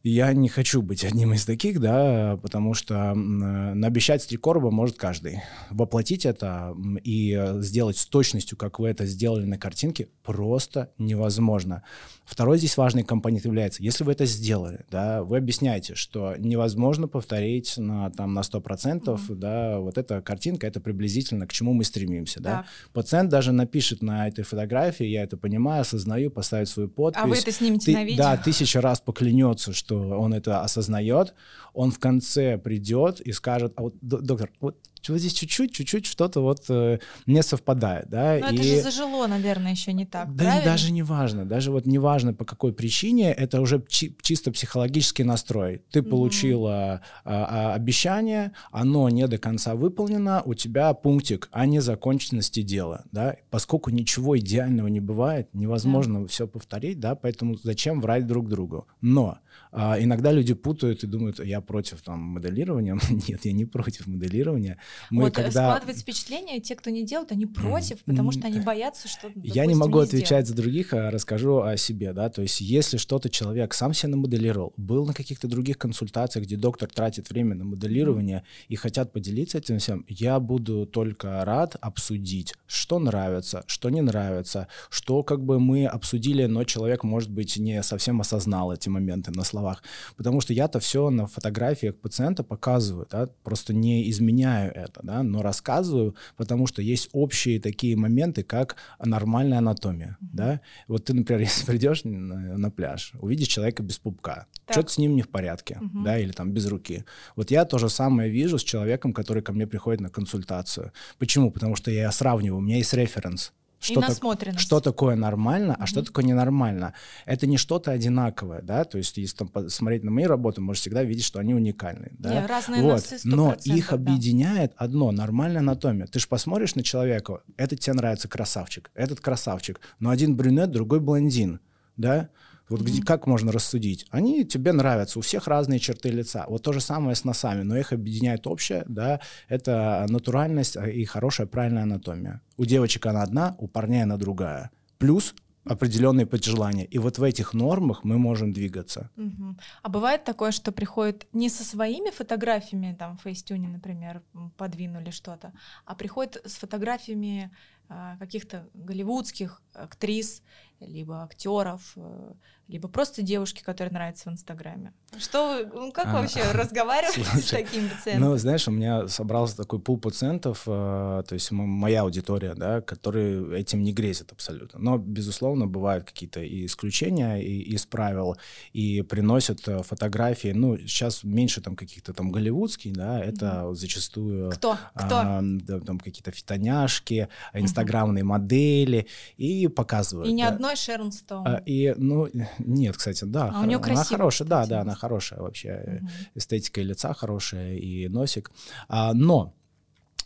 я 0.10 0.34
не 0.34 0.50
хочу 0.50 0.84
быть 0.84 1.04
одним 1.04 1.34
из 1.34 1.46
таких, 1.46 1.80
да, 1.80 2.38
потому 2.42 2.76
что 2.76 2.94
э, 2.94 3.14
наобещать 3.16 4.28
три 4.28 4.38
короба 4.38 4.70
может 4.70 4.98
каждый. 4.98 5.42
Воплотить 5.72 6.28
это 6.28 6.76
и 7.04 7.56
сделать 7.62 7.98
с 7.98 8.06
точностью, 8.06 8.56
как 8.56 8.78
вы 8.78 8.90
это 8.90 9.08
сделали 9.08 9.46
на 9.46 9.58
картинке, 9.58 10.10
просто 10.22 10.92
невозможно. 11.00 11.82
Второй 12.24 12.60
здесь 12.60 12.78
важный 12.78 13.04
компонент 13.04 13.46
является, 13.46 13.82
если 13.82 14.04
вы 14.04 14.12
это 14.12 14.26
сделали, 14.26 14.86
да, 14.92 15.24
вы 15.24 15.38
объясняете, 15.38 15.96
что 15.96 16.36
невозможно 16.38 17.08
повторить 17.08 17.78
на, 17.78 18.12
там, 18.12 18.34
на 18.34 18.42
100%, 18.42 19.04
mm-hmm. 19.04 19.36
да, 19.36 19.80
вот 19.80 19.98
эта 19.98 20.22
картинка, 20.22 20.68
это 20.68 20.80
приблизительно 20.80 21.48
к 21.48 21.54
чему 21.54 21.74
мы 21.74 21.84
стремимся, 21.84 22.42
да. 22.42 22.50
да. 22.50 22.66
Пациент 22.94 23.30
даже 23.30 23.52
напишет 23.52 24.04
на 24.04 24.28
этой 24.28 24.44
фотографии, 24.44 25.06
я 25.06 25.24
это 25.24 25.38
понимаю, 25.38 25.82
осознаю, 25.82 26.30
поставит 26.30 26.70
свою 26.70 26.90
подпись. 26.90 27.22
А 27.24 27.28
вы 27.28 27.38
это 27.38 27.52
снимете 27.52 27.86
Ты, 27.88 27.94
на 27.94 28.04
видео? 28.04 28.18
Да, 28.18 28.38
тысяча 28.38 28.82
раз 28.82 29.00
поклянется, 29.02 29.74
что 29.74 29.95
он 29.96 30.34
это 30.34 30.62
осознает, 30.62 31.34
он 31.74 31.92
в 31.92 32.00
конце 32.00 32.58
придет 32.58 33.22
и 33.22 33.32
скажет, 33.32 33.74
а 33.76 33.84
вот, 33.84 33.96
доктор, 34.02 34.52
вот 34.62 34.78
вот 35.10 35.20
здесь 35.20 35.34
чуть-чуть, 35.34 35.74
чуть-чуть 35.74 36.06
что-то 36.06 36.42
вот 36.42 36.66
э, 36.70 37.00
не 37.26 37.44
совпадает, 37.44 38.10
да. 38.10 38.38
Но 38.40 38.50
и... 38.50 38.56
это 38.56 38.64
же 38.64 38.82
зажило, 38.82 39.28
наверное, 39.28 39.72
еще 39.72 39.94
не 39.94 40.06
так, 40.06 40.34
Да 40.36 40.46
правильно? 40.46 40.72
даже 40.72 40.92
не 40.92 41.04
важно, 41.04 41.46
даже 41.46 41.72
вот 41.72 41.86
не 41.86 41.98
важно 41.98 42.34
по 42.34 42.46
какой 42.46 42.74
причине, 42.74 43.32
это 43.32 43.62
уже 43.62 43.84
чи- 43.88 44.16
чисто 44.22 44.52
психологический 44.52 45.24
настрой. 45.24 45.84
Ты 45.92 46.02
угу. 46.02 46.12
получила 46.12 47.02
а, 47.24 47.74
обещание, 47.74 48.52
оно 48.72 49.10
не 49.10 49.28
до 49.28 49.38
конца 49.38 49.76
выполнено, 49.76 50.42
у 50.46 50.54
тебя 50.54 50.94
пунктик 50.94 51.50
о 51.52 51.66
незаконченности 51.66 52.62
дела, 52.62 53.04
да. 53.12 53.36
Поскольку 53.50 53.90
ничего 53.90 54.38
идеального 54.38 54.88
не 54.88 55.00
бывает, 55.00 55.50
невозможно 55.54 56.22
да. 56.22 56.28
все 56.28 56.48
повторить, 56.48 57.00
да, 57.00 57.16
поэтому 57.16 57.58
зачем 57.62 58.02
врать 58.02 58.28
друг 58.28 58.50
другу. 58.50 58.88
Но 59.02 59.40
а, 59.78 60.02
иногда 60.02 60.32
люди 60.32 60.54
путают 60.54 61.04
и 61.04 61.08
думают, 61.08 61.40
я 61.40 61.60
против 61.60 62.02
там 62.02 62.20
моделирования. 62.20 62.98
Нет, 63.28 63.44
я 63.44 63.52
не 63.52 63.66
против 63.66 64.08
моделирования. 64.08 64.78
Мы 65.10 65.24
вот 65.24 65.36
когда... 65.36 65.50
складывается 65.52 66.02
впечатление, 66.02 66.62
те, 66.62 66.76
кто 66.76 66.90
не 66.90 67.06
делают, 67.06 67.32
они 67.32 67.46
против, 67.46 68.04
потому 68.06 68.32
что 68.32 68.48
они 68.48 68.60
боятся, 68.62 69.08
что 69.08 69.30
Я 69.36 69.66
не 69.66 69.76
могу 69.76 70.00
отвечать 70.00 70.48
за 70.48 70.56
других, 70.56 70.94
а 70.94 71.12
расскажу 71.12 71.62
о 71.62 71.76
себе, 71.78 72.14
да, 72.14 72.30
то 72.30 72.42
есть 72.42 72.62
если 72.62 72.98
что-то 72.98 73.30
человек 73.30 73.74
сам 73.74 73.94
себе 73.94 74.12
намоделировал, 74.12 74.74
был 74.78 75.06
на 75.06 75.14
каких-то 75.14 75.48
других 75.48 75.78
консультациях, 75.78 76.46
где 76.46 76.56
доктор 76.56 76.90
тратит 76.90 77.30
время 77.30 77.56
на 77.56 77.66
моделирование 77.66 78.44
и 78.70 78.76
хотят 78.76 79.12
поделиться 79.12 79.58
этим 79.58 79.80
всем, 79.80 80.06
я 80.08 80.40
буду 80.40 80.86
только 80.86 81.44
рад 81.44 81.76
обсудить, 81.82 82.54
что 82.66 83.00
нравится, 83.00 83.64
что 83.68 83.90
не 83.90 84.02
нравится, 84.02 84.68
что 84.90 85.24
как 85.24 85.44
бы 85.44 85.60
мы 85.60 85.86
обсудили, 85.86 86.46
но 86.46 86.64
человек, 86.64 87.04
может 87.04 87.30
быть, 87.30 87.58
не 87.58 87.84
совсем 87.84 88.22
осознал 88.22 88.72
эти 88.72 88.90
моменты 88.90 89.32
на 89.32 89.44
словах, 89.66 89.84
потому 90.18 90.42
что 90.42 90.54
я-то 90.54 90.80
все 90.80 91.10
на 91.10 91.28
фотографиях 91.28 91.96
пациента 91.96 92.44
показываю, 92.44 93.08
да, 93.10 93.28
просто 93.44 93.74
не 93.74 94.10
изменяю 94.10 94.72
это, 94.74 95.00
да, 95.04 95.24
но 95.24 95.42
рассказываю, 95.42 96.16
потому 96.38 96.68
что 96.68 96.82
есть 96.82 97.10
общие 97.14 97.60
такие 97.60 97.96
моменты, 97.96 98.44
как 98.44 98.76
нормальная 99.04 99.58
анатомия, 99.58 100.18
mm-hmm. 100.22 100.30
да. 100.34 100.62
Вот 100.88 101.06
ты, 101.06 101.14
например, 101.14 101.42
если 101.50 101.66
придешь 101.66 102.04
на, 102.04 102.58
на 102.58 102.72
пляж, 102.72 103.14
увидишь 103.20 103.48
человека 103.48 103.84
без 103.84 103.98
пупка, 103.98 104.46
что-то 104.70 104.90
с 104.90 104.98
ним 104.98 105.16
не 105.16 105.22
в 105.22 105.30
порядке, 105.30 105.80
mm-hmm. 105.82 106.04
да, 106.04 106.20
или 106.20 106.32
там 106.32 106.52
без 106.52 106.68
руки. 106.68 107.06
Вот 107.36 107.52
я 107.52 107.66
то 107.66 107.78
же 107.78 107.90
самое 107.90 108.30
вижу 108.30 108.58
с 108.58 108.64
человеком, 108.64 109.14
который 109.14 109.42
ко 109.42 109.54
мне 109.54 109.68
приходит 109.68 110.02
на 110.02 110.10
консультацию. 110.10 110.92
Почему? 111.18 111.52
Потому 111.52 111.76
что 111.76 111.92
я 111.92 112.12
сравниваю, 112.12 112.60
у 112.60 112.62
меня 112.62 112.78
есть 112.78 112.94
референс 112.94 113.54
что, 113.86 114.02
так, 114.36 114.60
что 114.60 114.80
такое 114.80 115.16
нормально, 115.16 115.72
mm-hmm. 115.72 115.84
а 115.84 115.86
что 115.86 116.04
такое 116.04 116.26
ненормально. 116.26 116.94
Это 117.26 117.48
не 117.48 117.58
что-то 117.58 117.92
одинаковое, 117.92 118.62
да, 118.62 118.84
то 118.84 118.98
есть 118.98 119.18
если 119.18 119.38
там 119.38 119.70
смотреть 119.70 120.04
на 120.04 120.12
мои 120.12 120.26
работы, 120.26 120.62
можешь 120.62 120.82
всегда 120.82 121.04
видеть, 121.04 121.26
что 121.26 121.40
они 121.40 121.54
уникальны, 121.54 122.12
да. 122.18 122.42
Не, 122.42 122.46
разные 122.46 122.82
вот. 122.82 122.94
носы 122.94 123.16
100%, 123.16 123.20
Но 123.26 123.56
их 123.64 123.90
да. 123.90 123.96
объединяет 123.96 124.74
одно, 124.76 125.12
нормальная 125.12 125.60
анатомия. 125.60 126.08
Ты 126.08 126.20
же 126.20 126.28
посмотришь 126.28 126.76
на 126.76 126.84
человека, 126.84 127.42
этот 127.58 127.80
тебе 127.80 127.94
нравится 127.94 128.28
красавчик, 128.28 128.92
этот 128.96 129.20
красавчик, 129.20 129.80
но 130.00 130.10
один 130.10 130.36
брюнет, 130.36 130.72
другой 130.72 131.00
блондин, 131.00 131.60
да, 131.98 132.30
вот 132.70 132.82
где, 132.82 133.02
как 133.02 133.28
можно 133.28 133.52
рассудить? 133.52 134.06
Они 134.10 134.44
тебе 134.46 134.72
нравятся, 134.72 135.20
у 135.20 135.22
всех 135.22 135.48
разные 135.48 135.80
черты 135.80 136.10
лица. 136.10 136.46
Вот 136.48 136.64
то 136.64 136.74
же 136.74 136.82
самое 136.82 137.16
с 137.16 137.24
носами, 137.24 137.64
но 137.64 137.78
их 137.78 137.94
объединяет 137.94 138.48
общее, 138.48 138.84
да, 138.88 139.20
это 139.48 140.06
натуральность 140.10 140.76
и 140.76 141.06
хорошая 141.06 141.48
правильная 141.48 141.84
анатомия. 141.84 142.42
У 142.58 142.66
девочек 142.66 143.06
она 143.06 143.24
одна, 143.24 143.56
у 143.60 143.68
парней 143.68 144.04
она 144.04 144.18
другая. 144.18 144.72
Плюс 144.98 145.36
определенные 145.66 146.26
пожелания. 146.26 146.86
И 146.86 147.00
вот 147.00 147.18
в 147.18 147.24
этих 147.24 147.54
нормах 147.54 148.04
мы 148.04 148.18
можем 148.18 148.54
двигаться. 148.54 149.10
Угу. 149.18 149.56
А 149.82 149.90
бывает 149.90 150.24
такое, 150.24 150.52
что 150.52 150.72
приходит 150.72 151.28
не 151.34 151.50
со 151.50 151.64
своими 151.64 152.12
фотографиями, 152.12 152.96
там, 152.98 153.18
в 153.18 153.22
фейстюне, 153.22 153.68
например, 153.68 154.22
подвинули 154.58 155.10
что-то, 155.10 155.54
а 155.86 155.96
приходит 155.96 156.42
с 156.46 156.56
фотографиями 156.56 157.52
э, 157.90 158.16
каких-то 158.20 158.70
голливудских 158.74 159.62
актрис, 159.74 160.44
либо 160.80 161.24
актеров, 161.24 161.94
э, 161.96 162.34
либо 162.68 162.88
просто 162.88 163.22
девушки, 163.22 163.62
которые 163.62 163.94
нравятся 163.94 164.30
в 164.30 164.34
Инстаграме. 164.34 164.94
Что 165.18 165.50
вы, 165.50 165.66
ну, 165.72 165.92
как 165.92 166.08
а, 166.08 166.14
вообще 166.14 166.42
разговаривать 166.52 167.26
с 167.26 167.50
такими 167.50 167.88
пациентами? 167.88 168.26
Ну, 168.26 168.38
знаешь, 168.38 168.68
у 168.68 168.72
меня 168.72 169.08
собрался 169.08 169.58
такой 169.58 169.80
пул 169.80 170.00
пациентов, 170.00 170.64
э, 170.66 171.24
то 171.28 171.34
есть 171.34 171.52
моя 171.52 172.02
аудитория, 172.02 172.56
да, 172.56 172.82
которые 172.82 173.60
этим 173.60 173.84
не 173.84 173.94
грезят 173.94 174.32
абсолютно. 174.32 174.80
Но, 174.80 174.98
безусловно, 174.98 175.68
бывают 175.68 176.06
какие-то 176.06 176.42
и 176.42 176.66
исключения 176.66 177.38
и, 177.38 177.62
из 177.62 177.86
правил, 177.86 178.36
и 178.74 179.04
приносят 179.04 179.68
э, 179.68 179.84
фотографии, 179.84 180.52
ну, 180.54 180.78
сейчас 180.80 181.24
меньше 181.24 181.62
там 181.62 181.76
каких-то 181.76 182.14
там 182.14 182.32
голливудских, 182.32 182.94
да, 182.94 183.20
это 183.20 183.46
mm-hmm. 183.46 183.76
зачастую... 183.76 184.52
Кто? 184.52 184.78
Кто? 184.96 185.18
А, 185.18 185.40
да, 185.44 185.80
там 185.82 186.00
какие-то 186.00 186.32
фитоняшки, 186.32 187.30
инстаграмные 187.54 188.24
mm-hmm. 188.24 188.28
модели, 188.28 189.08
и 189.38 189.68
показывают. 189.68 190.30
И 190.30 190.34
ни 190.34 190.42
да. 190.42 190.50
одной 190.50 190.76
Шерон 190.76 191.12
Стоун. 191.12 191.48
А, 191.48 191.62
и, 191.66 191.94
ну, 191.98 192.28
нет, 192.60 192.98
кстати, 192.98 193.24
да. 193.26 193.52
А 193.54 193.62
у 193.62 193.66
нее 193.66 193.78
она 193.78 194.04
хорошая, 194.04 194.48
да, 194.48 194.66
да, 194.66 194.82
она 194.82 194.96
хорошая 194.96 195.40
вообще. 195.40 196.00
Угу. 196.02 196.10
Эстетика 196.36 196.82
лица 196.82 197.14
хорошая 197.14 197.76
и 197.76 198.08
носик. 198.08 198.52
А, 198.88 199.14
но 199.14 199.54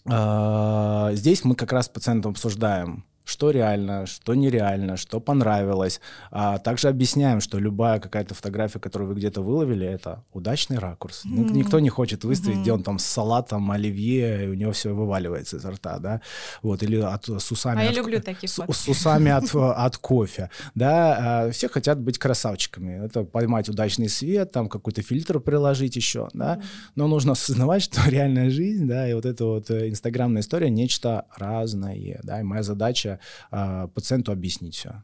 а, 0.05 1.11
здесь 1.13 1.43
мы 1.43 1.55
как 1.55 1.71
раз 1.71 1.85
с 1.85 1.89
пациентом 1.89 2.31
обсуждаем 2.31 3.05
что 3.29 3.51
реально, 3.51 4.07
что 4.07 4.33
нереально, 4.33 4.97
что 4.97 5.19
понравилось. 5.19 6.01
А 6.31 6.57
также 6.57 6.87
объясняем, 6.87 7.41
что 7.41 7.59
любая 7.59 7.99
какая-то 7.99 8.33
фотография, 8.33 8.79
которую 8.79 9.09
вы 9.09 9.15
где-то 9.15 9.43
выловили, 9.43 9.85
это 9.85 10.23
удачный 10.33 10.79
ракурс. 10.79 11.25
Mm-hmm. 11.25 11.51
Никто 11.51 11.79
не 11.79 11.89
хочет 11.89 12.23
выставить, 12.23 12.57
mm-hmm. 12.57 12.61
где 12.61 12.73
он 12.73 12.81
там 12.81 12.97
с 12.97 13.05
салатом, 13.05 13.69
оливье, 13.69 14.45
и 14.45 14.47
у 14.47 14.55
него 14.55 14.71
все 14.71 14.95
вываливается 14.95 15.57
изо 15.57 15.69
рта, 15.69 15.99
да, 15.99 16.21
вот, 16.63 16.81
или 16.81 16.97
от, 16.97 17.25
с 17.29 17.51
усами. 17.51 17.81
А 17.81 17.89
от, 17.89 17.95
я 17.95 18.01
люблю 18.01 18.19
таких 18.19 18.49
с, 18.49 18.59
с 18.67 18.87
усами 18.87 19.29
от, 19.29 19.53
от 19.53 19.97
кофе, 19.97 20.49
да. 20.73 21.45
А, 21.45 21.51
все 21.51 21.69
хотят 21.69 21.99
быть 21.99 22.17
красавчиками. 22.17 23.05
Это 23.05 23.23
поймать 23.25 23.69
удачный 23.69 24.09
свет, 24.09 24.51
там 24.51 24.69
какой-то 24.69 25.03
фильтр 25.03 25.39
приложить 25.39 25.95
еще, 25.95 26.29
да. 26.33 26.59
Но 26.95 27.07
нужно 27.07 27.31
осознавать, 27.33 27.83
что 27.83 28.09
реальная 28.09 28.49
жизнь, 28.49 28.87
да, 28.87 29.07
и 29.07 29.13
вот 29.13 29.25
эта 29.25 29.45
вот 29.45 29.69
э, 29.69 29.89
инстаграмная 29.89 30.41
история 30.41 30.71
нечто 30.71 31.25
разное, 31.37 32.19
да, 32.23 32.39
и 32.39 32.43
моя 32.43 32.63
задача 32.63 33.18
э, 33.51 33.87
пациенту 33.93 34.31
объяснить 34.31 34.75
все. 34.75 35.03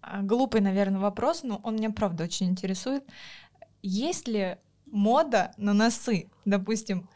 А, 0.00 0.22
глупый, 0.22 0.60
наверное, 0.60 1.00
вопрос, 1.00 1.42
но 1.42 1.60
он 1.62 1.76
меня 1.76 1.90
правда 1.90 2.24
очень 2.24 2.48
интересует. 2.48 3.04
Есть 3.82 4.28
ли 4.28 4.58
мода 4.86 5.52
на 5.56 5.72
носы, 5.72 6.30
допустим, 6.44 7.08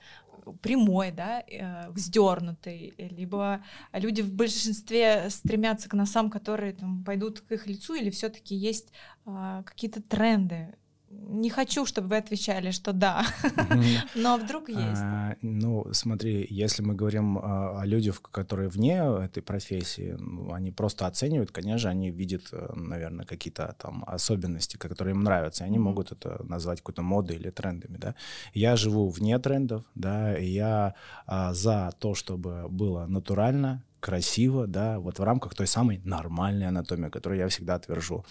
прямой, 0.63 1.11
да, 1.13 1.41
э, 1.41 1.91
вздернутый, 1.91 2.95
либо 2.97 3.63
люди 3.93 4.23
в 4.23 4.33
большинстве 4.33 5.29
стремятся 5.31 5.89
к 5.89 5.95
носам, 5.95 6.31
которые 6.31 6.73
там, 6.73 7.05
пойдут 7.05 7.41
к 7.41 7.53
их 7.53 7.67
лицу, 7.67 7.95
или 7.95 8.11
все-таки 8.11 8.55
есть 8.55 8.93
э, 9.27 9.63
какие-то 9.67 10.03
тренды 10.03 10.75
не 11.19 11.51
хочу, 11.51 11.85
чтобы 11.85 12.09
вы 12.09 12.17
отвечали, 12.17 12.71
что 12.71 12.93
да, 12.93 13.27
но 14.15 14.37
вдруг 14.37 14.69
есть. 14.69 15.03
А, 15.03 15.37
ну, 15.43 15.87
смотри, 15.93 16.47
если 16.49 16.83
мы 16.83 16.95
говорим 16.95 17.39
а, 17.39 17.81
о 17.81 17.87
людях, 17.87 18.23
которые 18.23 18.69
вне 18.69 18.99
этой 18.99 19.43
профессии, 19.43 20.17
ну, 20.19 20.53
они 20.53 20.71
просто 20.71 21.07
оценивают, 21.07 21.51
конечно, 21.51 21.91
они 21.91 22.11
видят, 22.11 22.49
э, 22.53 22.73
наверное, 22.75 23.27
какие-то 23.27 23.75
там 23.79 24.05
особенности, 24.07 24.77
которые 24.77 25.15
им 25.15 25.23
нравятся, 25.23 25.65
они 25.65 25.79
могут 25.79 26.13
это 26.13 26.41
назвать 26.45 26.79
какой-то 26.79 27.03
модой 27.03 27.37
или 27.37 27.51
трендами, 27.51 27.97
да. 27.97 28.15
Я 28.55 28.77
живу 28.77 29.09
вне 29.09 29.39
трендов, 29.39 29.85
да, 29.95 30.37
и 30.37 30.47
я 30.47 30.95
а, 31.27 31.53
за 31.53 31.93
то, 31.99 32.15
чтобы 32.15 32.69
было 32.69 33.07
натурально, 33.07 33.83
красиво, 34.01 34.67
да, 34.67 34.99
вот 34.99 35.19
в 35.19 35.23
рамках 35.23 35.55
той 35.55 35.67
самой 35.67 36.01
нормальной 36.05 36.69
анатомии, 36.69 37.09
которую 37.09 37.39
я 37.39 37.49
всегда 37.49 37.75
отвержу. 37.75 38.25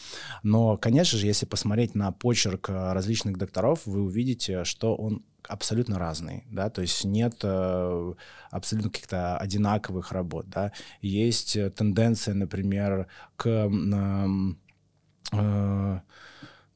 Но, 0.43 0.77
конечно 0.77 1.17
же, 1.17 1.25
если 1.25 1.45
посмотреть 1.45 1.95
на 1.95 2.11
почерк 2.11 2.69
э, 2.69 2.93
различных 2.93 3.37
докторов, 3.37 3.85
вы 3.85 4.01
увидите, 4.01 4.63
что 4.63 4.95
он 4.95 5.23
абсолютно 5.47 5.97
разный, 5.97 6.43
да, 6.51 6.69
то 6.69 6.81
есть 6.81 7.05
нет 7.05 7.39
э, 7.43 8.13
абсолютно 8.51 8.91
каких-то 8.91 9.37
одинаковых 9.37 10.11
работ, 10.11 10.49
да. 10.49 10.71
Есть 11.01 11.55
э, 11.55 11.69
тенденция, 11.69 12.33
например, 12.33 13.07
к 13.35 13.47
э, 13.47 13.69
э, 15.33 15.99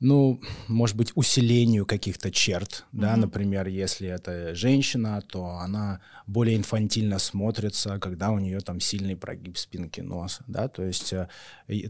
ну, 0.02 0.42
может 0.68 0.98
быть, 0.98 1.12
усилению 1.14 1.86
каких-то 1.86 2.32
черт, 2.32 2.86
mm-hmm. 2.92 3.00
да, 3.00 3.16
например, 3.16 3.68
если 3.68 4.10
это 4.10 4.56
женщина, 4.56 5.22
то 5.22 5.46
она 5.46 6.02
более 6.26 6.58
инфантильно 6.58 7.20
смотрится, 7.20 8.00
когда 8.00 8.32
у 8.32 8.40
нее 8.40 8.60
там 8.62 8.80
сильный 8.80 9.16
прогиб 9.16 9.58
спинки 9.58 10.02
носа, 10.02 10.44
да, 10.48 10.68
то 10.68 10.84
есть 10.84 11.14
э, 11.14 11.28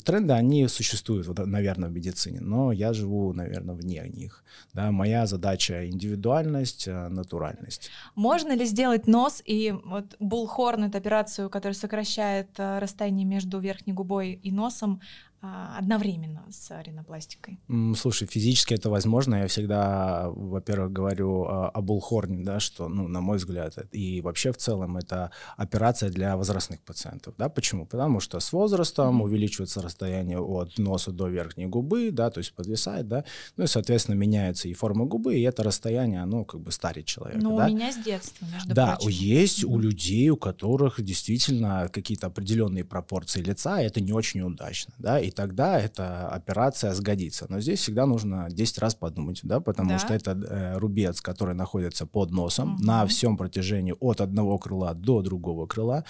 тренды, 0.03 0.33
они 0.33 0.67
существуют, 0.67 1.25
вот, 1.27 1.39
наверное, 1.39 1.89
в 1.89 1.93
медицине, 1.93 2.41
но 2.41 2.73
я 2.73 2.91
живу, 2.91 3.31
наверное, 3.33 3.75
вне 3.75 4.01
них, 4.09 4.43
да, 4.73 4.91
моя 4.91 5.25
задача 5.25 5.87
индивидуальность, 5.87 6.89
э, 6.89 7.07
натуральность. 7.07 7.91
Можно 8.15 8.53
ли 8.53 8.65
сделать 8.65 9.07
нос 9.07 9.41
и 9.45 9.73
вот 9.85 10.17
Булхорн, 10.19 10.83
это 10.83 10.97
операцию, 10.97 11.49
которая 11.49 11.75
сокращает 11.75 12.49
э, 12.57 12.79
расстояние 12.79 13.25
между 13.25 13.59
верхней 13.59 13.93
губой 13.93 14.33
и 14.33 14.51
носом, 14.51 14.99
одновременно 15.41 16.45
с 16.49 16.69
ринопластикой? 16.83 17.59
Слушай, 17.95 18.27
физически 18.27 18.75
это 18.75 18.89
возможно. 18.89 19.35
Я 19.35 19.47
всегда, 19.47 20.29
во-первых, 20.29 20.91
говорю 20.91 21.45
о 21.45 21.81
Булхорне, 21.81 22.43
да, 22.43 22.59
что, 22.59 22.87
ну, 22.87 23.07
на 23.07 23.21
мой 23.21 23.37
взгляд, 23.37 23.75
и 23.91 24.21
вообще 24.21 24.51
в 24.51 24.57
целом 24.57 24.97
это 24.97 25.31
операция 25.57 26.09
для 26.09 26.37
возрастных 26.37 26.81
пациентов. 26.81 27.33
Да? 27.37 27.49
Почему? 27.49 27.85
Потому 27.85 28.19
что 28.19 28.39
с 28.39 28.51
возрастом 28.53 29.21
mm-hmm. 29.21 29.25
увеличивается 29.25 29.81
расстояние 29.81 30.39
от 30.39 30.77
носа 30.77 31.11
до 31.11 31.27
верхней 31.27 31.65
губы, 31.65 32.11
да, 32.11 32.29
то 32.29 32.39
есть 32.39 32.53
подвисает, 32.53 33.07
да, 33.07 33.23
ну 33.57 33.63
и, 33.63 33.67
соответственно, 33.67 34.15
меняется 34.15 34.67
и 34.67 34.73
форма 34.73 35.05
губы, 35.05 35.37
и 35.37 35.41
это 35.41 35.63
расстояние, 35.63 36.21
оно 36.21 36.45
как 36.45 36.61
бы 36.61 36.71
старит 36.71 37.05
человека. 37.05 37.41
Ну, 37.41 37.57
да? 37.57 37.65
у 37.65 37.69
меня 37.69 37.91
с 37.91 37.97
детства, 37.97 38.45
между 38.45 38.73
Да, 38.73 38.97
прочим. 38.99 39.09
есть 39.09 39.63
mm-hmm. 39.63 39.73
у 39.73 39.79
людей, 39.79 40.29
у 40.29 40.37
которых 40.37 41.01
действительно 41.01 41.89
какие-то 41.91 42.27
определенные 42.27 42.83
пропорции 42.83 43.41
лица, 43.41 43.81
и 43.81 43.85
это 43.85 44.01
не 44.01 44.13
очень 44.13 44.41
удачно, 44.41 44.93
да, 44.99 45.19
и 45.19 45.30
и 45.31 45.33
тогда 45.33 45.79
эта 45.79 46.27
операция 46.27 46.93
сгодится. 46.93 47.45
Но 47.49 47.61
здесь 47.61 47.79
всегда 47.79 48.05
нужно 48.05 48.47
10 48.49 48.77
раз 48.79 48.95
подумать, 48.95 49.39
да, 49.43 49.59
потому 49.59 49.89
да. 49.89 49.99
что 49.99 50.13
это 50.13 50.31
э, 50.31 50.77
рубец, 50.77 51.21
который 51.21 51.55
находится 51.55 52.05
под 52.05 52.31
носом 52.31 52.75
угу. 52.75 52.83
на 52.83 53.05
всем 53.05 53.37
протяжении 53.37 53.95
от 53.99 54.21
одного 54.21 54.57
крыла 54.57 54.93
до 54.93 55.21
другого 55.21 55.67
крыла. 55.67 56.03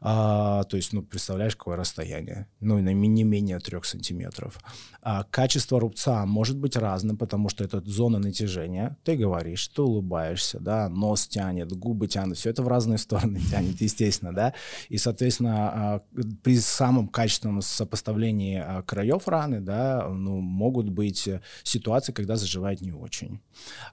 А, 0.00 0.64
то 0.64 0.76
есть, 0.76 0.92
ну, 0.92 1.02
представляешь, 1.02 1.54
какое 1.54 1.76
расстояние? 1.76 2.46
Ну, 2.60 2.78
не 2.78 3.24
менее 3.24 3.58
3 3.58 3.78
сантиметров. 3.82 4.58
А, 5.02 5.24
качество 5.24 5.80
рубца 5.80 6.24
может 6.26 6.56
быть 6.56 6.76
разным, 6.76 7.16
потому 7.16 7.48
что 7.48 7.64
это 7.64 7.82
зона 7.84 8.18
натяжения. 8.18 8.96
Ты 9.04 9.16
говоришь, 9.16 9.68
ты 9.68 9.82
улыбаешься, 9.82 10.60
да, 10.60 10.88
нос 10.88 11.26
тянет, 11.26 11.72
губы 11.72 12.06
тянут, 12.06 12.38
все 12.38 12.50
это 12.50 12.62
в 12.62 12.68
разные 12.68 12.98
стороны 12.98 13.40
тянет, 13.50 13.80
естественно, 13.80 14.32
да. 14.32 14.54
И, 14.88 14.98
соответственно, 14.98 15.52
а, 15.56 16.02
при 16.42 16.58
самом 16.58 17.08
качественном 17.08 17.60
сопоставлении 17.62 18.61
а, 18.64 18.82
краев 18.82 19.28
раны, 19.28 19.60
да, 19.60 20.08
ну, 20.08 20.40
могут 20.40 20.88
быть 20.88 21.28
ситуации, 21.62 22.12
когда 22.12 22.36
заживает 22.36 22.80
не 22.80 22.92
очень. 22.92 23.40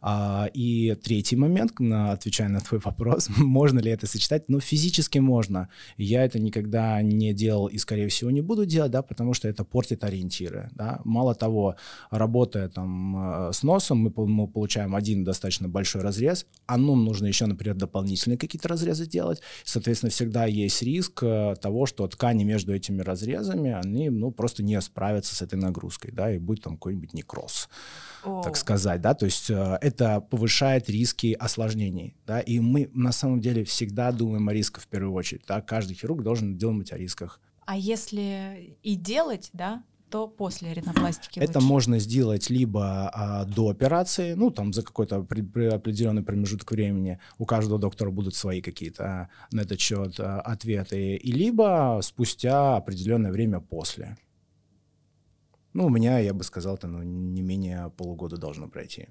А, 0.02 0.50
и 0.54 0.96
третий 0.96 1.36
момент, 1.36 1.74
отвечая 1.80 2.50
на 2.50 2.60
твой 2.60 2.80
вопрос, 2.80 3.30
можно 3.38 3.80
ли 3.80 3.92
это 3.92 4.08
сочетать? 4.08 4.50
Ну, 4.50 4.60
физически 4.60 5.20
можно. 5.20 5.70
Я 5.98 6.24
это 6.24 6.40
никогда 6.40 7.02
не 7.02 7.34
делал 7.34 7.68
и, 7.68 7.78
скорее 7.78 8.08
всего, 8.08 8.32
не 8.32 8.42
буду 8.42 8.66
делать, 8.66 8.92
да, 8.92 9.02
потому 9.02 9.34
что 9.34 9.48
это 9.48 9.64
портит 9.64 10.04
ориентиры, 10.04 10.70
да. 10.74 11.02
Мало 11.04 11.36
того, 11.36 11.76
работая 12.12 12.70
там 12.70 13.50
с 13.52 13.64
носом, 13.64 14.00
мы, 14.00 14.28
мы 14.28 14.48
получаем 14.48 14.96
один 14.96 15.24
достаточно 15.24 15.68
большой 15.68 16.02
разрез, 16.02 16.46
а 16.66 16.78
нам 16.78 17.06
нужно 17.06 17.28
еще, 17.28 17.46
например, 17.46 17.76
дополнительные 17.76 18.38
какие-то 18.38 18.68
разрезы 18.68 19.06
делать. 19.06 19.42
Соответственно, 19.64 20.10
всегда 20.10 20.46
есть 20.46 20.82
риск 20.82 21.24
э, 21.24 21.56
того, 21.62 21.86
что 21.86 22.08
ткани 22.08 22.44
между 22.44 22.74
этими 22.74 23.02
разрезами, 23.02 23.72
они, 23.72 24.10
ну, 24.10 24.32
просто 24.32 24.59
не 24.64 24.80
справятся 24.82 25.36
с 25.36 25.42
этой 25.42 25.56
нагрузкой, 25.56 26.12
да, 26.12 26.34
и 26.34 26.40
будет 26.40 26.64
там 26.64 26.74
какой-нибудь 26.74 27.14
некроз, 27.14 27.70
О. 28.24 28.42
так 28.42 28.56
сказать, 28.56 29.02
да, 29.02 29.14
то 29.14 29.26
есть 29.26 29.50
э, 29.50 29.78
это 29.82 30.22
повышает 30.22 30.90
риски 30.90 31.34
осложнений, 31.34 32.16
да, 32.26 32.40
и 32.40 32.60
мы 32.60 32.90
на 32.94 33.12
самом 33.12 33.42
деле 33.42 33.64
всегда 33.64 34.12
думаем 34.12 34.48
о 34.50 34.54
рисках 34.54 34.84
в 34.84 34.88
первую 34.88 35.14
очередь, 35.14 35.44
да, 35.48 35.62
каждый 35.62 35.96
хирург 35.96 36.24
должен 36.24 36.58
думать 36.58 36.92
о 36.92 36.98
рисках. 36.98 37.40
А 37.66 37.78
если 37.78 38.78
и 38.82 38.96
делать, 38.96 39.50
да, 39.54 39.84
то 40.10 40.28
после 40.28 40.74
ринопластики 40.74 41.40
Это 41.40 41.60
лучше? 41.60 41.68
можно 41.68 42.00
сделать 42.00 42.50
либо 42.50 43.10
а, 43.14 43.46
до 43.46 43.70
операции, 43.70 44.34
ну, 44.34 44.50
там, 44.50 44.74
за 44.74 44.82
какой-то 44.82 45.22
при, 45.22 45.42
при 45.42 45.66
определенный 45.66 46.24
промежуток 46.24 46.72
времени. 46.72 47.20
У 47.38 47.46
каждого 47.46 47.80
доктора 47.80 48.10
будут 48.10 48.36
свои 48.36 48.62
какие-то 48.62 49.04
а, 49.04 49.30
на 49.52 49.62
этот 49.62 49.80
счет 49.80 50.20
а, 50.20 50.42
ответы. 50.42 51.16
И 51.16 51.32
либо 51.32 52.00
спустя 52.02 52.78
определенное 52.78 53.32
время 53.32 53.60
после. 53.60 54.18
Ну, 55.74 55.86
у 55.86 55.90
меня, 55.90 56.20
я 56.20 56.34
бы 56.34 56.44
сказал, 56.44 56.76
это 56.76 56.88
ну, 56.88 57.04
не 57.04 57.42
менее 57.42 57.92
полугода 57.98 58.38
должно 58.38 58.68
пройти. 58.68 59.08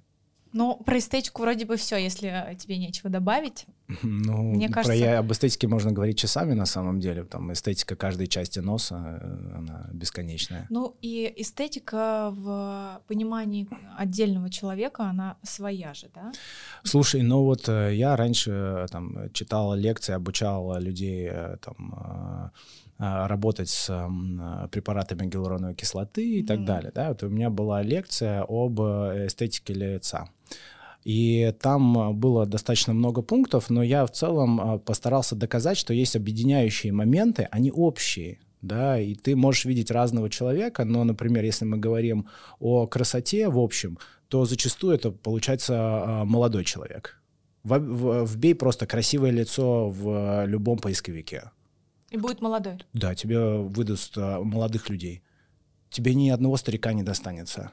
Ну, 0.53 0.77
про 0.85 0.99
эстетику 0.99 1.43
вроде 1.43 1.67
бы 1.67 1.77
все, 1.77 1.97
если 1.97 2.57
тебе 2.59 2.79
нечего 2.79 3.11
добавить. 3.11 3.67
Ну, 4.03 4.53
Мне 4.53 4.69
кажется... 4.69 4.99
про, 4.99 5.19
об 5.19 5.33
эстетике 5.33 5.67
можно 5.67 5.93
говорить 5.93 6.19
часами 6.19 6.55
на 6.55 6.67
самом 6.67 7.01
деле. 7.01 7.25
Там 7.25 7.53
эстетика 7.53 7.97
каждой 7.97 8.27
части 8.27 8.59
носа, 8.59 9.19
э, 9.23 9.57
она 9.57 9.89
бесконечная. 9.93 10.67
Ну 10.69 10.97
и 11.01 11.33
эстетика 11.37 12.31
в 12.33 13.01
понимании 13.07 13.67
отдельного 13.97 14.51
человека, 14.51 15.05
она 15.05 15.37
своя 15.43 15.95
же, 15.95 16.11
да? 16.15 16.33
Слушай, 16.83 17.23
ну 17.23 17.45
вот 17.45 17.69
э, 17.69 17.95
я 17.95 18.17
раньше 18.17 18.51
э, 18.51 18.87
там 18.91 19.33
читал 19.33 19.75
лекции, 19.75 20.13
обучал 20.13 20.79
людей 20.79 21.31
там 21.63 22.53
работать 22.99 23.69
с 23.69 23.87
препаратами 24.73 25.27
гиалуроновой 25.27 25.75
кислоты 25.75 26.41
и 26.41 26.43
так 26.43 26.65
далее. 26.65 26.91
Да? 26.95 27.09
Вот 27.09 27.23
у 27.23 27.29
меня 27.29 27.49
была 27.49 27.81
лекция 27.83 28.45
об 28.49 28.81
эстетике 28.81 29.73
лица. 29.73 30.29
И 31.05 31.55
там 31.61 32.19
было 32.19 32.45
достаточно 32.45 32.93
много 32.93 33.23
пунктов, 33.23 33.71
но 33.71 33.83
я 33.83 34.05
в 34.05 34.11
целом 34.11 34.61
а, 34.61 34.79
постарался 34.79 35.37
доказать, 35.37 35.79
что 35.79 35.95
есть 35.95 36.17
объединяющие 36.17 36.93
моменты, 36.93 37.49
они 37.51 37.71
общие. 37.71 38.41
Да, 38.61 38.99
и 38.99 39.15
ты 39.15 39.37
можешь 39.37 39.65
видеть 39.65 39.91
разного 39.91 40.29
человека, 40.29 40.85
но, 40.85 41.05
например, 41.05 41.45
если 41.45 41.65
мы 41.65 41.79
говорим 41.79 42.27
о 42.59 42.89
красоте 42.89 43.49
в 43.49 43.59
общем, 43.59 43.99
то 44.27 44.45
зачастую 44.45 44.97
это 44.97 45.13
получается 45.13 45.75
а, 45.77 46.25
молодой 46.25 46.65
человек. 46.65 47.23
Вбей 47.65 48.55
просто 48.55 48.87
красивое 48.87 49.31
лицо 49.31 49.89
в 49.89 50.45
любом 50.47 50.79
поисковике. 50.79 51.53
И 52.11 52.17
будет 52.17 52.41
молодой. 52.41 52.79
Да, 52.93 53.15
тебе 53.15 53.39
выдаст 53.39 54.17
а, 54.17 54.41
молодых 54.43 54.89
людей. 54.89 55.23
Тебе 55.91 56.15
ни 56.15 56.31
одного 56.31 56.57
старика 56.57 56.93
не 56.93 57.03
достанется. 57.03 57.73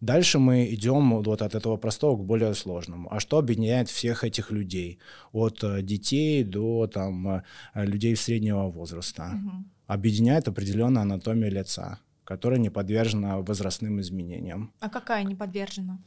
Дальше 0.00 0.38
мы 0.38 0.66
идем 0.74 1.22
вот 1.22 1.42
от 1.42 1.54
этого 1.54 1.76
простого 1.76 2.16
к 2.16 2.24
более 2.24 2.54
сложному. 2.54 3.12
А 3.12 3.18
что 3.18 3.38
объединяет 3.38 3.88
всех 3.88 4.24
этих 4.24 4.50
людей? 4.50 4.98
От 5.32 5.64
э, 5.64 5.80
детей 5.82 6.44
до 6.44 6.86
там, 6.86 7.28
э, 7.28 7.42
людей 7.74 8.14
среднего 8.14 8.68
возраста. 8.68 9.32
Угу. 9.34 9.64
Объединяет 9.86 10.48
определенная 10.48 11.02
анатомия 11.02 11.50
лица, 11.50 12.00
которая 12.24 12.58
не 12.58 12.68
подвержена 12.68 13.38
возрастным 13.38 14.00
изменениям. 14.00 14.72
А 14.80 14.90
какая 14.90 15.24
не 15.24 15.34
подвержена? 15.34 15.98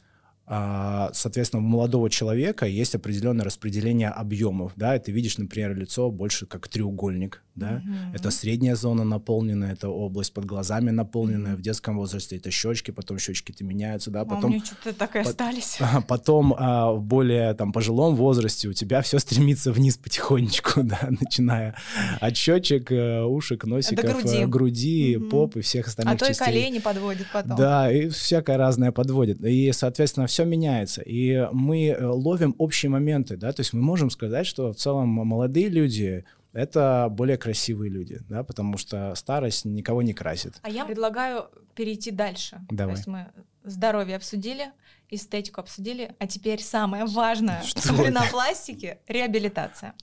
А, 0.52 1.10
соответственно, 1.12 1.62
у 1.62 1.66
молодого 1.66 2.10
человека 2.10 2.66
есть 2.66 2.96
определенное 2.96 3.44
распределение 3.44 4.08
объемов, 4.08 4.72
да, 4.74 4.96
и 4.96 4.98
ты 4.98 5.12
видишь, 5.12 5.38
например, 5.38 5.76
лицо 5.76 6.10
больше 6.10 6.44
как 6.46 6.66
треугольник, 6.66 7.44
да, 7.60 7.72
mm-hmm. 7.72 8.14
это 8.14 8.30
средняя 8.30 8.74
зона 8.74 9.04
наполненная, 9.04 9.72
это 9.72 9.88
область 9.88 10.32
под 10.32 10.46
глазами 10.46 10.90
наполненная, 10.90 11.56
в 11.56 11.60
детском 11.60 11.96
возрасте 11.96 12.36
это 12.36 12.50
щечки, 12.50 12.90
потом 12.90 13.18
щечки-то 13.18 13.62
меняются, 13.64 14.10
да, 14.10 14.24
потом... 14.24 14.54
А 14.54 14.56
у 14.56 14.64
что-то 14.64 14.92
так 14.94 15.16
и 15.16 15.20
остались. 15.20 15.78
А, 15.92 16.02
потом 16.02 16.54
а, 16.56 16.92
в 16.92 17.02
более 17.02 17.52
там 17.54 17.72
пожилом 17.72 18.14
возрасте 18.14 18.68
у 18.68 18.72
тебя 18.72 19.02
все 19.02 19.18
стремится 19.18 19.72
вниз 19.72 19.96
потихонечку, 19.96 20.82
да, 20.84 21.08
начиная 21.20 21.74
от 22.20 22.36
щечек, 22.36 22.92
э, 22.92 23.22
ушек, 23.22 23.64
носиков, 23.64 24.04
До 24.04 24.12
груди, 24.12 24.36
э, 24.36 24.46
груди 24.46 25.14
mm-hmm. 25.14 25.28
поп 25.28 25.56
и 25.56 25.60
всех 25.60 25.88
остальных 25.88 26.14
А 26.14 26.18
то 26.18 26.26
частей. 26.26 26.44
и 26.44 26.46
колени 26.46 26.78
подводит 26.78 27.26
потом. 27.32 27.56
Да, 27.56 27.92
и 27.92 28.08
всякое 28.08 28.56
разное 28.56 28.92
подводит. 28.92 29.42
И, 29.44 29.72
соответственно, 29.72 30.26
все 30.26 30.44
меняется. 30.44 31.02
И 31.02 31.46
мы 31.52 31.88
э, 31.88 32.04
ловим 32.04 32.54
общие 32.58 32.90
моменты, 32.90 33.36
да, 33.36 33.52
то 33.52 33.60
есть 33.60 33.72
мы 33.72 33.82
можем 33.82 34.10
сказать, 34.10 34.46
что 34.46 34.72
в 34.72 34.76
целом 34.76 35.08
молодые 35.08 35.68
люди 35.68 36.24
это 36.52 37.08
более 37.10 37.36
красивые 37.36 37.90
люди, 37.90 38.20
да, 38.28 38.42
потому 38.42 38.76
что 38.76 39.14
старость 39.14 39.64
никого 39.64 40.02
не 40.02 40.12
красит. 40.12 40.58
А 40.62 40.70
я 40.70 40.84
предлагаю 40.84 41.48
перейти 41.74 42.10
дальше. 42.10 42.60
Давай. 42.70 42.94
То 42.94 42.98
есть 42.98 43.06
мы 43.06 43.32
здоровье 43.64 44.16
обсудили, 44.16 44.72
эстетику 45.08 45.60
обсудили, 45.60 46.14
а 46.18 46.26
теперь 46.26 46.62
самое 46.62 47.04
важное 47.04 47.62
что 47.62 47.92
в 47.92 48.00
ринопластике— 48.00 48.98
реабилитация. 49.06 49.94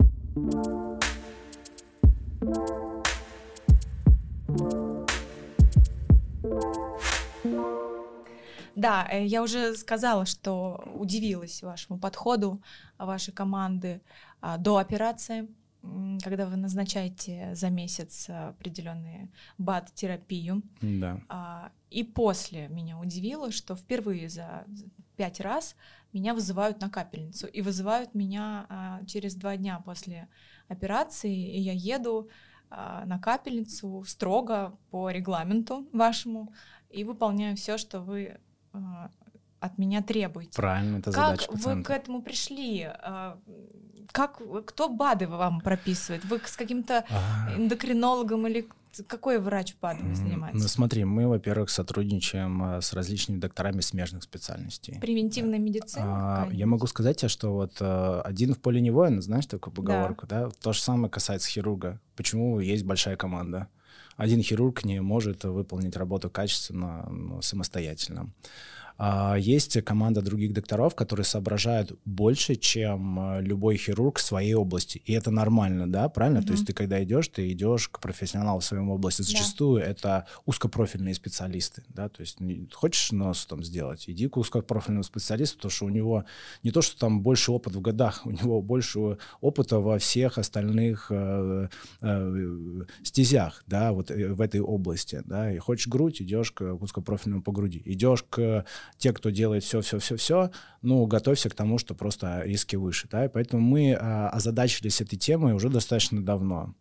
Да, 8.76 9.08
э, 9.10 9.26
я 9.26 9.42
уже 9.42 9.76
сказала, 9.76 10.28
что 10.28 10.88
удивилась 10.94 11.64
вашему 11.64 12.00
подходу 12.00 12.62
вашей 13.00 13.34
команды 13.34 14.02
а, 14.40 14.58
до 14.58 14.78
операции 14.78 15.48
когда 16.24 16.46
вы 16.46 16.56
назначаете 16.58 17.54
за 17.56 17.70
месяц 17.70 18.30
определенные 18.30 19.30
БАД-терапию. 19.58 20.62
Да. 20.82 21.22
А, 21.30 21.72
и 21.90 22.04
после 22.04 22.68
меня 22.70 22.98
удивило, 22.98 23.52
что 23.52 23.76
впервые 23.76 24.30
за 24.30 24.66
пять 25.16 25.40
раз 25.40 25.76
меня 26.14 26.34
вызывают 26.34 26.82
на 26.82 26.90
капельницу. 26.90 27.48
И 27.48 27.62
вызывают 27.62 28.14
меня 28.14 28.66
а, 28.70 29.06
через 29.06 29.36
два 29.36 29.58
дня 29.58 29.82
после 29.84 30.28
операции, 30.68 31.36
и 31.36 31.60
я 31.60 31.74
еду 31.74 32.30
а, 32.70 33.06
на 33.06 33.20
капельницу 33.20 34.04
строго 34.08 34.78
по 34.90 35.10
регламенту 35.10 35.88
вашему 35.94 36.54
и 36.90 37.04
выполняю 37.04 37.56
все, 37.56 37.78
что 37.78 38.00
вы 38.00 38.38
от 39.60 39.78
меня 39.78 40.02
требуете. 40.02 40.56
Правильно, 40.56 40.98
это 40.98 41.12
как 41.12 41.26
задача 41.26 41.52
пациента. 41.52 41.78
вы 41.78 41.84
к 41.84 41.90
этому 41.90 42.22
пришли? 42.22 42.84
А, 42.84 43.40
как, 44.12 44.42
кто 44.66 44.90
БАДы 44.90 45.28
вам 45.28 45.62
прописывает? 45.62 46.26
Вы 46.26 46.42
с 46.46 46.56
каким-то 46.56 47.06
а... 47.10 47.54
эндокринологом 47.56 48.48
или 48.48 48.68
какой 49.08 49.40
врач 49.40 49.76
БАДами 49.80 50.14
занимается? 50.14 50.62
Ну 50.64 50.68
смотри, 50.68 51.04
мы, 51.06 51.28
во-первых, 51.28 51.70
сотрудничаем 51.70 52.64
а, 52.64 52.82
с 52.82 52.94
различными 52.94 53.40
докторами 53.40 53.82
смежных 53.82 54.24
специальностей. 54.24 55.00
Превентивная 55.00 55.60
медицина? 55.60 56.06
А, 56.06 56.50
я 56.52 56.66
могу 56.66 56.88
сказать 56.88 57.18
тебе, 57.18 57.30
что 57.30 57.54
вот 57.54 57.74
а, 57.80 58.22
один 58.22 58.54
в 58.56 58.60
поле 58.60 58.82
не 58.82 58.92
воин, 58.92 59.22
знаешь 59.22 59.46
такую 59.46 59.74
поговорку, 59.74 60.26
да. 60.26 60.46
да? 60.46 60.52
То 60.62 60.74
же 60.74 60.82
самое 60.82 61.10
касается 61.10 61.50
хирурга. 61.50 62.00
Почему 62.16 62.60
есть 62.60 62.86
большая 62.86 63.18
команда? 63.18 63.68
Один 64.16 64.42
хирург 64.42 64.84
не 64.84 65.00
может 65.00 65.44
выполнить 65.44 65.96
работу 65.96 66.30
качественно 66.30 67.08
ну, 67.10 67.42
самостоятельно. 67.42 68.32
А, 68.98 69.36
есть 69.36 69.82
команда 69.84 70.22
других 70.22 70.54
докторов, 70.54 70.96
которые 70.96 71.26
соображают 71.26 71.98
больше, 72.06 72.56
чем 72.56 73.20
а, 73.20 73.40
любой 73.40 73.78
хирург 73.78 74.18
в 74.18 74.22
своей 74.22 74.56
области. 74.56 75.02
И 75.06 75.14
это 75.14 75.32
нормально, 75.32 75.92
да, 75.92 76.10
правильно? 76.10 76.40
Mm-hmm. 76.40 76.46
То 76.46 76.52
есть 76.54 76.68
ты 76.68 76.74
когда 76.74 77.04
идешь, 77.04 77.28
ты 77.28 77.52
идешь 77.52 77.90
к 77.90 78.00
профессионалу 78.00 78.60
в 78.60 78.66
своей 78.66 78.84
области. 78.84 79.22
Зачастую 79.22 79.82
да. 79.82 79.88
это 79.88 80.28
узкопрофильные 80.46 81.14
специалисты, 81.14 81.84
да, 81.90 82.10
то 82.10 82.22
есть 82.22 82.38
хочешь 82.74 83.12
нос 83.12 83.46
там 83.46 83.64
сделать, 83.64 84.06
иди 84.08 84.28
к 84.28 84.38
узкопрофильному 84.38 85.04
специалисту, 85.04 85.58
потому 85.58 85.72
что 85.72 85.86
у 85.86 85.90
него 85.90 86.26
не 86.64 86.72
то, 86.72 86.82
что 86.82 86.98
там 86.98 87.22
больше 87.22 87.52
опыт 87.52 87.76
в 87.76 87.82
годах, 87.82 88.26
у 88.26 88.32
него 88.32 88.62
больше 88.62 89.18
опыта 89.42 89.80
во 89.80 90.00
всех 90.00 90.38
остальных 90.38 91.08
э, 91.10 91.68
э, 92.02 92.82
стезях, 93.04 93.64
да, 93.68 93.92
вот 93.92 94.12
э, 94.12 94.34
в 94.34 94.42
этой 94.42 94.62
области, 94.62 95.22
да, 95.26 95.52
и 95.54 95.58
хочешь 95.58 95.88
грудь, 95.88 96.22
идешь 96.22 96.52
к 96.52 96.74
узкопрофильному 96.74 97.44
по 97.44 97.52
груди, 97.52 97.82
идешь 97.86 98.24
к 98.24 98.66
те, 98.98 99.14
кто 99.14 99.30
делает 99.30 99.64
все-все-все-все, 99.64 100.52
ну, 100.82 101.06
готовься 101.06 101.50
к 101.50 101.56
тому, 101.56 101.78
что 101.78 101.96
просто 101.96 102.42
риски 102.44 102.76
выше, 102.76 103.08
да, 103.12 103.26
и 103.26 103.30
поэтому 103.30 103.62
мы 103.62 103.94
а, 103.94 104.30
озадачились 104.30 105.02
этой 105.02 105.18
темой 105.18 105.54
уже 105.54 105.70
достаточно 105.70 106.24
давно. 106.24 106.74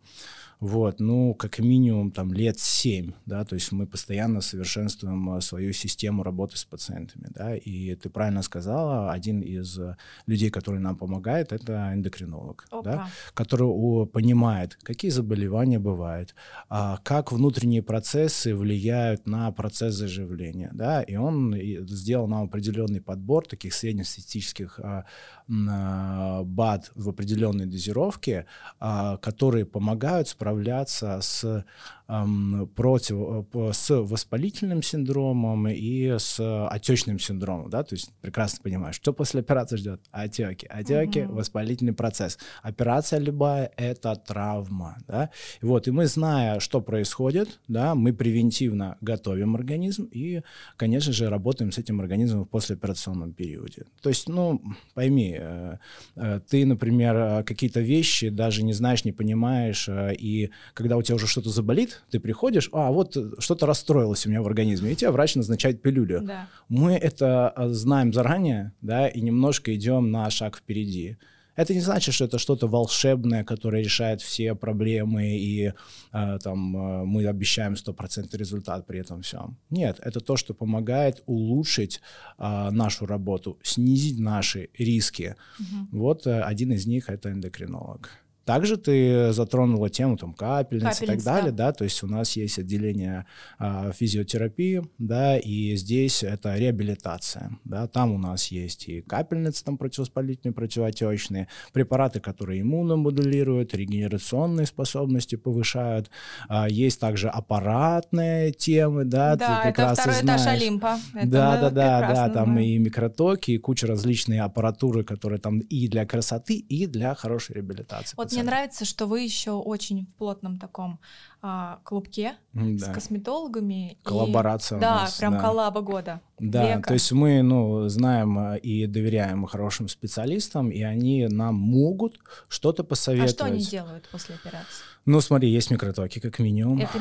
Вот, 0.61 1.00
ну, 1.00 1.34
как 1.34 1.59
минимум, 1.59 2.11
там, 2.11 2.32
лет 2.32 2.59
семь, 2.59 3.12
да, 3.26 3.44
то 3.44 3.54
есть 3.54 3.72
мы 3.72 3.86
постоянно 3.86 4.40
совершенствуем 4.40 5.30
а, 5.30 5.40
свою 5.42 5.72
систему 5.72 6.22
работы 6.22 6.57
с 6.57 6.64
пациентами, 6.64 7.28
да, 7.30 7.54
и 7.54 7.94
ты 7.94 8.09
правильно 8.09 8.42
сказала, 8.42 9.12
один 9.12 9.40
из 9.40 9.78
людей, 10.26 10.50
который 10.50 10.80
нам 10.80 10.96
помогает, 10.96 11.52
это 11.52 11.92
эндокринолог, 11.92 12.66
Опа. 12.70 12.82
да, 12.82 13.09
который 13.34 14.07
понимает, 14.07 14.78
какие 14.82 15.11
заболевания 15.11 15.78
бывают, 15.78 16.34
а, 16.70 16.98
как 17.02 17.32
внутренние 17.32 17.82
процессы 17.82 18.54
влияют 18.54 19.26
на 19.26 19.52
процесс 19.52 19.94
заживления, 19.94 20.70
да, 20.72 21.02
и 21.02 21.16
он 21.16 21.54
сделал 21.86 22.28
нам 22.28 22.44
определенный 22.44 23.02
подбор 23.02 23.46
таких 23.46 23.74
среднестатистических 23.74 24.80
а, 24.80 25.04
БАД 25.49 26.92
в 26.94 27.09
определенной 27.09 27.66
дозировке, 27.66 28.47
а, 28.80 29.16
которые 29.18 29.64
помогают 29.64 30.28
справляться 30.28 31.20
с 31.22 31.64
против, 32.07 33.47
с 33.72 33.90
воспалительным 33.90 34.80
синдромом 34.80 35.66
и 35.66 36.07
с 36.18 36.38
отечным 36.68 37.18
синдромом, 37.18 37.68
да, 37.68 37.82
то 37.82 37.97
есть 37.97 38.12
прекрасно 38.20 38.62
понимаешь, 38.62 38.94
что 38.94 39.12
после 39.12 39.40
операции 39.40 39.76
ждет? 39.76 40.01
Отеки. 40.12 40.68
Отеки, 40.68 41.24
угу. 41.24 41.34
воспалительный 41.34 41.94
процесс. 41.94 42.38
Операция 42.62 43.18
любая— 43.18 43.72
это 43.76 44.14
травма, 44.14 44.99
да. 45.09 45.30
И 45.61 45.66
вот, 45.66 45.88
и 45.88 45.90
мы, 45.90 46.07
зная, 46.07 46.61
что 46.61 46.80
происходит, 46.80 47.59
да, 47.66 47.97
мы 47.97 48.12
превентивно 48.12 48.99
готовим 49.01 49.57
организм 49.57 50.05
и, 50.05 50.42
конечно 50.76 51.12
же, 51.12 51.28
работаем 51.28 51.72
с 51.72 51.78
этим 51.78 52.01
организмом 52.01 52.44
в 52.44 52.49
послеоперационном 52.49 53.32
периоде. 53.32 53.84
То 54.01 54.11
есть, 54.11 54.28
ну, 54.28 54.62
пойми, 54.94 55.36
э, 55.41 55.76
э, 56.16 56.41
ты, 56.49 56.66
например, 56.66 57.45
какие-то 57.45 57.80
вещи 57.80 58.28
даже 58.28 58.62
не 58.62 58.72
знаешь, 58.72 59.05
не 59.05 59.12
понимаешь, 59.12 59.89
и 59.89 60.51
когда 60.74 60.97
у 60.97 61.03
тебя 61.03 61.16
уже 61.16 61.26
что-то 61.26 61.51
заболит, 61.51 62.03
ты 62.11 62.20
приходишь, 62.20 62.68
а 62.72 62.91
вот 62.91 63.16
что-то 63.39 63.66
расстроилось 63.66 64.26
у 64.26 64.30
меня 64.30 64.43
в 64.43 64.47
организме, 64.47 64.93
и 64.93 64.97
тебе 64.97 65.11
врач 65.11 65.34
назначает 65.34 65.82
пилюлю. 65.82 66.22
Да. 66.22 66.49
Мы 66.68 66.95
это 66.95 67.55
знаем 67.68 68.12
заранее, 68.12 68.72
да, 68.80 69.09
и 69.09 69.20
немножко 69.20 69.74
идем 69.74 70.11
на 70.11 70.28
шаг 70.30 70.57
впереди. 70.57 71.16
Это 71.57 71.74
не 71.74 71.80
значит, 71.80 72.14
что 72.14 72.26
это 72.26 72.38
что-то 72.38 72.68
волшебное, 72.68 73.44
которое 73.44 73.82
решает 73.82 74.20
все 74.20 74.54
проблемы, 74.54 75.36
и 75.36 75.72
э, 76.12 76.38
там 76.42 76.76
э, 76.76 77.04
мы 77.04 77.26
обещаем 77.26 77.76
стопроцентный 77.76 78.38
результат 78.38 78.86
при 78.86 79.00
этом 79.00 79.22
всем. 79.22 79.57
Нет, 79.70 79.98
это 80.02 80.20
то, 80.20 80.36
что 80.36 80.54
помогает 80.54 81.22
улучшить 81.26 82.00
э, 82.38 82.70
нашу 82.70 83.07
работу, 83.07 83.59
снизить 83.62 84.18
наши 84.18 84.68
риски. 84.78 85.34
Угу. 85.59 85.98
Вот 85.98 86.26
э, 86.26 86.42
один 86.42 86.72
из 86.72 86.86
них 86.86 87.09
это 87.09 87.30
эндокринолог. 87.30 88.11
Также 88.47 88.76
ты 88.76 89.32
затронула 89.32 89.90
тему 89.90 90.16
там 90.16 90.32
капельниц, 90.32 91.03
и 91.03 91.07
так 91.07 91.22
далее, 91.24 91.51
да. 91.51 91.66
да, 91.66 91.72
то 91.72 91.82
есть 91.82 92.01
у 92.05 92.07
нас 92.07 92.36
есть 92.36 92.61
отделение 92.61 93.26
а, 93.59 93.90
физиотерапии, 93.90 94.84
да, 94.99 95.36
и 95.36 95.74
здесь 95.74 96.22
это 96.22 96.57
реабилитация, 96.57 97.59
да, 97.64 97.88
там 97.88 98.12
у 98.12 98.18
нас 98.18 98.47
есть 98.53 98.88
и 98.88 99.01
капельницы 99.01 99.64
там 99.64 99.76
противовоспалительные, 99.76 100.55
противоотечные, 100.55 101.49
препараты, 101.72 102.20
которые 102.20 102.61
иммуномодулируют, 102.61 103.74
регенерационные 103.74 104.66
способности 104.66 105.34
повышают, 105.34 106.09
а, 106.49 106.68
есть 106.68 107.01
также 107.01 107.28
аппаратные 107.28 108.53
темы, 108.53 109.05
да, 109.05 109.34
да 109.34 109.62
ты 109.62 109.68
это 109.70 109.92
второй 109.94 110.20
знаешь. 110.20 110.40
этаж 110.42 110.55
Олимпа. 110.55 110.99
Это 111.14 111.26
да, 111.26 111.61
да, 111.62 111.70
да, 111.70 112.14
да, 112.14 112.28
там 112.28 112.57
и 112.61 112.78
микротоки, 112.78 113.51
и 113.51 113.59
куча 113.59 113.88
различной 113.88 114.38
аппаратуры, 114.38 115.03
которые 115.03 115.40
там 115.40 115.59
и 115.59 115.88
для 115.88 116.07
красоты, 116.07 116.55
и 116.55 116.86
для 116.86 117.12
хорошей 117.16 117.57
реабилитации. 117.57 118.14
Вот 118.16 118.36
мне 118.37 118.51
нравится, 118.51 118.84
что 118.84 119.07
вы 119.07 119.20
еще 119.20 119.53
очень 119.53 120.07
в 120.07 120.14
плотном 120.16 120.59
таком 120.59 121.01
а, 121.43 121.80
клубке 121.84 122.34
да. 122.53 122.87
с 122.87 122.95
косметологами. 122.95 123.99
Коллаборация 124.03 124.76
и, 124.76 124.78
у 124.78 124.80
да, 124.80 124.95
нас. 125.03 125.14
Прям 125.16 125.32
да, 125.32 125.39
прям 125.39 125.49
коллаба 125.49 125.80
года. 125.80 126.20
Да, 126.39 126.76
века. 126.76 126.89
то 126.89 126.95
есть 126.95 127.12
мы 127.12 127.43
ну, 127.43 127.89
знаем 127.89 128.39
а, 128.39 128.57
и 128.57 128.87
доверяем 128.87 129.47
хорошим 129.47 129.89
специалистам, 129.89 130.70
и 130.70 130.82
они 130.82 131.26
нам 131.28 131.55
могут 131.55 132.18
что-то 132.49 132.84
посоветовать. 132.84 133.32
А 133.32 133.34
что 133.34 133.45
они 133.45 133.62
делают 133.62 134.09
после 134.11 134.34
операции? 134.34 134.84
Ну, 135.07 135.20
смотри, 135.20 135.48
есть 135.48 135.70
микротоки, 135.70 136.18
как 136.18 136.40
минимум. 136.40 136.80
Это 136.80 136.98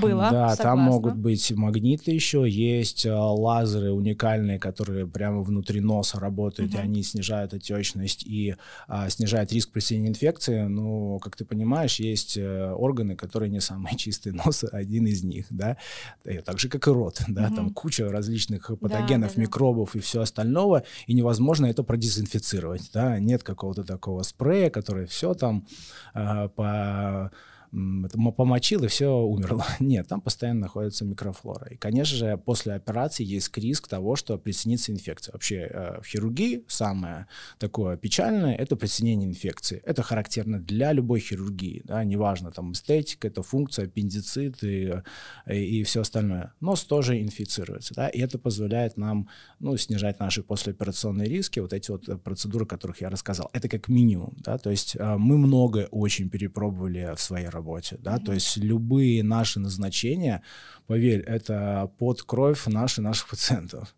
было, 0.00 0.22
Да, 0.30 0.50
согласна. 0.50 0.64
там 0.64 0.78
могут 0.78 1.16
быть 1.16 1.50
магниты 1.50 2.12
еще, 2.12 2.48
есть 2.48 3.04
а, 3.04 3.32
лазеры 3.32 3.90
уникальные, 3.90 4.60
которые 4.60 5.08
прямо 5.08 5.42
внутри 5.42 5.80
носа 5.80 6.20
работают, 6.20 6.70
угу. 6.70 6.78
и 6.78 6.80
они 6.84 7.02
снижают 7.02 7.54
отечность 7.54 8.24
и 8.24 8.54
а, 8.86 9.10
снижают 9.10 9.52
риск 9.52 9.72
присоединения 9.72 10.10
инфекции. 10.10 10.62
Но, 10.62 11.18
как 11.18 11.34
ты 11.34 11.44
понимаешь, 11.44 11.98
есть 11.98 12.38
а, 12.38 12.74
органы, 12.74 13.16
которые 13.16 13.50
не 13.50 13.60
самые 13.60 13.96
чистые, 13.98 14.34
нос 14.34 14.64
один 14.70 15.06
из 15.06 15.24
них, 15.24 15.46
да, 15.50 15.76
и 16.24 16.38
так 16.38 16.60
же, 16.60 16.68
как 16.68 16.86
и 16.86 16.90
рот, 16.92 17.22
да, 17.26 17.48
угу. 17.48 17.56
там 17.56 17.70
куча 17.70 18.08
различных 18.08 18.70
патогенов, 18.78 19.30
да, 19.30 19.34
да, 19.34 19.42
микробов 19.42 19.96
и 19.96 19.98
все 19.98 20.20
остального, 20.20 20.84
и 21.08 21.12
невозможно 21.12 21.66
это 21.66 21.82
продезинфицировать, 21.82 22.88
да, 22.94 23.18
нет 23.18 23.42
какого-то 23.42 23.82
такого 23.82 24.22
спрея, 24.22 24.70
который 24.70 25.06
все 25.06 25.34
там 25.34 25.66
а, 26.14 26.46
по 26.46 27.32
помочил, 27.70 28.84
и 28.84 28.88
все 28.88 29.14
умерло. 29.14 29.64
Нет, 29.80 30.08
там 30.08 30.20
постоянно 30.20 30.60
находится 30.60 31.04
микрофлора. 31.04 31.68
И, 31.68 31.76
конечно 31.76 32.16
же, 32.16 32.36
после 32.36 32.74
операции 32.74 33.24
есть 33.24 33.56
риск 33.56 33.88
того, 33.88 34.16
что 34.16 34.38
присоединится 34.38 34.92
инфекция. 34.92 35.32
Вообще 35.32 35.68
э, 35.70 36.00
в 36.00 36.06
хирургии 36.06 36.64
самое 36.68 37.26
такое 37.58 37.96
печальное– 37.96 38.54
это 38.58 38.76
присоединение 38.76 39.28
инфекции. 39.28 39.82
Это 39.84 40.02
характерно 40.02 40.58
для 40.58 40.92
любой 40.92 41.20
хирургии. 41.20 41.82
Да? 41.84 42.02
Неважно, 42.04 42.50
там 42.50 42.72
эстетика, 42.72 43.28
это 43.28 43.42
функция, 43.42 43.86
аппендицит 43.86 44.62
и, 44.62 44.92
и, 45.46 45.80
и 45.80 45.82
все 45.84 46.00
остальное. 46.00 46.52
Нос 46.60 46.84
тоже 46.84 47.20
инфицируется. 47.20 47.94
Да? 47.94 48.08
И 48.08 48.20
это 48.20 48.38
позволяет 48.38 48.96
нам 48.96 49.28
ну, 49.60 49.76
снижать 49.76 50.20
наши 50.20 50.42
послеоперационные 50.42 51.28
риски. 51.28 51.60
Вот 51.60 51.72
эти 51.72 51.90
вот 51.90 52.22
процедуры, 52.22 52.64
о 52.64 52.68
которых 52.68 53.00
я 53.00 53.10
рассказал. 53.10 53.50
Это 53.52 53.68
как 53.68 53.88
минимум. 53.88 54.34
Да? 54.38 54.58
То 54.58 54.70
есть 54.70 54.96
э, 54.96 55.16
мы 55.16 55.38
многое 55.38 55.86
очень 55.86 56.30
перепробовали 56.30 57.14
в 57.14 57.20
своей 57.20 57.48
работе 57.48 57.57
работе, 57.58 57.98
да, 58.00 58.16
mm-hmm. 58.16 58.24
то 58.24 58.32
есть 58.32 58.56
любые 58.56 59.22
наши 59.22 59.60
назначения, 59.60 60.42
поверь, 60.86 61.20
это 61.20 61.90
под 61.98 62.22
кровь 62.22 62.66
наши, 62.66 63.02
наших 63.02 63.28
пациентов. 63.28 63.94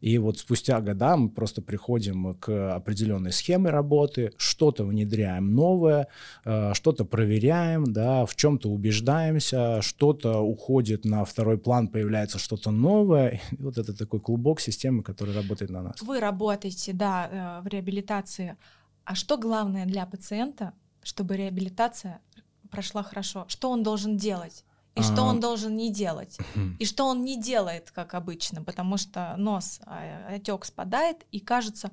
И 0.00 0.16
вот 0.18 0.38
спустя 0.38 0.80
года 0.80 1.16
мы 1.16 1.28
просто 1.28 1.60
приходим 1.60 2.34
к 2.34 2.74
определенной 2.74 3.32
схеме 3.32 3.70
работы, 3.70 4.32
что-то 4.38 4.84
внедряем 4.84 5.54
новое, 5.54 6.08
э, 6.44 6.72
что-то 6.74 7.04
проверяем, 7.04 7.92
да, 7.92 8.24
в 8.24 8.34
чем-то 8.34 8.70
убеждаемся, 8.70 9.82
что-то 9.82 10.40
уходит 10.40 11.04
на 11.04 11.24
второй 11.24 11.58
план, 11.58 11.88
появляется 11.88 12.38
что-то 12.38 12.70
новое. 12.70 13.40
И 13.58 13.62
вот 13.62 13.78
это 13.78 13.96
такой 13.96 14.20
клубок 14.20 14.60
системы, 14.60 15.02
который 15.02 15.34
работает 15.34 15.70
на 15.70 15.82
нас. 15.82 16.00
Вы 16.00 16.20
работаете, 16.20 16.92
да, 16.92 17.60
э, 17.60 17.62
в 17.62 17.66
реабилитации. 17.66 18.56
А 19.04 19.14
что 19.14 19.36
главное 19.36 19.86
для 19.86 20.06
пациента, 20.06 20.72
чтобы 21.02 21.36
реабилитация 21.36 22.20
прошла 22.70 23.02
хорошо, 23.02 23.44
что 23.48 23.70
он 23.70 23.82
должен 23.82 24.16
делать? 24.16 24.64
И 24.96 25.02
что 25.02 25.22
он 25.22 25.38
а. 25.38 25.40
должен 25.40 25.76
не 25.76 25.92
делать, 25.92 26.36
и 26.80 26.84
что 26.84 27.06
он 27.06 27.24
не 27.24 27.40
делает, 27.40 27.92
как 27.92 28.14
обычно, 28.14 28.62
потому 28.62 28.96
что 28.96 29.34
нос, 29.38 29.80
а, 29.86 30.34
отек 30.34 30.64
спадает, 30.64 31.24
и 31.30 31.38
кажется, 31.38 31.92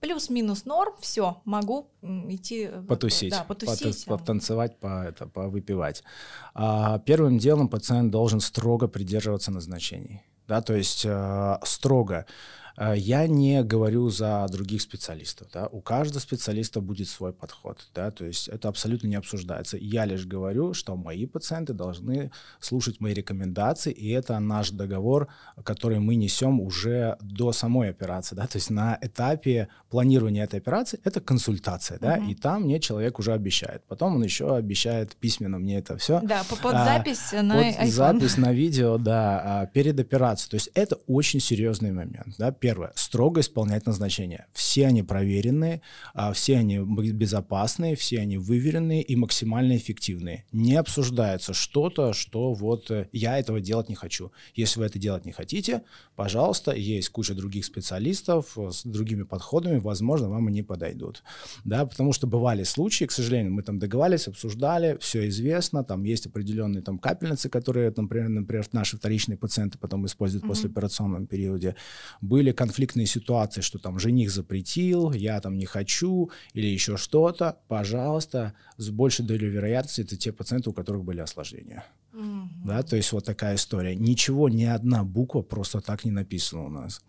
плюс-минус 0.00 0.66
норм, 0.66 0.92
все, 1.00 1.40
могу 1.46 1.88
идти 2.02 2.70
потусить, 2.86 3.30
да, 3.30 3.44
потусить, 3.44 4.04
потанцевать, 4.04 4.78
по 4.78 5.04
это, 5.04 5.26
повыпивать. 5.26 6.04
А, 6.52 6.98
первым 6.98 7.38
делом 7.38 7.68
пациент 7.68 8.10
должен 8.10 8.40
строго 8.40 8.88
придерживаться 8.88 9.50
назначений, 9.50 10.22
да, 10.46 10.60
то 10.60 10.74
есть 10.74 11.06
а, 11.06 11.60
строго 11.64 12.14
э, 12.14 12.63
я 12.76 13.26
не 13.26 13.62
говорю 13.62 14.10
за 14.10 14.46
других 14.50 14.82
специалистов, 14.82 15.48
да, 15.52 15.66
у 15.66 15.80
каждого 15.80 16.20
специалиста 16.20 16.80
будет 16.80 17.08
свой 17.08 17.32
подход, 17.32 17.88
да, 17.94 18.10
то 18.10 18.24
есть 18.24 18.48
это 18.48 18.68
абсолютно 18.68 19.06
не 19.06 19.16
обсуждается. 19.16 19.76
Я 19.76 20.04
лишь 20.04 20.26
говорю, 20.26 20.74
что 20.74 20.96
мои 20.96 21.26
пациенты 21.26 21.72
должны 21.72 22.30
слушать 22.60 23.00
мои 23.00 23.14
рекомендации, 23.14 23.92
и 23.92 24.10
это 24.10 24.38
наш 24.38 24.70
договор, 24.70 25.28
который 25.62 26.00
мы 26.00 26.16
несем 26.16 26.60
уже 26.60 27.16
до 27.20 27.52
самой 27.52 27.90
операции, 27.90 28.34
да, 28.34 28.46
то 28.46 28.56
есть 28.56 28.70
на 28.70 28.98
этапе 29.00 29.68
планирования 29.90 30.44
этой 30.44 30.58
операции 30.58 31.00
это 31.04 31.20
консультация, 31.20 31.98
да, 31.98 32.14
угу. 32.14 32.30
и 32.30 32.34
там 32.34 32.62
мне 32.62 32.80
человек 32.80 33.18
уже 33.18 33.32
обещает, 33.32 33.82
потом 33.86 34.16
он 34.16 34.24
еще 34.24 34.56
обещает 34.56 35.16
письменно 35.16 35.58
мне 35.58 35.78
это 35.78 35.96
все. 35.96 36.20
Да, 36.22 36.42
под 36.48 36.74
а, 36.74 36.84
запись 36.84 37.32
а, 37.32 37.42
на 37.42 37.54
под 37.54 37.64
iPhone. 37.64 37.90
запись 37.90 38.36
на 38.36 38.52
видео, 38.52 38.98
да, 38.98 39.42
а, 39.44 39.66
перед 39.66 39.98
операцией, 40.00 40.50
то 40.50 40.54
есть 40.56 40.70
это 40.74 40.96
очень 41.06 41.40
серьезный 41.40 41.92
момент, 41.92 42.34
да, 42.38 42.50
первое, 42.64 42.92
строго 42.94 43.42
исполнять 43.42 43.84
назначения, 43.84 44.46
все 44.54 44.86
они 44.86 45.02
проверенные, 45.02 45.82
а, 46.14 46.32
все 46.32 46.56
они 46.56 46.78
безопасные, 46.78 47.94
все 47.94 48.20
они 48.20 48.38
выверенные 48.38 49.02
и 49.02 49.16
максимально 49.16 49.76
эффективные, 49.76 50.46
не 50.50 50.74
обсуждается 50.76 51.52
что-то, 51.52 52.14
что 52.14 52.54
вот 52.54 52.90
э, 52.90 53.08
я 53.12 53.38
этого 53.38 53.60
делать 53.60 53.90
не 53.90 53.94
хочу, 53.94 54.32
если 54.54 54.80
вы 54.80 54.86
это 54.86 54.98
делать 54.98 55.26
не 55.26 55.32
хотите, 55.32 55.82
пожалуйста, 56.16 56.72
есть 56.72 57.10
куча 57.10 57.34
других 57.34 57.66
специалистов 57.66 58.56
с 58.56 58.82
другими 58.82 59.24
подходами, 59.24 59.78
возможно, 59.78 60.30
вам 60.30 60.46
они 60.46 60.62
подойдут. 60.62 61.22
Да, 61.64 61.84
потому 61.84 62.14
что 62.14 62.26
бывали 62.26 62.62
случаи, 62.62 63.04
к 63.04 63.12
сожалению, 63.12 63.52
мы 63.52 63.62
там 63.62 63.78
договаривались, 63.78 64.28
обсуждали, 64.28 64.96
все 65.02 65.28
известно, 65.28 65.84
там 65.84 66.04
есть 66.04 66.24
определенные 66.28 66.82
там 66.82 66.98
капельницы, 66.98 67.50
которые, 67.50 67.92
например, 67.94 68.30
например 68.30 68.64
наши 68.72 68.96
вторичные 68.96 69.36
пациенты 69.36 69.76
потом 69.76 70.06
используют 70.06 70.44
mm-hmm. 70.44 70.48
после 70.48 70.70
операционном 70.70 71.26
периоде. 71.26 71.76
Были 72.22 72.53
конфликтные 72.54 73.06
ситуации, 73.06 73.60
что 73.60 73.78
там 73.78 73.98
жених 73.98 74.30
запретил, 74.30 75.12
я 75.12 75.40
там 75.40 75.58
не 75.58 75.66
хочу 75.66 76.30
или 76.52 76.66
еще 76.66 76.96
что-то. 76.96 77.58
Пожалуйста, 77.68 78.54
с 78.76 78.90
большей 78.90 79.24
долей 79.24 79.48
вероятности 79.48 80.00
это 80.00 80.16
те 80.16 80.32
пациенты, 80.32 80.70
у 80.70 80.72
которых 80.72 81.04
были 81.04 81.20
осложнения. 81.20 81.84
Mm-hmm. 82.12 82.23
Да, 82.64 82.82
то 82.82 82.96
есть 82.96 83.12
вот 83.12 83.26
такая 83.26 83.56
история. 83.56 83.94
Ничего, 83.94 84.48
ни 84.48 84.64
одна 84.64 85.04
буква 85.04 85.42
просто 85.42 85.82
так 85.82 86.06
не 86.06 86.10
написана 86.10 86.64
у 86.64 86.70
нас. 86.70 87.02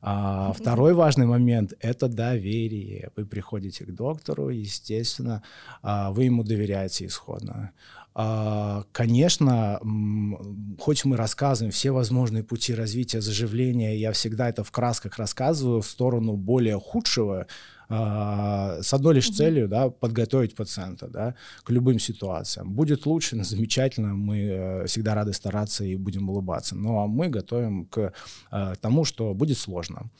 А. 0.00 0.52
Второй 0.52 0.94
важный 0.94 1.26
момент– 1.26 1.74
это 1.80 2.06
доверие. 2.06 3.10
Вы 3.16 3.26
приходите 3.26 3.84
к 3.84 3.92
доктору, 3.92 4.48
естественно, 4.48 5.42
а, 5.82 6.12
вы 6.12 6.24
ему 6.24 6.44
доверяете 6.44 7.06
исходно. 7.06 7.72
А, 8.14 8.84
конечно, 8.92 9.80
хоть 10.78 11.04
мы 11.04 11.16
рассказываем 11.16 11.72
все 11.72 11.90
возможные 11.90 12.44
пути 12.44 12.72
развития 12.72 13.20
заживления, 13.20 13.96
я 13.96 14.12
всегда 14.12 14.48
это 14.48 14.62
в 14.62 14.70
красках 14.70 15.18
рассказываю 15.18 15.82
в 15.82 15.86
сторону 15.86 16.36
более 16.36 16.78
худшего, 16.78 17.48
с 17.92 18.94
одной 18.94 19.14
лишь 19.14 19.30
целью, 19.30 19.68
да, 19.68 19.90
подготовить 19.90 20.54
пациента, 20.54 21.08
да, 21.08 21.34
к 21.64 21.70
любым 21.70 21.98
ситуациям. 21.98 22.72
Будет 22.72 23.06
лучше, 23.06 23.42
замечательно, 23.44 24.14
мы 24.14 24.38
э, 24.38 24.86
всегда 24.86 25.14
рады 25.14 25.32
стараться 25.32 25.84
и 25.84 25.96
будем 25.96 26.30
улыбаться. 26.30 26.76
Но 26.76 27.06
мы 27.06 27.28
готовим 27.28 27.86
к 27.86 28.12
э, 28.50 28.74
тому, 28.80 29.04
что 29.04 29.34
будет 29.34 29.58
сложно. 29.58 30.10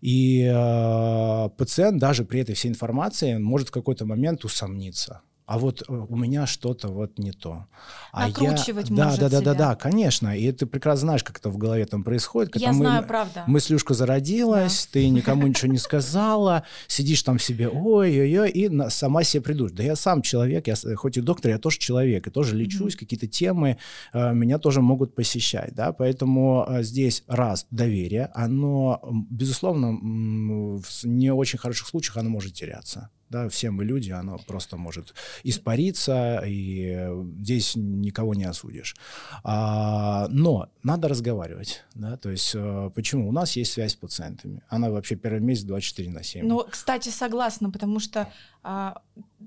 И 0.00 0.42
э, 0.44 1.48
пациент 1.56 1.98
даже 1.98 2.24
при 2.24 2.40
этой 2.40 2.54
всей 2.54 2.68
информации 2.68 3.38
может 3.38 3.68
в 3.68 3.72
какой-то 3.72 4.04
момент 4.06 4.44
усомниться 4.44 5.20
а 5.46 5.58
вот 5.58 5.82
э, 5.88 5.92
у 5.92 6.16
меня 6.16 6.46
что-то 6.46 6.88
вот 6.88 7.18
не 7.18 7.32
то. 7.32 7.66
А 8.12 8.28
Накручивать 8.28 8.90
я... 8.90 9.04
может 9.04 9.20
да, 9.20 9.28
да, 9.28 9.40
себя. 9.40 9.52
да, 9.52 9.68
да, 9.68 9.74
конечно. 9.74 10.36
И 10.36 10.50
ты 10.52 10.66
прекрасно 10.66 11.00
знаешь, 11.00 11.24
как 11.24 11.38
это 11.38 11.50
в 11.50 11.58
голове 11.58 11.84
там 11.86 12.04
происходит. 12.04 12.52
Когда 12.52 12.66
я 12.66 12.72
мы, 12.72 12.78
знаю, 12.78 13.06
правда. 13.06 13.44
Мыслюшка 13.46 13.94
зародилась, 13.94 14.86
да. 14.86 14.92
ты 14.92 15.08
никому 15.08 15.46
ничего 15.48 15.72
не 15.72 15.78
сказала, 15.78 16.64
сидишь 16.86 17.22
там 17.22 17.38
себе, 17.38 17.68
ой-ой-ой, 17.68 18.50
и 18.50 18.70
сама 18.88 19.24
себе 19.24 19.42
придушь. 19.42 19.72
Да 19.72 19.82
я 19.82 19.96
сам 19.96 20.22
человек, 20.22 20.66
я 20.68 20.74
хоть 20.96 21.16
и 21.16 21.20
доктор, 21.20 21.50
я 21.50 21.58
тоже 21.58 21.78
человек, 21.78 22.26
и 22.26 22.30
тоже 22.30 22.56
лечусь, 22.56 22.96
какие-то 22.96 23.26
темы 23.26 23.78
э, 24.12 24.32
меня 24.34 24.58
тоже 24.58 24.80
могут 24.80 25.14
посещать, 25.14 25.74
да, 25.74 25.92
поэтому 25.92 26.64
э, 26.68 26.82
здесь 26.82 27.24
раз, 27.26 27.66
доверие, 27.70 28.30
оно, 28.34 29.00
безусловно, 29.30 29.92
в 29.92 31.04
не 31.04 31.32
очень 31.32 31.58
хороших 31.58 31.88
случаях 31.88 32.16
оно 32.16 32.30
может 32.30 32.54
теряться 32.54 33.10
да, 33.32 33.48
все 33.48 33.70
мы 33.70 33.84
люди, 33.84 34.10
оно 34.10 34.38
просто 34.46 34.76
может 34.76 35.14
испариться, 35.42 36.42
и 36.46 37.08
здесь 37.40 37.72
никого 37.74 38.34
не 38.34 38.44
осудишь. 38.44 38.94
А, 39.42 40.28
но 40.28 40.68
надо 40.82 41.08
разговаривать, 41.08 41.82
да, 41.94 42.16
то 42.16 42.30
есть 42.30 42.52
э, 42.54 42.90
почему? 42.94 43.28
У 43.28 43.32
нас 43.32 43.56
есть 43.56 43.72
связь 43.72 43.92
с 43.92 43.96
пациентами, 43.96 44.62
она 44.68 44.90
вообще 44.90 45.16
первый 45.16 45.40
месяц 45.40 45.64
24 45.64 46.10
на 46.10 46.22
7. 46.22 46.46
Ну, 46.46 46.64
кстати, 46.70 47.08
согласна, 47.08 47.70
потому 47.70 47.98
что 47.98 48.28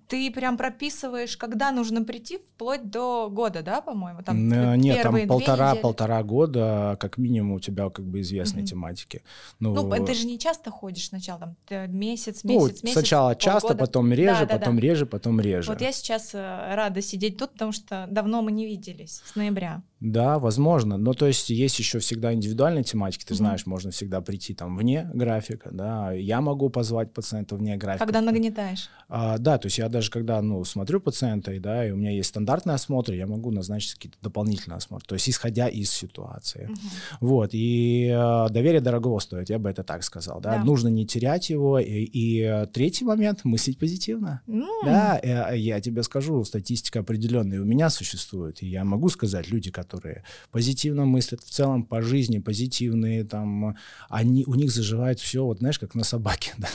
ты 0.07 0.29
прям 0.31 0.57
прописываешь, 0.57 1.37
когда 1.37 1.71
нужно 1.71 2.03
прийти, 2.03 2.37
вплоть 2.37 2.89
до 2.89 3.29
года, 3.29 3.61
да, 3.61 3.81
по-моему? 3.81 4.21
Там 4.21 4.77
Нет, 4.77 5.01
там 5.01 5.27
полтора, 5.27 5.75
полтора 5.75 6.21
года, 6.23 6.97
как 6.99 7.17
минимум, 7.17 7.53
у 7.53 7.59
тебя 7.59 7.89
как 7.89 8.05
бы 8.05 8.21
известные 8.21 8.63
угу. 8.63 8.69
тематики. 8.69 9.23
Ну, 9.59 9.73
ну, 9.73 10.05
ты 10.05 10.13
же 10.13 10.27
не 10.27 10.37
часто 10.37 10.69
ходишь 10.69 11.07
сначала, 11.07 11.55
там 11.67 11.91
месяц, 11.91 12.43
месяц, 12.43 12.43
ну, 12.43 12.67
месяц. 12.67 12.91
Сначала 12.91 13.29
полгода. 13.29 13.39
часто, 13.39 13.75
потом 13.75 14.11
реже, 14.11 14.45
да, 14.45 14.57
потом 14.57 14.75
да. 14.75 14.81
реже, 14.81 15.05
потом 15.05 15.41
реже. 15.41 15.71
Вот 15.71 15.81
я 15.81 15.91
сейчас 15.91 16.31
э, 16.33 16.75
рада 16.75 17.01
сидеть 17.01 17.37
тут, 17.37 17.53
потому 17.53 17.71
что 17.71 18.07
давно 18.09 18.41
мы 18.41 18.51
не 18.51 18.65
виделись, 18.65 19.23
с 19.25 19.35
ноября. 19.35 19.81
Да, 20.01 20.39
возможно. 20.39 20.97
Но 20.97 21.13
то 21.13 21.25
есть 21.25 21.49
есть 21.49 21.79
еще 21.79 21.99
всегда 21.99 22.33
индивидуальные 22.33 22.83
тематики. 22.83 23.23
Ты 23.23 23.33
mm-hmm. 23.33 23.37
знаешь, 23.37 23.65
можно 23.65 23.91
всегда 23.91 24.21
прийти 24.21 24.53
там 24.53 24.77
вне 24.77 25.09
графика, 25.13 25.69
да. 25.71 26.11
Я 26.11 26.41
могу 26.41 26.69
позвать 26.69 27.13
пациента 27.13 27.55
вне 27.55 27.77
графика. 27.77 28.05
Когда 28.05 28.21
нагнетаешь? 28.21 28.89
А, 29.07 29.37
да, 29.37 29.57
то 29.57 29.67
есть 29.67 29.77
я 29.77 29.87
даже 29.87 30.11
когда, 30.11 30.41
ну, 30.41 30.63
смотрю 30.65 30.99
пациента, 30.99 31.53
и, 31.53 31.59
да, 31.59 31.87
и 31.87 31.91
у 31.91 31.95
меня 31.95 32.11
есть 32.11 32.29
стандартный 32.29 32.73
осмотр, 32.73 33.13
я 33.13 33.25
могу 33.25 33.51
назначить 33.51 33.93
какие-то 33.95 34.17
дополнительные 34.21 34.77
осмотры. 34.77 35.07
То 35.07 35.15
есть 35.15 35.29
исходя 35.29 35.67
из 35.67 35.91
ситуации. 35.91 36.69
Mm-hmm. 36.69 37.17
Вот. 37.21 37.49
И 37.53 38.07
э, 38.13 38.49
доверие 38.49 38.81
дорогого 38.81 39.19
стоит, 39.19 39.49
я 39.49 39.59
бы 39.59 39.69
это 39.69 39.83
так 39.83 40.03
сказал, 40.03 40.41
да. 40.41 40.57
да. 40.57 40.63
Нужно 40.63 40.89
не 40.89 41.05
терять 41.05 41.49
его. 41.49 41.79
И, 41.79 42.03
и 42.03 42.41
э, 42.41 42.67
третий 42.67 43.05
момент— 43.05 43.41
мыслить 43.43 43.79
позитивно. 43.79 44.41
Mm. 44.47 44.65
Да, 44.83 45.19
я, 45.23 45.53
э, 45.53 45.57
я 45.57 45.79
тебе 45.79 46.03
скажу, 46.03 46.43
статистика 46.43 46.99
определенная 46.99 47.61
у 47.61 47.65
меня 47.65 47.89
существует, 47.89 48.61
и 48.61 48.67
я 48.67 48.83
могу 48.83 49.09
сказать, 49.09 49.49
люди, 49.49 49.71
которые 49.71 49.84
которые 49.85 50.23
позитивно 50.51 51.05
мыслят 51.05 51.41
в 51.41 51.49
целом 51.49 51.83
по 51.83 52.01
жизни, 52.01 52.39
позитивные, 52.39 53.23
там, 53.23 53.75
они, 54.09 54.43
у 54.45 54.55
них 54.55 54.71
заживает 54.71 55.19
все, 55.19 55.45
вот 55.45 55.59
знаешь, 55.59 55.79
как 55.79 55.95
на 55.95 56.03
собаке, 56.03 56.53
да? 56.57 56.67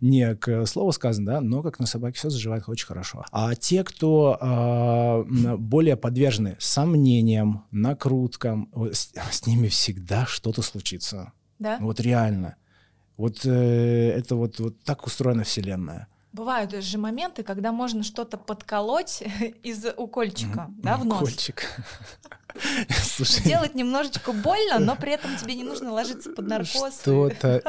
не 0.00 0.34
к 0.36 0.66
слову 0.66 0.92
сказано, 0.92 1.26
да, 1.26 1.40
но 1.40 1.62
как 1.62 1.78
на 1.78 1.86
собаке 1.86 2.18
все 2.18 2.30
заживает 2.30 2.64
очень 2.68 2.86
хорошо. 2.86 3.24
А 3.32 3.54
те, 3.54 3.82
кто 3.84 4.38
э, 4.40 5.56
более 5.56 5.96
подвержены 5.96 6.56
сомнениям, 6.58 7.64
накруткам, 7.70 8.70
с, 8.92 9.12
с 9.30 9.46
ними 9.46 9.68
всегда 9.68 10.26
что-то 10.26 10.62
случится. 10.62 11.32
Да? 11.58 11.78
Вот 11.80 12.00
реально. 12.00 12.56
Вот 13.16 13.44
э, 13.44 14.10
это 14.10 14.34
вот, 14.34 14.58
вот 14.58 14.80
так 14.84 15.06
устроена 15.06 15.44
Вселенная. 15.44 16.08
Бывают 16.34 16.72
же 16.72 16.98
моменты, 16.98 17.44
когда 17.44 17.70
можно 17.70 18.02
что-то 18.02 18.36
подколоть 18.36 19.22
из 19.62 19.86
укольчика, 19.96 20.68
mm-hmm. 20.68 20.82
да, 20.82 20.96
в 20.96 21.04
нос. 21.04 21.22
Укольчик. 21.22 21.64
Слушай, 23.02 23.40
Сделать 23.40 23.74
немножечко 23.74 24.32
больно, 24.32 24.78
но 24.78 24.96
при 24.96 25.12
этом 25.12 25.36
тебе 25.36 25.54
не 25.54 25.64
нужно 25.64 25.92
ложиться 25.92 26.30
под 26.30 26.46
наркоз. 26.46 27.00
Что-то... 27.00 27.62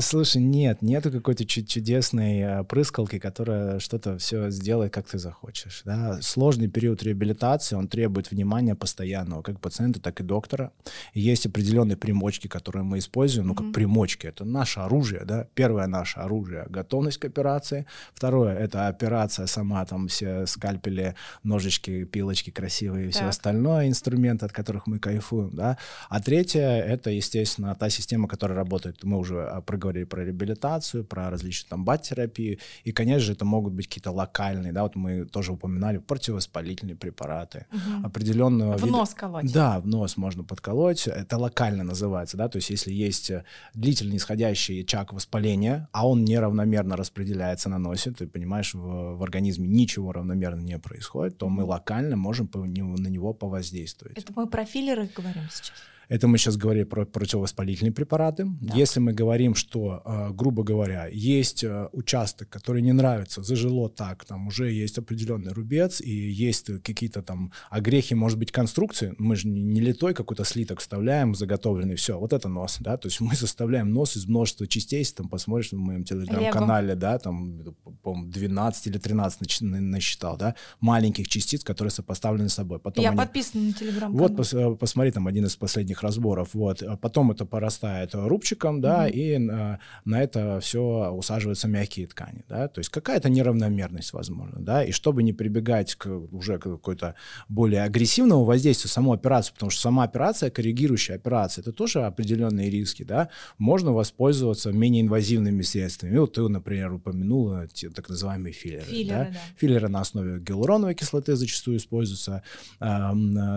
Слушай, 0.00 0.42
нет, 0.42 0.82
нету 0.82 1.10
какой-то 1.10 1.46
чудесной 1.46 2.42
а, 2.42 2.64
прыскалки, 2.64 3.18
которая 3.18 3.78
что-то 3.78 4.18
все 4.18 4.50
сделает, 4.50 4.92
как 4.92 5.06
ты 5.06 5.18
захочешь. 5.18 5.82
Да? 5.84 6.20
Сложный 6.20 6.68
период 6.68 7.02
реабилитации, 7.02 7.76
он 7.76 7.88
требует 7.88 8.30
внимания 8.30 8.74
постоянного, 8.74 9.42
как 9.42 9.60
пациента, 9.60 10.00
так 10.00 10.20
и 10.20 10.24
доктора. 10.24 10.72
И 11.12 11.20
есть 11.20 11.46
определенные 11.46 11.96
примочки, 11.96 12.48
которые 12.48 12.82
мы 12.82 12.98
используем, 12.98 13.48
ну, 13.48 13.54
как 13.54 13.72
примочки. 13.72 14.26
Это 14.26 14.44
наше 14.44 14.80
оружие, 14.80 15.24
да? 15.24 15.46
Первое 15.54 15.86
наше 15.86 16.20
оружие— 16.20 16.66
готовность 16.68 17.18
к 17.18 17.24
операции. 17.24 17.86
Второе— 18.12 18.56
это 18.58 18.88
операция 18.88 19.46
сама, 19.46 19.84
там 19.84 20.08
все 20.08 20.46
скальпели, 20.46 21.14
ножички, 21.42 22.04
пилочки 22.04 22.50
красивые 22.50 23.08
и 23.08 23.10
все 23.10 23.24
остальное, 23.24 23.88
инструменты 23.88 24.46
от 24.46 24.52
которых 24.52 24.86
мы 24.86 24.98
кайфуем, 24.98 25.50
да. 25.50 25.78
А 26.08 26.20
третье— 26.20 26.60
это, 26.86 27.10
естественно, 27.10 27.74
та 27.74 27.90
система, 27.90 28.28
которая 28.28 28.56
работает. 28.56 29.04
Мы 29.04 29.18
уже 29.18 29.42
а, 29.42 29.60
проговорили 29.60 30.04
про 30.04 30.24
реабилитацию, 30.24 31.04
про 31.04 31.30
различные 31.30 31.70
там 31.70 31.84
бат-терапию, 31.84 32.58
и, 32.84 32.92
конечно 32.92 33.20
же, 33.20 33.32
это 33.32 33.44
могут 33.44 33.72
быть 33.72 33.88
какие-то 33.88 34.10
локальные, 34.10 34.72
да, 34.72 34.82
вот 34.82 34.96
мы 34.96 35.24
тоже 35.24 35.52
упоминали 35.52 35.98
противовоспалительные 35.98 36.96
препараты, 36.96 37.66
угу. 37.72 38.06
определенного 38.06 38.76
В 38.76 38.82
вида... 38.82 38.92
нос 38.92 39.14
колоть. 39.14 39.52
Да, 39.52 39.80
в 39.80 39.86
нос 39.86 40.16
можно 40.16 40.44
подколоть, 40.44 41.06
это 41.06 41.38
локально 41.38 41.84
называется, 41.84 42.36
да, 42.36 42.48
то 42.48 42.56
есть 42.56 42.70
если 42.70 42.92
есть 42.92 43.30
длительный 43.74 44.16
исходящий 44.16 44.82
очаг 44.82 45.12
воспаления, 45.12 45.88
а 45.92 46.08
он 46.08 46.24
неравномерно 46.24 46.96
распределяется 46.96 47.68
на 47.68 47.78
носе, 47.94 48.10
ты 48.10 48.26
понимаешь, 48.26 48.74
в, 48.74 49.16
в 49.16 49.22
организме 49.22 49.68
ничего 49.68 50.12
равномерно 50.12 50.60
не 50.60 50.78
происходит, 50.78 51.38
то 51.38 51.48
мы 51.48 51.64
локально 51.64 52.16
можем 52.16 52.48
по, 52.48 52.58
на 52.58 53.08
него 53.08 53.32
повоздействовать. 53.32 54.18
Это 54.18 54.32
мы 54.36 54.46
про 54.46 54.64
филлеры 54.64 55.08
говорим 55.14 55.44
сейчас? 55.50 55.72
Это 56.08 56.28
мы 56.28 56.38
сейчас 56.38 56.56
говорим 56.56 56.86
про 56.86 57.04
противовоспалительные 57.04 57.92
препараты. 57.92 58.46
Да. 58.60 58.74
Если 58.74 59.00
мы 59.00 59.12
говорим, 59.12 59.54
что, 59.54 60.02
э, 60.04 60.30
грубо 60.32 60.62
говоря, 60.62 61.06
есть 61.06 61.64
э, 61.64 61.88
участок, 61.92 62.48
который 62.48 62.82
не 62.82 62.92
нравится, 62.92 63.42
зажило 63.42 63.88
так, 63.88 64.24
там 64.24 64.46
уже 64.48 64.70
есть 64.70 64.98
определенный 64.98 65.52
рубец 65.52 66.00
и 66.00 66.10
есть 66.10 66.70
какие-то 66.82 67.22
там 67.22 67.52
огрехи, 67.70 68.14
может 68.14 68.38
быть, 68.38 68.52
конструкции, 68.52 69.14
мы 69.18 69.36
же 69.36 69.48
не 69.48 69.80
литой 69.80 70.14
какой-то 70.14 70.44
слиток 70.44 70.80
вставляем, 70.80 71.34
заготовленный, 71.34 71.96
все, 71.96 72.18
вот 72.18 72.32
это 72.32 72.48
нос, 72.48 72.78
да, 72.80 72.96
то 72.96 73.08
есть 73.08 73.20
мы 73.20 73.34
составляем 73.34 73.92
нос 73.92 74.16
из 74.16 74.26
множества 74.26 74.66
частей, 74.66 74.98
если 74.98 75.16
там 75.16 75.28
посмотришь 75.28 75.72
в 75.72 75.76
моем 75.76 76.04
телеграм-канале, 76.04 76.94
да, 76.94 77.18
там, 77.18 77.62
по-моему, 78.02 78.30
12 78.30 78.86
или 78.88 78.98
13 78.98 79.62
насчитал, 79.62 80.36
да, 80.36 80.54
маленьких 80.80 81.28
частиц, 81.28 81.62
которые 81.64 81.90
сопоставлены 81.90 82.48
с 82.48 82.54
собой. 82.54 82.78
Потом 82.78 83.02
Я 83.02 83.10
они... 83.10 83.18
подписан 83.18 83.66
на 83.66 83.72
телеграм-канал. 83.72 84.28
Вот, 84.28 84.36
пос, 84.36 84.54
э, 84.54 84.76
посмотри, 84.76 85.12
там 85.12 85.26
один 85.26 85.46
из 85.46 85.56
последних 85.56 85.93
разборов, 86.02 86.50
вот, 86.54 86.82
а 86.82 86.96
потом 86.96 87.30
это 87.30 87.44
порастает 87.44 88.10
рубчиком, 88.14 88.80
да, 88.80 89.08
mm-hmm. 89.08 89.12
и 89.12 89.38
на, 89.38 89.78
на 90.04 90.22
это 90.22 90.60
все 90.60 91.10
усаживаются 91.10 91.68
мягкие 91.68 92.06
ткани, 92.06 92.44
да, 92.48 92.68
то 92.68 92.80
есть 92.80 92.90
какая-то 92.90 93.28
неравномерность, 93.28 94.12
возможно, 94.12 94.58
да, 94.60 94.84
и 94.84 94.92
чтобы 94.92 95.22
не 95.22 95.32
прибегать 95.32 95.94
к 95.94 96.08
уже 96.08 96.58
какой-то 96.58 97.14
более 97.48 97.82
агрессивному 97.82 98.44
воздействию 98.44 98.90
самой 98.90 99.16
операции, 99.16 99.52
потому 99.52 99.70
что 99.70 99.80
сама 99.80 100.04
операция, 100.04 100.50
коррегирующая 100.50 101.16
операция, 101.16 101.62
это 101.62 101.72
тоже 101.72 102.02
определенные 102.02 102.70
риски, 102.70 103.02
да, 103.02 103.28
можно 103.58 103.92
воспользоваться 103.92 104.72
менее 104.72 105.02
инвазивными 105.02 105.62
средствами. 105.62 106.18
Вот 106.18 106.34
ты, 106.34 106.48
например, 106.48 106.92
упомянула 106.92 107.68
те, 107.68 107.90
так 107.90 108.08
называемые 108.08 108.52
филлеры. 108.52 108.84
Филлеры, 108.84 109.18
да? 109.18 109.24
Да. 109.30 109.38
филлеры 109.56 109.88
на 109.88 110.00
основе 110.00 110.40
гиалуроновой 110.40 110.94
кислоты 110.94 111.36
зачастую 111.36 111.76
используются 111.76 112.42
э, 112.80 113.10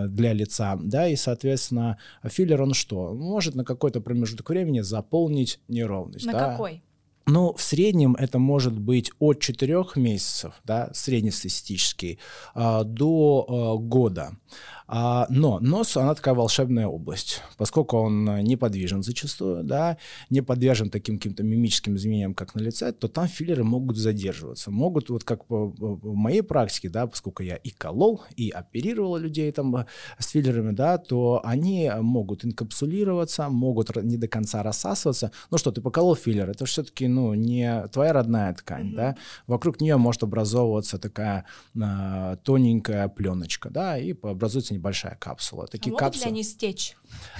для 0.08 0.32
лица, 0.32 0.76
да, 0.80 1.08
и, 1.08 1.16
соответственно, 1.16 1.98
филлер, 2.28 2.62
он 2.62 2.74
что? 2.74 3.14
Может 3.14 3.54
на 3.54 3.64
какой-то 3.64 4.00
промежуток 4.00 4.50
времени 4.50 4.80
заполнить 4.80 5.60
неровность. 5.68 6.26
На 6.26 6.32
да? 6.32 6.50
какой? 6.50 6.82
Ну, 7.26 7.52
в 7.52 7.60
среднем 7.60 8.14
это 8.14 8.38
может 8.38 8.78
быть 8.78 9.12
от 9.18 9.40
4 9.40 9.84
месяцев, 9.96 10.54
да, 10.64 10.88
среднестатистический, 10.94 12.18
а, 12.54 12.84
до 12.84 13.44
а, 13.46 13.76
года. 13.76 14.30
А, 14.90 15.26
но 15.28 15.60
нос, 15.60 15.98
она 15.98 16.14
такая 16.14 16.34
волшебная 16.34 16.86
область, 16.86 17.42
поскольку 17.58 17.98
он 17.98 18.24
неподвижен 18.42 19.02
зачастую, 19.02 19.62
да, 19.62 19.98
не 20.30 20.40
подвержен 20.40 20.88
таким 20.88 21.18
каким-то 21.18 21.42
мимическим 21.42 21.96
изменениям, 21.96 22.32
как 22.32 22.54
на 22.54 22.60
лице, 22.60 22.92
то 22.92 23.06
там 23.06 23.28
филлеры 23.28 23.64
могут 23.64 23.98
задерживаться. 23.98 24.70
Могут, 24.70 25.10
вот 25.10 25.24
как 25.24 25.42
в 25.48 26.14
моей 26.14 26.40
практике, 26.40 26.88
да, 26.88 27.06
поскольку 27.06 27.42
я 27.42 27.56
и 27.56 27.68
колол, 27.68 28.22
и 28.34 28.48
оперировал 28.48 29.18
людей 29.18 29.52
там 29.52 29.76
э, 29.76 29.86
с 30.18 30.28
филлерами, 30.28 30.72
да, 30.72 30.96
то 30.96 31.42
они 31.44 31.90
могут 32.00 32.46
инкапсулироваться, 32.46 33.50
могут 33.50 33.94
не 33.96 34.16
до 34.16 34.26
конца 34.26 34.62
рассасываться. 34.62 35.32
Ну 35.50 35.58
что, 35.58 35.70
ты 35.70 35.82
поколол 35.82 36.16
филлер, 36.16 36.48
это 36.48 36.64
все-таки, 36.64 37.08
ну, 37.08 37.34
не 37.34 37.86
твоя 37.88 38.14
родная 38.14 38.54
ткань, 38.54 38.92
mm-hmm. 38.92 38.96
да, 38.96 39.16
вокруг 39.46 39.82
нее 39.82 39.98
может 39.98 40.22
образовываться 40.22 40.98
такая 40.98 41.44
э, 41.74 42.36
тоненькая 42.42 43.08
пленочка, 43.08 43.68
да, 43.68 43.98
и 43.98 44.14
образуется 44.22 44.77
небольшая 44.78 45.16
капсула. 45.16 45.66
Такие 45.66 45.94
а 45.94 45.98
капсулы... 45.98 46.24
ли 46.24 46.30
они 46.30 46.42
стечь? 46.42 46.96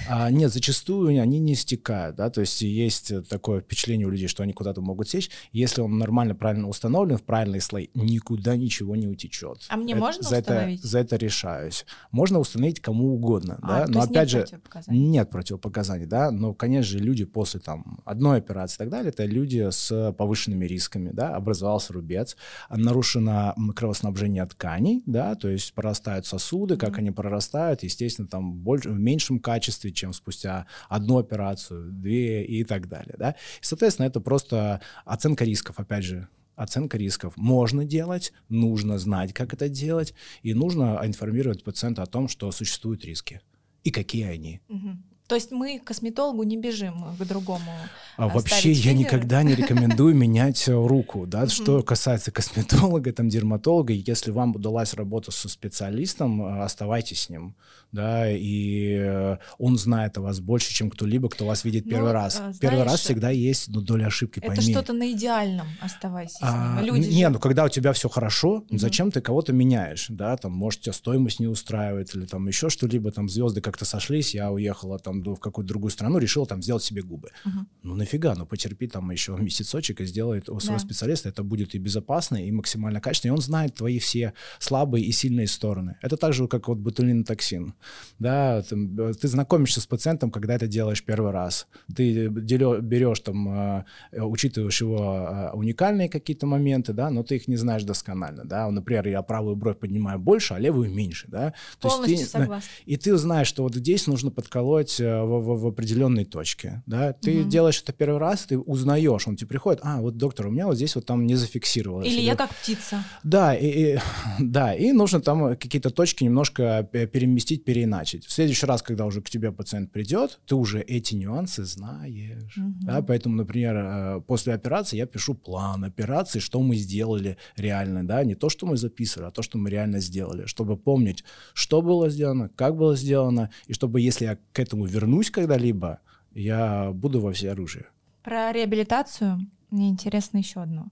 А, 0.07 0.29
нет, 0.31 0.51
зачастую 0.51 1.19
они 1.21 1.39
не 1.39 1.55
стекают, 1.55 2.15
да, 2.15 2.29
то 2.29 2.41
есть 2.41 2.61
есть 2.61 3.27
такое 3.27 3.61
впечатление 3.61 4.07
у 4.07 4.09
людей, 4.09 4.27
что 4.27 4.43
они 4.43 4.53
куда-то 4.53 4.81
могут 4.81 5.09
сечь. 5.09 5.29
Если 5.51 5.81
он 5.81 5.97
нормально, 5.97 6.35
правильно 6.35 6.67
установлен 6.67 7.17
в 7.17 7.23
правильный 7.23 7.61
слой, 7.61 7.89
никуда 7.93 8.55
ничего 8.55 8.95
не 8.95 9.07
утечет. 9.07 9.65
А 9.69 9.77
мне 9.77 9.93
это, 9.93 10.01
можно 10.01 10.23
за 10.23 10.39
установить? 10.39 10.79
Это, 10.79 10.87
за 10.87 10.99
это 10.99 11.15
решаюсь. 11.15 11.85
Можно 12.11 12.39
установить 12.39 12.79
кому 12.79 13.13
угодно, 13.13 13.59
а, 13.61 13.85
да, 13.85 13.87
но 13.87 14.01
опять 14.01 14.29
же 14.29 14.45
нет 14.87 15.29
противопоказаний, 15.29 16.05
да, 16.05 16.31
но, 16.31 16.53
конечно 16.53 16.91
же, 16.91 16.99
люди 16.99 17.25
после 17.25 17.59
там 17.59 17.99
одной 18.05 18.37
операции 18.39 18.75
и 18.75 18.79
так 18.79 18.89
далее, 18.89 19.09
это 19.09 19.25
люди 19.25 19.69
с 19.69 20.13
повышенными 20.17 20.65
рисками, 20.65 21.11
да, 21.11 21.35
образовался 21.35 21.93
рубец, 21.93 22.35
нарушено 22.69 23.55
кровоснабжение 23.75 24.45
тканей, 24.45 25.03
да, 25.05 25.35
то 25.35 25.49
есть 25.49 25.73
прорастают 25.73 26.25
сосуды, 26.25 26.77
как 26.77 26.95
mm-hmm. 26.95 26.99
они 26.99 27.11
прорастают, 27.11 27.83
естественно, 27.83 28.27
там 28.27 28.53
больше, 28.53 28.89
в 28.89 28.99
меньшем 28.99 29.39
качестве, 29.39 29.58
чем 29.59 30.13
спустя 30.13 30.67
одну 30.87 31.17
операцию, 31.17 31.91
две 31.91 32.45
и 32.45 32.63
так 32.63 32.87
далее. 32.87 33.15
Да? 33.17 33.31
И, 33.31 33.65
соответственно, 33.65 34.07
это 34.07 34.21
просто 34.21 34.81
оценка 35.05 35.45
рисков, 35.45 35.79
опять 35.79 36.03
же, 36.03 36.27
оценка 36.55 36.97
рисков. 36.97 37.37
Можно 37.37 37.85
делать, 37.85 38.33
нужно 38.49 38.99
знать, 38.99 39.33
как 39.33 39.53
это 39.53 39.69
делать, 39.69 40.13
и 40.41 40.53
нужно 40.53 40.99
информировать 41.03 41.63
пациента 41.63 42.03
о 42.03 42.05
том, 42.05 42.27
что 42.27 42.51
существуют 42.51 43.05
риски 43.05 43.41
и 43.83 43.91
какие 43.91 44.25
они. 44.25 44.61
Угу. 44.67 44.97
То 45.29 45.35
есть 45.35 45.51
мы 45.51 45.77
к 45.77 45.83
косметологу 45.83 46.41
не 46.41 46.57
бежим 46.57 47.15
к 47.15 47.23
другому. 47.23 47.71
А 48.17 48.27
вообще 48.27 48.71
я 48.71 48.93
никогда 48.93 49.43
не 49.43 49.53
рекомендую 49.53 50.15
менять 50.23 50.67
э, 50.67 50.73
руку, 50.73 51.27
да, 51.27 51.47
что 51.47 51.83
касается 51.83 52.31
косметолога, 52.31 53.13
там 53.13 53.29
дерматолога, 53.29 53.93
если 53.93 54.31
вам 54.31 54.55
удалась 54.55 54.95
работа 54.95 55.31
со 55.31 55.47
специалистом, 55.47 56.41
э, 56.41 56.63
оставайтесь 56.63 57.21
с 57.21 57.29
ним, 57.29 57.55
да, 57.91 58.29
и 58.29 58.97
э, 58.99 59.37
он 59.57 59.77
знает 59.77 60.17
о 60.17 60.21
вас 60.21 60.39
больше, 60.39 60.73
чем 60.73 60.89
кто-либо, 60.89 61.29
кто 61.29 61.45
вас 61.45 61.63
видит 61.63 61.85
первый 61.85 62.07
ну, 62.07 62.13
раз. 62.13 62.37
Знаешь, 62.37 62.59
первый 62.59 62.83
раз 62.83 62.99
всегда 62.99 63.29
есть 63.29 63.69
ну, 63.69 63.81
доля 63.81 64.07
ошибки, 64.07 64.39
это 64.39 64.47
пойми. 64.47 64.73
что-то 64.73 64.93
на 64.93 65.11
идеальном, 65.11 65.67
оставайся 65.79 66.39
а, 66.41 66.81
Люди 66.81 67.07
не, 67.07 67.23
же... 67.25 67.29
ну 67.29 67.39
когда 67.39 67.65
у 67.65 67.69
тебя 67.69 67.93
все 67.93 68.09
хорошо, 68.09 68.65
угу. 68.67 68.77
зачем 68.77 69.11
ты 69.11 69.21
кого-то 69.21 69.53
меняешь, 69.53 70.07
да, 70.09 70.35
там, 70.35 70.51
может, 70.53 70.81
тебя 70.81 70.93
стоимость 70.93 71.39
не 71.39 71.47
устраивает, 71.47 72.15
или 72.15 72.25
там 72.25 72.47
еще 72.47 72.69
что-либо, 72.69 73.11
там, 73.11 73.29
звезды 73.29 73.61
как-то 73.61 73.85
сошлись, 73.85 74.33
я 74.33 74.51
уехала 74.51 74.97
там 74.99 75.18
в 75.23 75.39
какую-то 75.39 75.67
другую 75.67 75.91
страну, 75.91 76.17
решил 76.17 76.45
там 76.45 76.61
сделать 76.61 76.83
себе 76.83 77.01
губы. 77.01 77.29
Угу. 77.45 77.65
Ну 77.83 77.95
нафига, 77.95 78.35
ну 78.35 78.45
потерпи 78.45 78.87
там 78.87 79.09
еще 79.11 79.35
месяцочек 79.37 80.01
и 80.01 80.05
сделай 80.05 80.43
у 80.47 80.59
своего 80.59 80.79
да. 80.79 80.85
специалиста, 80.85 81.29
это 81.29 81.43
будет 81.43 81.75
и 81.75 81.77
безопасно, 81.77 82.37
и 82.37 82.51
максимально 82.51 83.01
качественно, 83.01 83.31
и 83.31 83.35
он 83.35 83.41
знает 83.41 83.75
твои 83.75 83.99
все 83.99 84.33
слабые 84.59 85.05
и 85.05 85.11
сильные 85.11 85.47
стороны. 85.47 85.97
Это 86.01 86.17
так 86.17 86.33
же, 86.33 86.47
как 86.47 86.67
вот 86.67 86.77
ботулинотоксин. 86.77 87.73
Да, 88.19 88.61
ты, 88.61 89.13
ты 89.13 89.27
знакомишься 89.27 89.81
с 89.81 89.85
пациентом, 89.85 90.31
когда 90.31 90.55
это 90.55 90.67
делаешь 90.67 91.03
первый 91.03 91.31
раз. 91.31 91.67
Ты 91.95 92.27
берешь 92.29 93.19
там, 93.19 93.49
а, 93.49 93.85
учитываешь 94.11 94.81
его 94.81 95.51
уникальные 95.53 96.09
какие-то 96.09 96.45
моменты, 96.45 96.93
да, 96.93 97.09
но 97.09 97.23
ты 97.23 97.35
их 97.35 97.47
не 97.47 97.57
знаешь 97.57 97.83
досконально, 97.83 98.45
да. 98.45 98.69
Например, 98.69 99.07
я 99.07 99.21
правую 99.21 99.55
бровь 99.55 99.77
поднимаю 99.77 100.19
больше, 100.19 100.53
а 100.53 100.59
левую 100.59 100.91
меньше, 100.91 101.27
да. 101.27 101.53
То 101.79 101.89
Полностью 101.89 102.17
есть 102.17 102.31
ты, 102.31 102.39
согласна. 102.39 102.69
И 102.85 102.97
ты 102.97 103.17
знаешь, 103.17 103.47
что 103.47 103.63
вот 103.63 103.75
здесь 103.75 104.07
нужно 104.07 104.31
подколоть 104.31 104.99
э, 104.99 105.08
в, 105.09 105.39
в, 105.39 105.61
в 105.61 105.67
определенной 105.67 106.25
точке, 106.25 106.83
да. 106.85 107.13
Ты 107.13 107.41
угу. 107.41 107.49
делаешь 107.49 107.81
это 107.81 107.93
первый 107.93 108.19
раз, 108.19 108.45
ты 108.45 108.57
узнаешь, 108.57 109.27
он 109.27 109.35
тебе 109.35 109.47
приходит, 109.47 109.81
а, 109.83 110.01
вот 110.01 110.17
доктор, 110.17 110.47
у 110.47 110.51
меня 110.51 110.67
вот 110.67 110.75
здесь 110.75 110.95
вот 110.95 111.05
там 111.05 111.25
не 111.25 111.35
зафиксировалось. 111.35 112.07
Или 112.07 112.21
я 112.21 112.35
как 112.35 112.53
птица. 112.55 113.03
Да, 113.23 113.55
и, 113.55 113.95
и, 113.95 113.99
да, 114.39 114.73
и 114.73 114.91
нужно 114.91 115.21
там 115.21 115.55
какие-то 115.55 115.89
точки 115.89 116.23
немножко 116.23 116.87
переместить, 116.91 117.63
переиначить. 117.65 118.25
В 118.25 118.31
следующий 118.31 118.65
раз, 118.65 118.81
когда 118.81 119.05
уже 119.05 119.21
к 119.21 119.29
тебе 119.29 119.51
пациент 119.51 119.91
придет, 119.91 120.39
ты 120.45 120.55
уже 120.55 120.81
эти 120.81 121.15
нюансы 121.15 121.63
знаешь. 121.63 122.57
Угу. 122.57 122.73
Да, 122.81 123.01
поэтому, 123.01 123.35
например, 123.35 123.75
э, 123.75 124.21
после 124.27 124.53
операции 124.53 124.97
я 124.97 125.05
пишу 125.05 125.33
план 125.33 125.83
операции, 125.83 126.39
что 126.39 126.61
мы 126.61 126.75
сделали 126.75 127.37
реально, 127.55 128.07
да, 128.07 128.23
не 128.23 128.35
то, 128.35 128.49
что 128.49 128.65
мы 128.65 128.77
записывали, 128.77 129.27
а 129.27 129.31
то, 129.31 129.41
что 129.41 129.57
мы 129.57 129.69
реально 129.69 129.99
сделали, 129.99 130.45
чтобы 130.45 130.77
помнить, 130.77 131.23
что 131.53 131.81
было 131.81 132.09
сделано, 132.09 132.49
как 132.55 132.75
было 132.75 132.95
сделано, 132.95 133.49
и 133.67 133.73
чтобы, 133.73 134.01
если 134.01 134.25
я 134.25 134.37
к 134.51 134.59
этому 134.59 134.85
вернусь 134.85 134.98
когда-либо, 135.31 135.99
я 136.33 136.91
буду 136.93 137.21
во 137.21 137.31
всеоружии. 137.31 137.85
Про 138.23 138.51
реабилитацию 138.51 139.39
мне 139.71 139.89
интересно 139.89 140.37
еще 140.37 140.61
одно. 140.61 140.87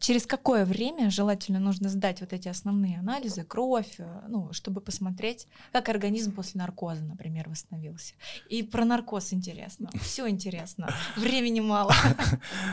Через 0.00 0.26
какое 0.26 0.64
время 0.64 1.10
желательно 1.10 1.60
нужно 1.60 1.88
сдать 1.88 2.20
вот 2.20 2.32
эти 2.32 2.48
основные 2.48 2.98
анализы, 2.98 3.44
кровь, 3.44 3.94
э, 3.98 4.22
ну, 4.28 4.52
чтобы 4.52 4.80
посмотреть, 4.80 5.46
как 5.72 5.88
организм 5.88 6.32
после 6.32 6.60
наркоза, 6.60 7.02
например, 7.02 7.48
восстановился. 7.48 8.14
И 8.48 8.62
про 8.62 8.84
наркоз 8.84 9.32
интересно. 9.32 9.90
Все 10.00 10.28
интересно. 10.28 10.94
Времени 11.16 11.60
мало. 11.60 11.92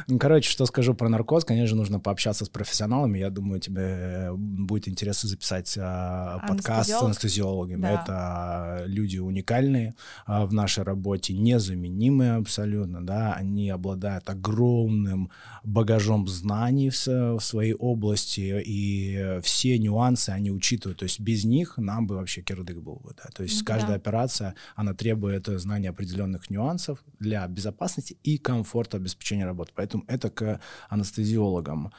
Ну, 0.08 0.18
короче, 0.18 0.50
что 0.50 0.66
скажу 0.66 0.94
про 0.94 1.10
наркоз, 1.10 1.46
конечно, 1.46 1.76
нужно 1.76 2.00
пообщаться 2.00 2.46
с 2.46 2.50
профессионалами. 2.50 3.20
Я 3.20 3.30
думаю, 3.30 3.60
тебе 3.60 3.82
э, 3.82 4.34
будет 4.34 4.88
интересно 4.88 5.30
записать 5.30 5.78
а, 5.80 6.40
подкаст 6.48 6.90
с 6.90 7.02
анестезиологами. 7.02 7.82
Да. 7.82 7.92
Это 7.92 8.84
люди 8.88 9.18
уникальные 9.18 9.96
а, 10.26 10.46
в 10.46 10.54
нашей 10.54 10.84
работе, 10.84 11.34
незаменимые 11.34 12.34
абсолютно, 12.34 13.06
да, 13.06 13.34
они 13.34 13.70
обладают 13.70 14.30
огромным 14.30 15.32
багажом 15.64 16.28
знаний 16.28 16.90
в 16.90 16.98
в 17.10 17.40
своей 17.40 17.74
области, 17.74 18.62
и 18.66 19.40
все 19.42 19.78
нюансы 19.78 20.30
они 20.30 20.52
учитывают. 20.52 21.00
То 21.00 21.04
есть 21.04 21.20
без 21.20 21.44
них 21.46 21.78
нам 21.78 22.08
бы 22.08 22.16
вообще 22.16 22.42
кирдык 22.42 22.78
был 22.78 22.96
бы. 22.96 23.14
Да? 23.18 23.30
То 23.34 23.44
есть 23.44 23.64
да. 23.64 23.74
каждая 23.74 23.98
операция, 23.98 24.56
она 24.76 24.94
требует 24.94 25.48
знания 25.48 25.90
определенных 25.90 26.50
нюансов 26.50 27.04
для 27.20 27.48
безопасности 27.48 28.18
и 28.24 28.38
комфорта 28.38 28.98
обеспечения 28.98 29.46
работы. 29.46 29.72
Поэтому 29.76 30.04
это 30.08 30.30
к 30.30 30.60
анестезиологам. 30.90 31.92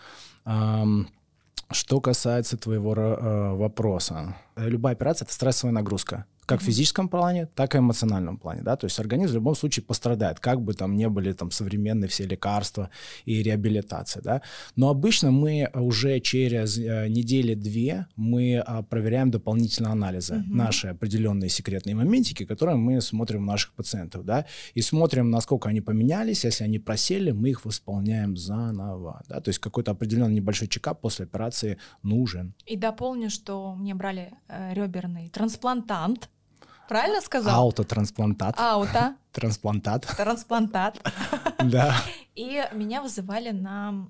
Что 1.73 2.01
касается 2.01 2.57
твоего 2.57 2.95
э, 2.95 3.55
вопроса, 3.55 4.37
любая 4.57 4.95
операция 4.95 5.25
это 5.25 5.35
стрессовая 5.35 5.73
нагрузка. 5.73 6.27
Как 6.47 6.61
в 6.61 6.65
физическом 6.65 7.09
плане, 7.09 7.47
так 7.47 7.75
и 7.75 7.79
в 7.79 7.81
эмоциональном 7.81 8.37
плане, 8.37 8.63
да, 8.63 8.77
то 8.77 8.87
есть 8.87 8.99
организм 8.99 9.33
в 9.33 9.35
любом 9.37 9.55
случае 9.55 9.85
пострадает, 9.85 10.41
как 10.41 10.61
бы 10.61 10.75
там 10.75 10.97
не 10.97 11.09
были 11.09 11.33
там 11.33 11.51
современные 11.51 12.09
все 12.09 12.27
лекарства 12.27 12.91
и 13.25 13.43
реабилитация, 13.43 14.23
да, 14.23 14.43
но 14.77 14.89
обычно 14.89 15.31
мы 15.31 15.71
уже 15.75 16.21
через 16.21 16.79
э, 16.79 17.09
недели-две 17.09 18.07
мы 18.17 18.59
а, 18.59 18.83
проверяем 18.83 19.31
дополнительно 19.31 19.93
анализы, 19.93 20.37
угу. 20.37 20.45
наши 20.49 20.89
определенные 20.89 21.49
секретные 21.49 21.95
моментики, 21.95 22.45
которые 22.45 22.77
мы 22.77 23.01
смотрим 23.01 23.43
у 23.43 23.47
наших 23.47 23.73
пациентов, 23.73 24.25
да, 24.25 24.47
и 24.75 24.83
смотрим, 24.83 25.31
насколько 25.31 25.69
они 25.69 25.81
поменялись, 25.81 26.45
если 26.45 26.65
они 26.65 26.79
просели, 26.79 27.31
мы 27.31 27.51
их 27.51 27.65
восполняем 27.65 28.37
заново, 28.37 29.23
да, 29.29 29.41
то 29.41 29.51
есть 29.51 29.61
какой-то 29.61 29.93
определенный 29.93 30.35
небольшой 30.35 30.69
чекап 30.69 31.01
после 31.01 31.27
операции 31.27 31.79
нужен. 32.03 32.55
И 32.67 32.77
дополню, 32.77 33.31
что 33.31 33.75
мне 33.75 33.95
брали 33.95 34.33
э, 34.49 34.75
реберный 34.75 35.29
трансплантант, 35.29 36.29
Правильно 36.91 37.21
сказал? 37.21 37.55
Аутотрансплантат. 37.61 38.59
Ауто. 38.59 39.15
Трансплантат. 39.33 40.07
Трансплантат. 40.17 40.99
Да. 41.63 41.95
И 42.35 42.63
меня 42.73 43.03
вызывали 43.03 43.51
на, 43.51 44.09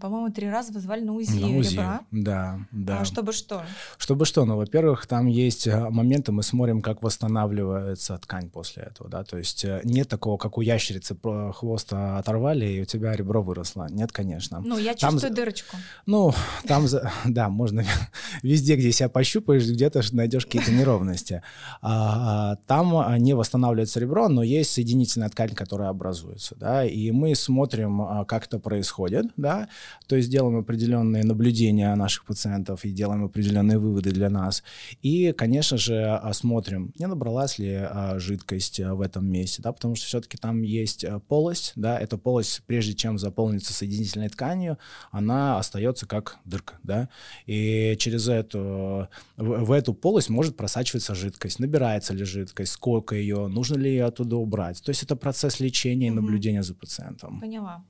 по-моему, 0.00 0.30
три 0.30 0.50
раза 0.50 0.72
вызывали 0.72 1.02
на 1.02 1.14
УЗИ, 1.14 1.40
на 1.40 1.58
УЗИ 1.58 1.74
ребра. 1.74 2.00
Да, 2.10 2.58
да. 2.72 3.00
А 3.00 3.04
чтобы 3.04 3.32
что? 3.32 3.62
Чтобы 3.96 4.26
что? 4.26 4.44
Ну, 4.44 4.56
во-первых, 4.56 5.06
там 5.06 5.26
есть 5.26 5.66
э, 5.66 5.88
моменты, 5.88 6.30
мы 6.30 6.42
смотрим, 6.42 6.82
как 6.82 7.02
восстанавливается 7.02 8.18
ткань 8.18 8.50
после 8.50 8.82
этого, 8.82 9.08
да, 9.08 9.24
то 9.24 9.38
есть 9.38 9.64
э, 9.64 9.80
нет 9.84 10.08
такого, 10.08 10.36
как 10.36 10.58
у 10.58 10.60
ящерицы 10.60 11.16
хвост 11.54 11.92
оторвали, 11.92 12.66
и 12.66 12.82
у 12.82 12.84
тебя 12.84 13.14
ребро 13.16 13.42
выросло. 13.42 13.86
Нет, 13.88 14.12
конечно. 14.12 14.60
Ну, 14.60 14.76
я 14.76 14.94
чувствую 14.94 15.20
там, 15.20 15.34
дырочку. 15.34 15.76
Ну, 16.06 16.34
там, 16.66 16.86
да, 17.24 17.48
можно 17.48 17.84
везде, 18.42 18.76
где 18.76 18.92
себя 18.92 19.08
пощупаешь, 19.08 19.66
где-то 19.66 20.02
найдешь 20.12 20.44
какие-то 20.44 20.72
неровности. 20.72 21.42
А, 21.80 22.56
там 22.66 22.96
а, 22.96 23.16
не 23.18 23.34
восстанавливается 23.34 24.00
ребро, 24.00 24.28
но 24.28 24.42
есть 24.42 24.59
соединительная 24.68 25.28
ткань, 25.28 25.54
которая 25.54 25.88
образуется, 25.88 26.54
да, 26.58 26.84
и 26.84 27.10
мы 27.10 27.34
смотрим, 27.34 28.02
а, 28.02 28.24
как 28.24 28.46
это 28.46 28.58
происходит, 28.58 29.26
да, 29.36 29.68
то 30.06 30.16
есть 30.16 30.30
делаем 30.30 30.58
определенные 30.58 31.24
наблюдения 31.24 31.94
наших 31.94 32.24
пациентов 32.24 32.84
и 32.84 32.90
делаем 32.90 33.24
определенные 33.24 33.78
выводы 33.78 34.10
для 34.10 34.30
нас. 34.30 34.62
И, 35.02 35.32
конечно 35.32 35.76
же, 35.76 36.04
а, 36.04 36.32
смотрим, 36.32 36.92
не 36.98 37.06
набралась 37.06 37.58
ли 37.58 37.74
а, 37.74 38.18
жидкость 38.18 38.80
в 38.80 39.00
этом 39.00 39.26
месте, 39.26 39.62
да, 39.62 39.72
потому 39.72 39.94
что 39.94 40.06
все-таки 40.06 40.36
там 40.36 40.62
есть 40.62 41.04
полость, 41.28 41.72
да, 41.76 41.98
эта 41.98 42.16
полость, 42.18 42.62
прежде 42.66 42.94
чем 42.94 43.18
заполнится 43.18 43.72
соединительной 43.72 44.28
тканью, 44.28 44.78
она 45.10 45.58
остается 45.58 46.06
как 46.06 46.38
дырка, 46.44 46.74
да, 46.82 47.08
и 47.46 47.96
через 47.98 48.28
эту, 48.28 49.08
в, 49.36 49.64
в 49.64 49.72
эту 49.72 49.94
полость 49.94 50.28
может 50.30 50.56
просачиваться 50.56 51.14
жидкость, 51.14 51.58
набирается 51.58 52.14
ли 52.14 52.24
жидкость, 52.24 52.72
сколько 52.72 53.14
ее, 53.14 53.46
нужно 53.48 53.76
ли 53.76 53.90
ее 53.90 54.06
оттуда 54.06 54.36
убрать. 54.50 54.82
То 54.82 54.90
есть 54.90 55.02
это 55.04 55.16
процесс 55.16 55.60
лечения 55.60 56.08
и 56.08 56.10
наблюдения 56.10 56.62
за 56.62 56.74
пациентом. 56.74 57.40
Поняла. 57.40 57.84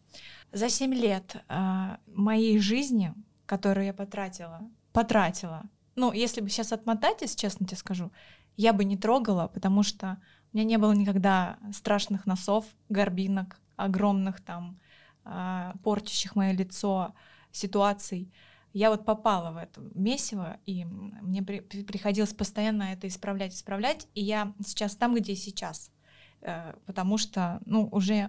За 0.53 0.69
семь 0.69 0.95
лет 0.95 1.37
э, 1.49 1.97
моей 2.07 2.59
жизни, 2.59 3.15
которую 3.47 3.87
я 3.87 3.95
потратила, 3.95 4.61
потратила, 4.93 5.63
ну, 5.97 6.13
если 6.13 6.43
бы 6.43 6.49
сейчас 6.49 6.73
отмотать, 6.73 7.23
если 7.23 7.39
честно 7.39 7.67
тебе 7.67 7.77
скажу, 7.77 8.11
я 8.57 8.73
бы 8.73 8.85
не 8.85 8.97
трогала, 8.97 9.49
потому 9.49 9.83
что 9.83 10.19
у 10.53 10.57
меня 10.57 10.65
не 10.65 10.79
было 10.79 10.93
никогда 10.93 11.59
страшных 11.73 12.27
носов, 12.27 12.65
горбинок, 12.89 13.59
огромных 13.77 14.41
там, 14.41 14.79
э, 15.25 15.73
портящих 15.83 16.37
мое 16.37 16.53
лицо 16.53 17.15
ситуаций. 17.53 18.33
Я 18.73 18.91
вот 18.91 19.05
попала 19.05 19.51
в 19.53 19.57
это 19.57 19.81
месиво, 19.95 20.59
и 20.67 20.85
мне 20.85 21.43
при, 21.43 21.61
приходилось 21.61 22.35
постоянно 22.35 22.85
это 22.93 23.09
исправлять, 23.09 23.55
исправлять, 23.55 24.07
и 24.15 24.23
я 24.23 24.53
сейчас 24.65 24.97
там, 24.97 25.15
где 25.15 25.35
сейчас. 25.35 25.91
Э, 26.43 26.73
потому 26.87 27.19
что, 27.19 27.61
ну, 27.67 27.89
уже 27.93 28.29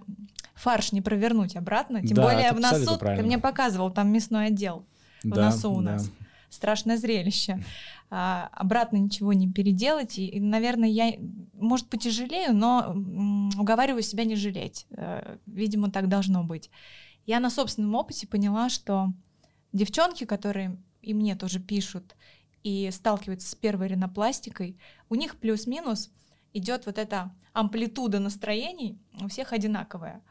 фарш 0.54 0.92
не 0.92 1.00
провернуть 1.00 1.56
обратно, 1.56 2.00
тем 2.02 2.16
да, 2.16 2.22
более 2.22 2.52
в 2.52 2.60
носу, 2.60 2.98
ты 2.98 3.22
мне 3.22 3.38
показывал, 3.38 3.90
там 3.90 4.12
мясной 4.12 4.46
отдел 4.46 4.84
в 5.22 5.30
да, 5.30 5.46
носу 5.46 5.72
у 5.72 5.80
нас. 5.80 6.08
Да. 6.08 6.14
Страшное 6.50 6.98
зрелище. 6.98 7.64
А, 8.10 8.50
обратно 8.52 8.98
ничего 8.98 9.32
не 9.32 9.50
переделать. 9.50 10.18
И, 10.18 10.38
наверное, 10.38 10.90
я, 10.90 11.14
может, 11.54 11.88
потяжелею, 11.88 12.54
но 12.54 12.94
уговариваю 13.58 14.02
себя 14.02 14.24
не 14.24 14.36
жалеть. 14.36 14.86
Э, 14.90 15.38
видимо, 15.46 15.90
так 15.90 16.08
должно 16.08 16.44
быть. 16.44 16.70
Я 17.24 17.40
на 17.40 17.48
собственном 17.48 17.94
опыте 17.94 18.26
поняла, 18.26 18.68
что 18.68 19.12
девчонки, 19.72 20.24
которые 20.24 20.76
и 21.00 21.14
мне 21.14 21.36
тоже 21.36 21.58
пишут 21.60 22.14
и 22.62 22.90
сталкиваются 22.92 23.48
с 23.48 23.54
первой 23.54 23.88
ринопластикой, 23.88 24.76
у 25.08 25.14
них 25.14 25.36
плюс-минус 25.36 26.10
идет 26.52 26.86
вот 26.86 26.98
эта 26.98 27.34
амплитуда 27.52 28.18
настроений 28.18 28.98
у 29.20 29.28
всех 29.28 29.52
одинаковая. 29.52 30.22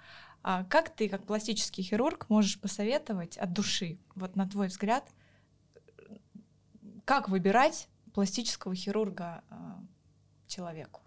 А 0.44 0.64
как 0.64 0.90
ты, 0.90 1.08
как 1.08 1.26
пластический 1.26 1.84
хирург, 1.84 2.28
можешь 2.30 2.60
посоветовать 2.60 3.38
от 3.38 3.54
души, 3.54 4.00
вот 4.16 4.36
на 4.36 4.48
твой 4.48 4.68
взгляд, 4.68 5.08
как 7.06 7.30
выбирать 7.30 7.88
пластического 8.14 8.74
хирурга 8.74 9.44
а, 9.50 9.80
человеку? 10.48 11.02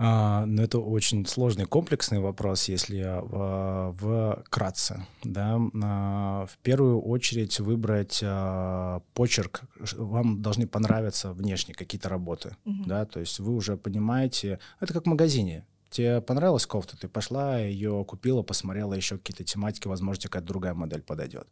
А, 0.00 0.46
ну, 0.46 0.62
это 0.62 0.78
очень 0.78 1.26
сложный 1.26 1.64
комплексный 1.64 2.20
вопрос, 2.20 2.68
если 2.68 3.20
в, 3.20 3.94
в 3.98 4.44
кратце. 4.48 5.04
Да? 5.24 5.58
А, 5.82 6.46
в 6.46 6.56
первую 6.58 7.00
очередь 7.00 7.58
выбрать 7.58 8.20
а, 8.22 9.02
почерк. 9.14 9.62
Вам 9.96 10.40
должны 10.40 10.68
понравиться 10.68 11.32
внешне 11.32 11.74
какие-то 11.74 12.08
работы. 12.08 12.56
Угу. 12.64 12.84
Да? 12.86 13.06
То 13.06 13.18
есть 13.18 13.40
вы 13.40 13.54
уже 13.54 13.76
понимаете, 13.76 14.60
это 14.80 14.92
как 14.92 15.04
в 15.04 15.08
магазине. 15.08 15.64
Тебе 15.90 16.20
понравилась 16.20 16.66
кофта, 16.66 16.96
ты 16.98 17.08
пошла, 17.08 17.58
ее 17.58 18.04
купила, 18.06 18.42
посмотрела 18.42 18.92
еще 18.92 19.16
какие-то 19.16 19.44
тематики, 19.44 19.88
возможно, 19.88 20.22
какая-то 20.24 20.46
другая 20.46 20.74
модель 20.74 21.00
подойдет. 21.00 21.48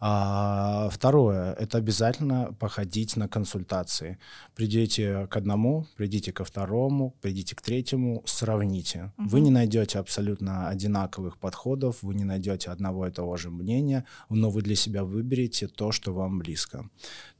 А, 0.00 0.88
второе, 0.90 1.52
это 1.54 1.78
обязательно 1.78 2.54
походить 2.58 3.16
на 3.16 3.28
консультации. 3.28 4.18
Придите 4.54 5.26
к 5.26 5.36
одному, 5.36 5.86
придите 5.96 6.32
ко 6.32 6.44
второму, 6.44 7.14
придите 7.20 7.54
к 7.54 7.60
третьему, 7.60 8.22
сравните. 8.24 9.12
Угу. 9.18 9.28
Вы 9.28 9.40
не 9.40 9.50
найдете 9.50 9.98
абсолютно 9.98 10.68
одинаковых 10.68 11.36
подходов, 11.38 12.02
вы 12.02 12.14
не 12.14 12.24
найдете 12.24 12.70
одного 12.70 13.06
и 13.06 13.10
того 13.10 13.36
же 13.36 13.50
мнения, 13.50 14.04
но 14.30 14.50
вы 14.50 14.62
для 14.62 14.76
себя 14.76 15.04
выберете 15.04 15.68
то, 15.68 15.92
что 15.92 16.14
вам 16.14 16.38
близко. 16.38 16.88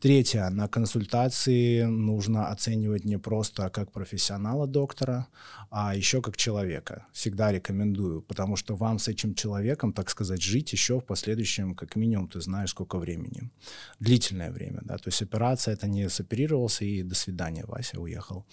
Третье, 0.01 0.49
на 0.51 0.68
консультации 0.68 1.84
нужно 1.84 2.49
оценивать 2.49 3.05
не 3.05 3.18
просто 3.18 3.70
как 3.70 3.93
профессионала 3.93 4.66
доктора, 4.66 5.28
а 5.70 5.95
еще 5.95 6.20
как 6.27 6.37
человека. 6.37 7.07
Всегда 7.12 7.53
рекомендую, 7.53 8.20
потому 8.20 8.57
что 8.57 8.77
вам 8.77 8.99
с 8.99 9.07
этим 9.09 9.35
человеком, 9.35 9.93
так 9.93 10.11
сказать, 10.11 10.43
жить 10.43 10.72
еще 10.72 10.99
в 10.99 11.05
последующем, 11.05 11.74
как 11.74 11.97
минимум, 11.97 12.27
ты 12.27 12.41
знаешь, 12.41 12.70
сколько 12.70 12.99
времени. 12.99 13.51
Длительное 14.01 14.51
время, 14.51 14.81
да. 14.83 14.97
То 14.97 15.09
есть 15.09 15.22
операция, 15.22 15.74
это 15.74 15.87
не 15.87 16.09
соперировался 16.09 16.85
и 16.85 17.05
до 17.05 17.14
свидания, 17.14 17.64
Вася 17.68 18.01
уехал. 18.01 18.45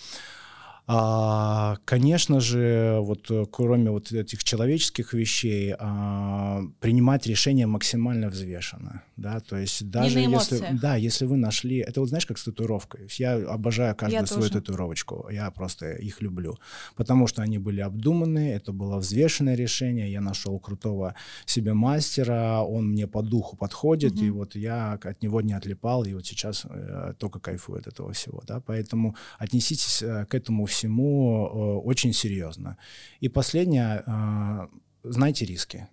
А, 0.85 1.77
конечно 1.85 2.41
же, 2.41 2.97
вот 2.99 3.31
э, 3.31 3.45
кроме 3.49 3.89
вот 3.89 4.11
этих 4.11 4.43
человеческих 4.43 5.13
вещей, 5.13 5.73
а, 5.79 6.61
принимать 6.81 7.25
решение 7.25 7.67
максимально 7.67 8.27
взвешенно, 8.27 9.01
да, 9.15 9.39
то 9.39 9.55
есть 9.55 9.89
даже 9.89 10.19
если, 10.19 10.61
да, 10.81 10.97
если 10.97 11.23
вы 11.23 11.37
нашли, 11.37 11.77
это 11.77 12.01
вот 12.01 12.09
знаешь, 12.09 12.25
как 12.25 12.37
с 12.37 12.43
татуировкой, 12.43 13.07
я 13.17 13.35
обожаю 13.35 13.95
каждую 13.95 14.21
я 14.21 14.27
свою 14.27 14.49
тоже. 14.49 14.59
татуировочку, 14.59 15.29
я 15.31 15.49
просто 15.51 15.93
их 15.93 16.21
люблю, 16.21 16.57
потому 16.97 17.27
что 17.27 17.41
они 17.41 17.59
были 17.59 17.79
обдуманные, 17.79 18.53
это 18.55 18.73
было 18.73 18.97
взвешенное 18.97 19.55
решение, 19.55 20.11
я 20.11 20.19
нашел 20.19 20.59
крутого 20.59 21.15
себе 21.45 21.73
мастера, 21.73 22.61
он 22.61 22.89
мне 22.89 23.07
по 23.07 23.21
духу 23.21 23.55
подходит, 23.55 24.15
угу. 24.15 24.23
и 24.25 24.29
вот 24.31 24.55
я 24.55 24.99
от 25.01 25.23
него 25.23 25.39
не 25.39 25.53
отлипал, 25.53 26.03
и 26.03 26.13
вот 26.13 26.25
сейчас 26.25 26.65
э, 26.69 27.13
только 27.17 27.39
кайфую 27.39 27.79
от 27.79 27.87
этого 27.87 28.11
всего, 28.11 28.43
да, 28.45 28.59
поэтому 28.59 29.15
отнеситесь 29.39 30.03
э, 30.03 30.25
к 30.25 30.35
этому 30.35 30.65
всему 30.73 31.47
э, 31.47 31.87
очень 31.87 32.13
серьезно. 32.13 32.77
И 33.21 33.29
последнее, 33.29 34.03
э, 34.05 34.67
знайте 35.03 35.45
риски 35.45 35.87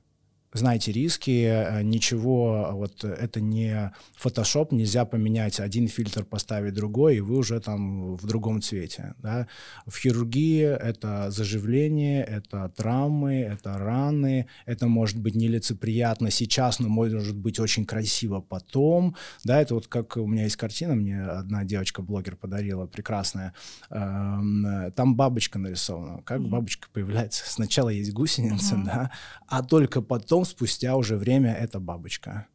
знаете 0.53 0.91
риски, 0.93 1.45
э, 1.45 1.83
ничего, 1.83 2.71
вот 2.73 3.05
это 3.05 3.41
не 3.41 3.93
фотошоп, 4.17 4.73
нельзя 4.73 5.05
поменять 5.05 5.61
один 5.61 5.87
фильтр, 5.87 6.25
поставить 6.25 6.75
другой, 6.75 7.17
и 7.17 7.21
вы 7.21 7.37
уже 7.37 7.61
там 7.61 8.17
в 8.17 8.27
другом 8.27 8.61
цвете. 8.61 9.15
Да? 9.19 9.47
В 9.87 9.97
хирургии 9.97 10.63
это 10.63 11.31
заживление, 11.31 12.25
это 12.25 12.69
травмы, 12.77 13.41
это 13.41 13.79
раны, 13.79 14.47
это 14.67 14.89
может 14.89 15.19
быть 15.19 15.37
нелицеприятно 15.37 16.31
сейчас, 16.31 16.81
но 16.81 16.89
может 16.89 17.37
быть 17.37 17.61
очень 17.61 17.85
красиво 17.85 18.41
потом. 18.41 19.15
Да, 19.45 19.61
это 19.61 19.75
вот 19.75 19.87
как 19.87 20.17
у 20.17 20.27
меня 20.27 20.45
есть 20.45 20.57
картина, 20.57 20.95
мне 20.95 21.23
одна 21.23 21.65
девочка-блогер 21.65 22.37
подарила, 22.37 22.87
прекрасная. 22.87 23.55
Эм, 23.91 24.93
там 24.97 25.15
бабочка 25.15 25.59
нарисована. 25.59 26.23
Как 26.23 26.43
бабочка 26.43 26.89
появляется? 26.93 27.45
Сначала 27.47 27.91
есть 27.91 28.13
гусеница, 28.13 28.77
да, 28.85 29.11
а 29.47 29.63
только 29.63 30.03
потом 30.03 30.40
потом, 30.41 30.45
спустя 30.45 30.97
уже 30.97 31.17
время, 31.17 31.53
эта 31.53 31.81
бабочка. 31.81 32.47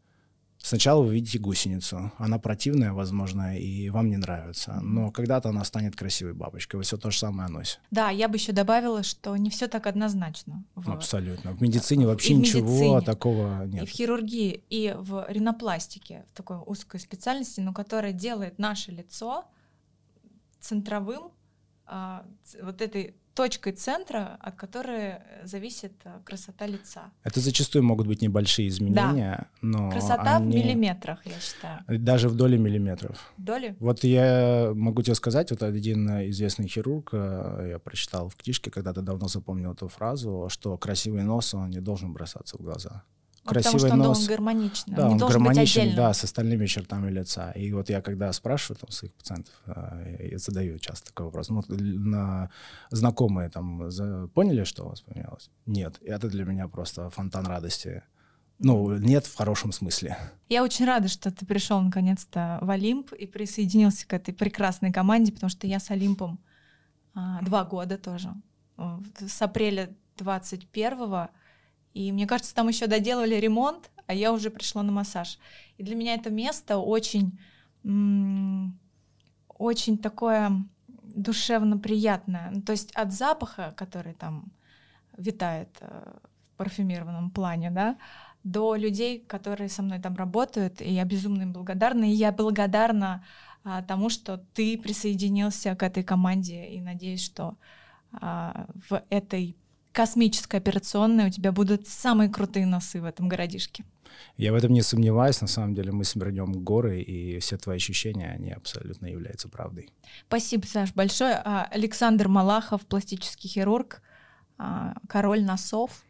Сначала 0.57 1.03
вы 1.03 1.13
видите 1.13 1.37
гусеницу. 1.37 2.11
Она 2.17 2.39
противная, 2.39 2.91
возможно, 2.91 3.55
и 3.55 3.89
вам 3.91 4.09
не 4.09 4.17
нравится. 4.17 4.79
Но 4.81 5.11
когда-то 5.11 5.49
она 5.49 5.63
станет 5.63 5.95
красивой 5.95 6.33
бабочкой. 6.33 6.79
Вы 6.79 6.83
все 6.83 6.97
то 6.97 7.11
же 7.11 7.19
самое 7.19 7.49
носите. 7.49 7.79
Да, 7.91 8.09
я 8.09 8.27
бы 8.27 8.37
еще 8.37 8.51
добавила, 8.51 9.03
что 9.03 9.37
не 9.37 9.49
все 9.49 9.67
так 9.67 9.85
однозначно. 9.85 10.63
В... 10.73 10.89
Абсолютно. 10.89 11.51
В 11.51 11.61
медицине 11.61 12.07
вообще 12.07 12.33
и 12.33 12.37
ничего 12.37 12.71
медицине, 12.71 13.01
такого 13.01 13.65
нет. 13.67 13.83
И 13.83 13.85
в 13.85 13.89
хирургии, 13.89 14.63
и 14.71 14.95
в 14.97 15.27
ринопластике, 15.29 16.25
в 16.31 16.37
такой 16.37 16.57
узкой 16.65 16.99
специальности, 16.99 17.61
но 17.61 17.71
которая 17.71 18.13
делает 18.13 18.57
наше 18.57 18.91
лицо 18.91 19.45
центровым 20.59 21.31
а, 21.85 22.25
вот 22.63 22.81
этой 22.81 23.13
точкой 23.35 23.73
центра, 23.73 24.39
от 24.41 24.55
которой 24.55 25.15
зависит 25.43 25.93
э, 26.05 26.19
красота 26.23 26.65
лица. 26.65 27.11
Это 27.23 27.39
зачастую 27.41 27.83
могут 27.83 28.07
быть 28.07 28.21
небольшие 28.21 28.69
изменения, 28.69 29.37
да. 29.37 29.47
но 29.61 29.91
красота 29.91 30.37
они... 30.37 30.51
в 30.51 30.55
миллиметрах, 30.55 31.25
я 31.25 31.39
считаю. 31.39 31.83
Даже 31.87 32.29
в 32.29 32.35
доли 32.35 32.57
миллиметров. 32.57 33.33
Доли? 33.37 33.75
Вот 33.79 34.03
я 34.03 34.71
могу 34.73 35.03
тебе 35.03 35.15
сказать, 35.15 35.51
вот 35.51 35.61
один 35.63 36.07
известный 36.29 36.67
хирург, 36.67 37.09
э, 37.11 37.67
я 37.71 37.79
прочитал 37.79 38.29
в 38.29 38.35
книжке, 38.35 38.71
когда-то 38.71 39.01
давно 39.01 39.27
запомнил 39.27 39.73
эту 39.73 39.89
фразу, 39.89 40.47
что 40.49 40.77
красивый 40.77 41.23
нос 41.23 41.53
он 41.53 41.69
не 41.69 41.81
должен 41.81 42.13
брасаться 42.13 42.57
в 42.57 42.61
глаза 42.61 43.03
красивый 43.45 43.73
Потому 43.73 43.79
что 43.79 43.93
он 43.93 43.99
нос. 43.99 44.17
должен 44.17 44.27
гармонично, 44.27 44.95
да, 44.95 45.09
он 45.09 45.17
должен 45.17 45.39
гармоничен, 45.39 45.85
быть 45.85 45.95
да, 45.95 46.13
с 46.13 46.23
остальными 46.23 46.65
чертами 46.65 47.11
лица. 47.11 47.51
И 47.51 47.71
вот 47.71 47.89
я 47.89 48.01
когда 48.01 48.33
спрашиваю 48.33 48.79
там 48.79 48.91
своих 48.91 49.13
пациентов, 49.13 49.53
э, 49.67 50.27
я 50.31 50.37
задаю 50.37 50.79
часто 50.79 51.07
такой 51.07 51.27
вопрос, 51.27 51.49
ну, 51.49 51.63
на 51.69 52.49
знакомые 52.89 53.49
там 53.49 53.89
за, 53.91 54.27
поняли, 54.33 54.63
что 54.63 54.85
у 54.85 54.89
вас 54.89 55.01
поменялось? 55.01 55.49
Нет. 55.65 55.97
И 56.01 56.09
это 56.09 56.27
для 56.27 56.43
меня 56.43 56.67
просто 56.67 57.09
фонтан 57.09 57.45
радости. 57.45 58.03
Ну, 58.57 58.97
нет 58.97 59.25
в 59.25 59.35
хорошем 59.35 59.71
смысле. 59.71 60.17
Я 60.47 60.63
очень 60.63 60.85
рада, 60.85 61.07
что 61.07 61.29
ты 61.29 61.45
пришел 61.45 61.81
наконец-то 61.81 62.59
в 62.61 62.69
Олимп 62.69 63.11
и 63.13 63.27
присоединился 63.27 64.07
к 64.07 64.13
этой 64.13 64.33
прекрасной 64.33 64.93
команде, 64.93 65.33
потому 65.33 65.49
что 65.49 65.67
я 65.67 65.79
с 65.79 65.91
Олимпом 65.91 66.39
а, 67.13 67.41
два 67.41 67.65
года 67.65 67.97
тоже. 67.97 68.33
С 69.19 69.41
апреля 69.41 69.93
21 70.17 71.27
и 71.95 72.11
мне 72.11 72.27
кажется, 72.27 72.53
там 72.53 72.67
еще 72.67 72.87
доделали 72.87 73.35
ремонт, 73.35 73.89
а 74.05 74.13
я 74.13 74.33
уже 74.33 74.49
пришла 74.49 74.83
на 74.83 74.91
массаж. 74.91 75.39
И 75.77 75.83
для 75.83 75.95
меня 75.95 76.13
это 76.13 76.29
место 76.29 76.77
очень, 76.77 77.39
очень 79.47 79.97
такое 79.97 80.51
душевно 80.87 81.77
приятное. 81.77 82.51
Ну, 82.51 82.61
то 82.61 82.73
есть 82.73 82.91
от 82.95 83.13
запаха, 83.13 83.73
который 83.77 84.13
там 84.13 84.51
витает 85.17 85.69
э, 85.79 86.17
в 86.43 86.57
парфюмированном 86.57 87.31
плане, 87.31 87.71
да, 87.71 87.97
до 88.43 88.75
людей, 88.75 89.19
которые 89.19 89.69
со 89.69 89.81
мной 89.81 89.99
там 89.99 90.15
работают, 90.15 90.81
и 90.81 90.91
я 90.91 91.05
безумно 91.05 91.43
им 91.43 91.53
благодарна. 91.53 92.03
И 92.03 92.13
я 92.13 92.33
благодарна 92.33 93.23
а, 93.63 93.81
тому, 93.81 94.09
что 94.09 94.37
ты 94.53 94.77
присоединился 94.77 95.75
к 95.77 95.81
этой 95.81 96.03
команде, 96.03 96.65
и 96.65 96.81
надеюсь, 96.81 97.23
что 97.23 97.55
а, 98.11 98.67
в 98.89 99.01
этой 99.09 99.55
космическая 99.95 100.57
операционная, 100.57 101.27
у 101.27 101.29
тебя 101.29 101.53
будут 101.53 101.87
самые 101.87 102.29
крутые 102.29 102.65
носы 102.65 103.01
в 103.01 103.05
этом 103.05 103.29
городишке. 103.29 103.85
Я 104.35 104.51
в 104.51 104.55
этом 104.55 104.73
не 104.73 104.81
сомневаюсь. 104.81 105.39
На 105.39 105.47
самом 105.47 105.73
деле 105.73 105.93
мы 105.93 106.03
соберем 106.03 106.51
горы, 106.51 107.01
и 107.01 107.39
все 107.39 107.57
твои 107.57 107.77
ощущения, 107.77 108.29
они 108.29 108.51
абсолютно 108.51 109.07
являются 109.07 109.47
правдой. 109.47 109.89
Спасибо, 110.27 110.65
Саш, 110.65 110.93
большое. 110.93 111.41
А, 111.45 111.67
Александр 111.71 112.27
Малахов, 112.27 112.85
пластический 112.85 113.49
хирург, 113.49 114.01
а, 114.57 114.95
король 115.07 115.43
носов. 115.43 116.03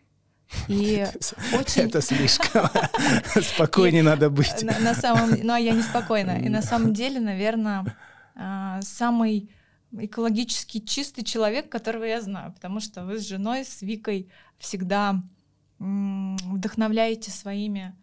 И 0.67 1.05
очень... 1.53 1.83
Это 1.83 2.01
слишком. 2.01 2.67
Спокойнее 3.41 4.01
надо 4.01 4.31
быть. 4.31 4.63
На 4.63 4.95
самом... 4.95 5.29
Ну, 5.43 5.53
а 5.53 5.59
я 5.59 5.73
неспокойна. 5.73 6.39
И 6.39 6.49
на 6.49 6.61
самом 6.63 6.93
деле, 6.93 7.19
наверное, 7.19 7.85
а, 8.35 8.81
самый 8.81 9.51
экологически 9.99 10.79
чистый 10.79 11.23
человек, 11.23 11.69
которого 11.69 12.03
я 12.03 12.21
знаю, 12.21 12.53
потому 12.53 12.79
что 12.79 13.05
вы 13.05 13.19
с 13.19 13.27
женой, 13.27 13.65
с 13.65 13.81
Викой 13.81 14.29
всегда 14.57 15.21
вдохновляете 15.77 17.31
своими 17.31 17.95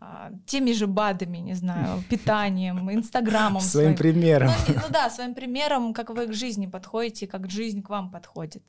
а, 0.00 0.32
теми 0.46 0.72
же 0.72 0.86
БАДами, 0.86 1.38
не 1.38 1.54
знаю, 1.54 2.02
питанием, 2.08 2.90
инстаграмом. 2.90 3.62
Своим, 3.62 3.96
своим. 3.96 3.96
примером. 3.96 4.50
Ну, 4.68 4.74
ну 4.74 4.82
да, 4.90 5.10
своим 5.10 5.34
примером, 5.34 5.94
как 5.94 6.10
вы 6.10 6.26
к 6.26 6.32
жизни 6.32 6.66
подходите, 6.66 7.26
как 7.26 7.50
жизнь 7.50 7.82
к 7.82 7.90
вам 7.90 8.10
подходит. 8.10 8.62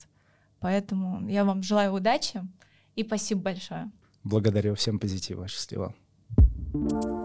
Поэтому 0.59 1.27
я 1.27 1.43
вам 1.43 1.63
желаю 1.63 1.93
удачи 1.93 2.41
и 2.95 3.03
спасибо 3.03 3.41
большое. 3.41 3.91
Благодарю 4.23 4.75
всем 4.75 4.99
позитива. 4.99 5.47
Счастливо. 5.47 5.93
thank 6.73 7.03
you 7.03 7.22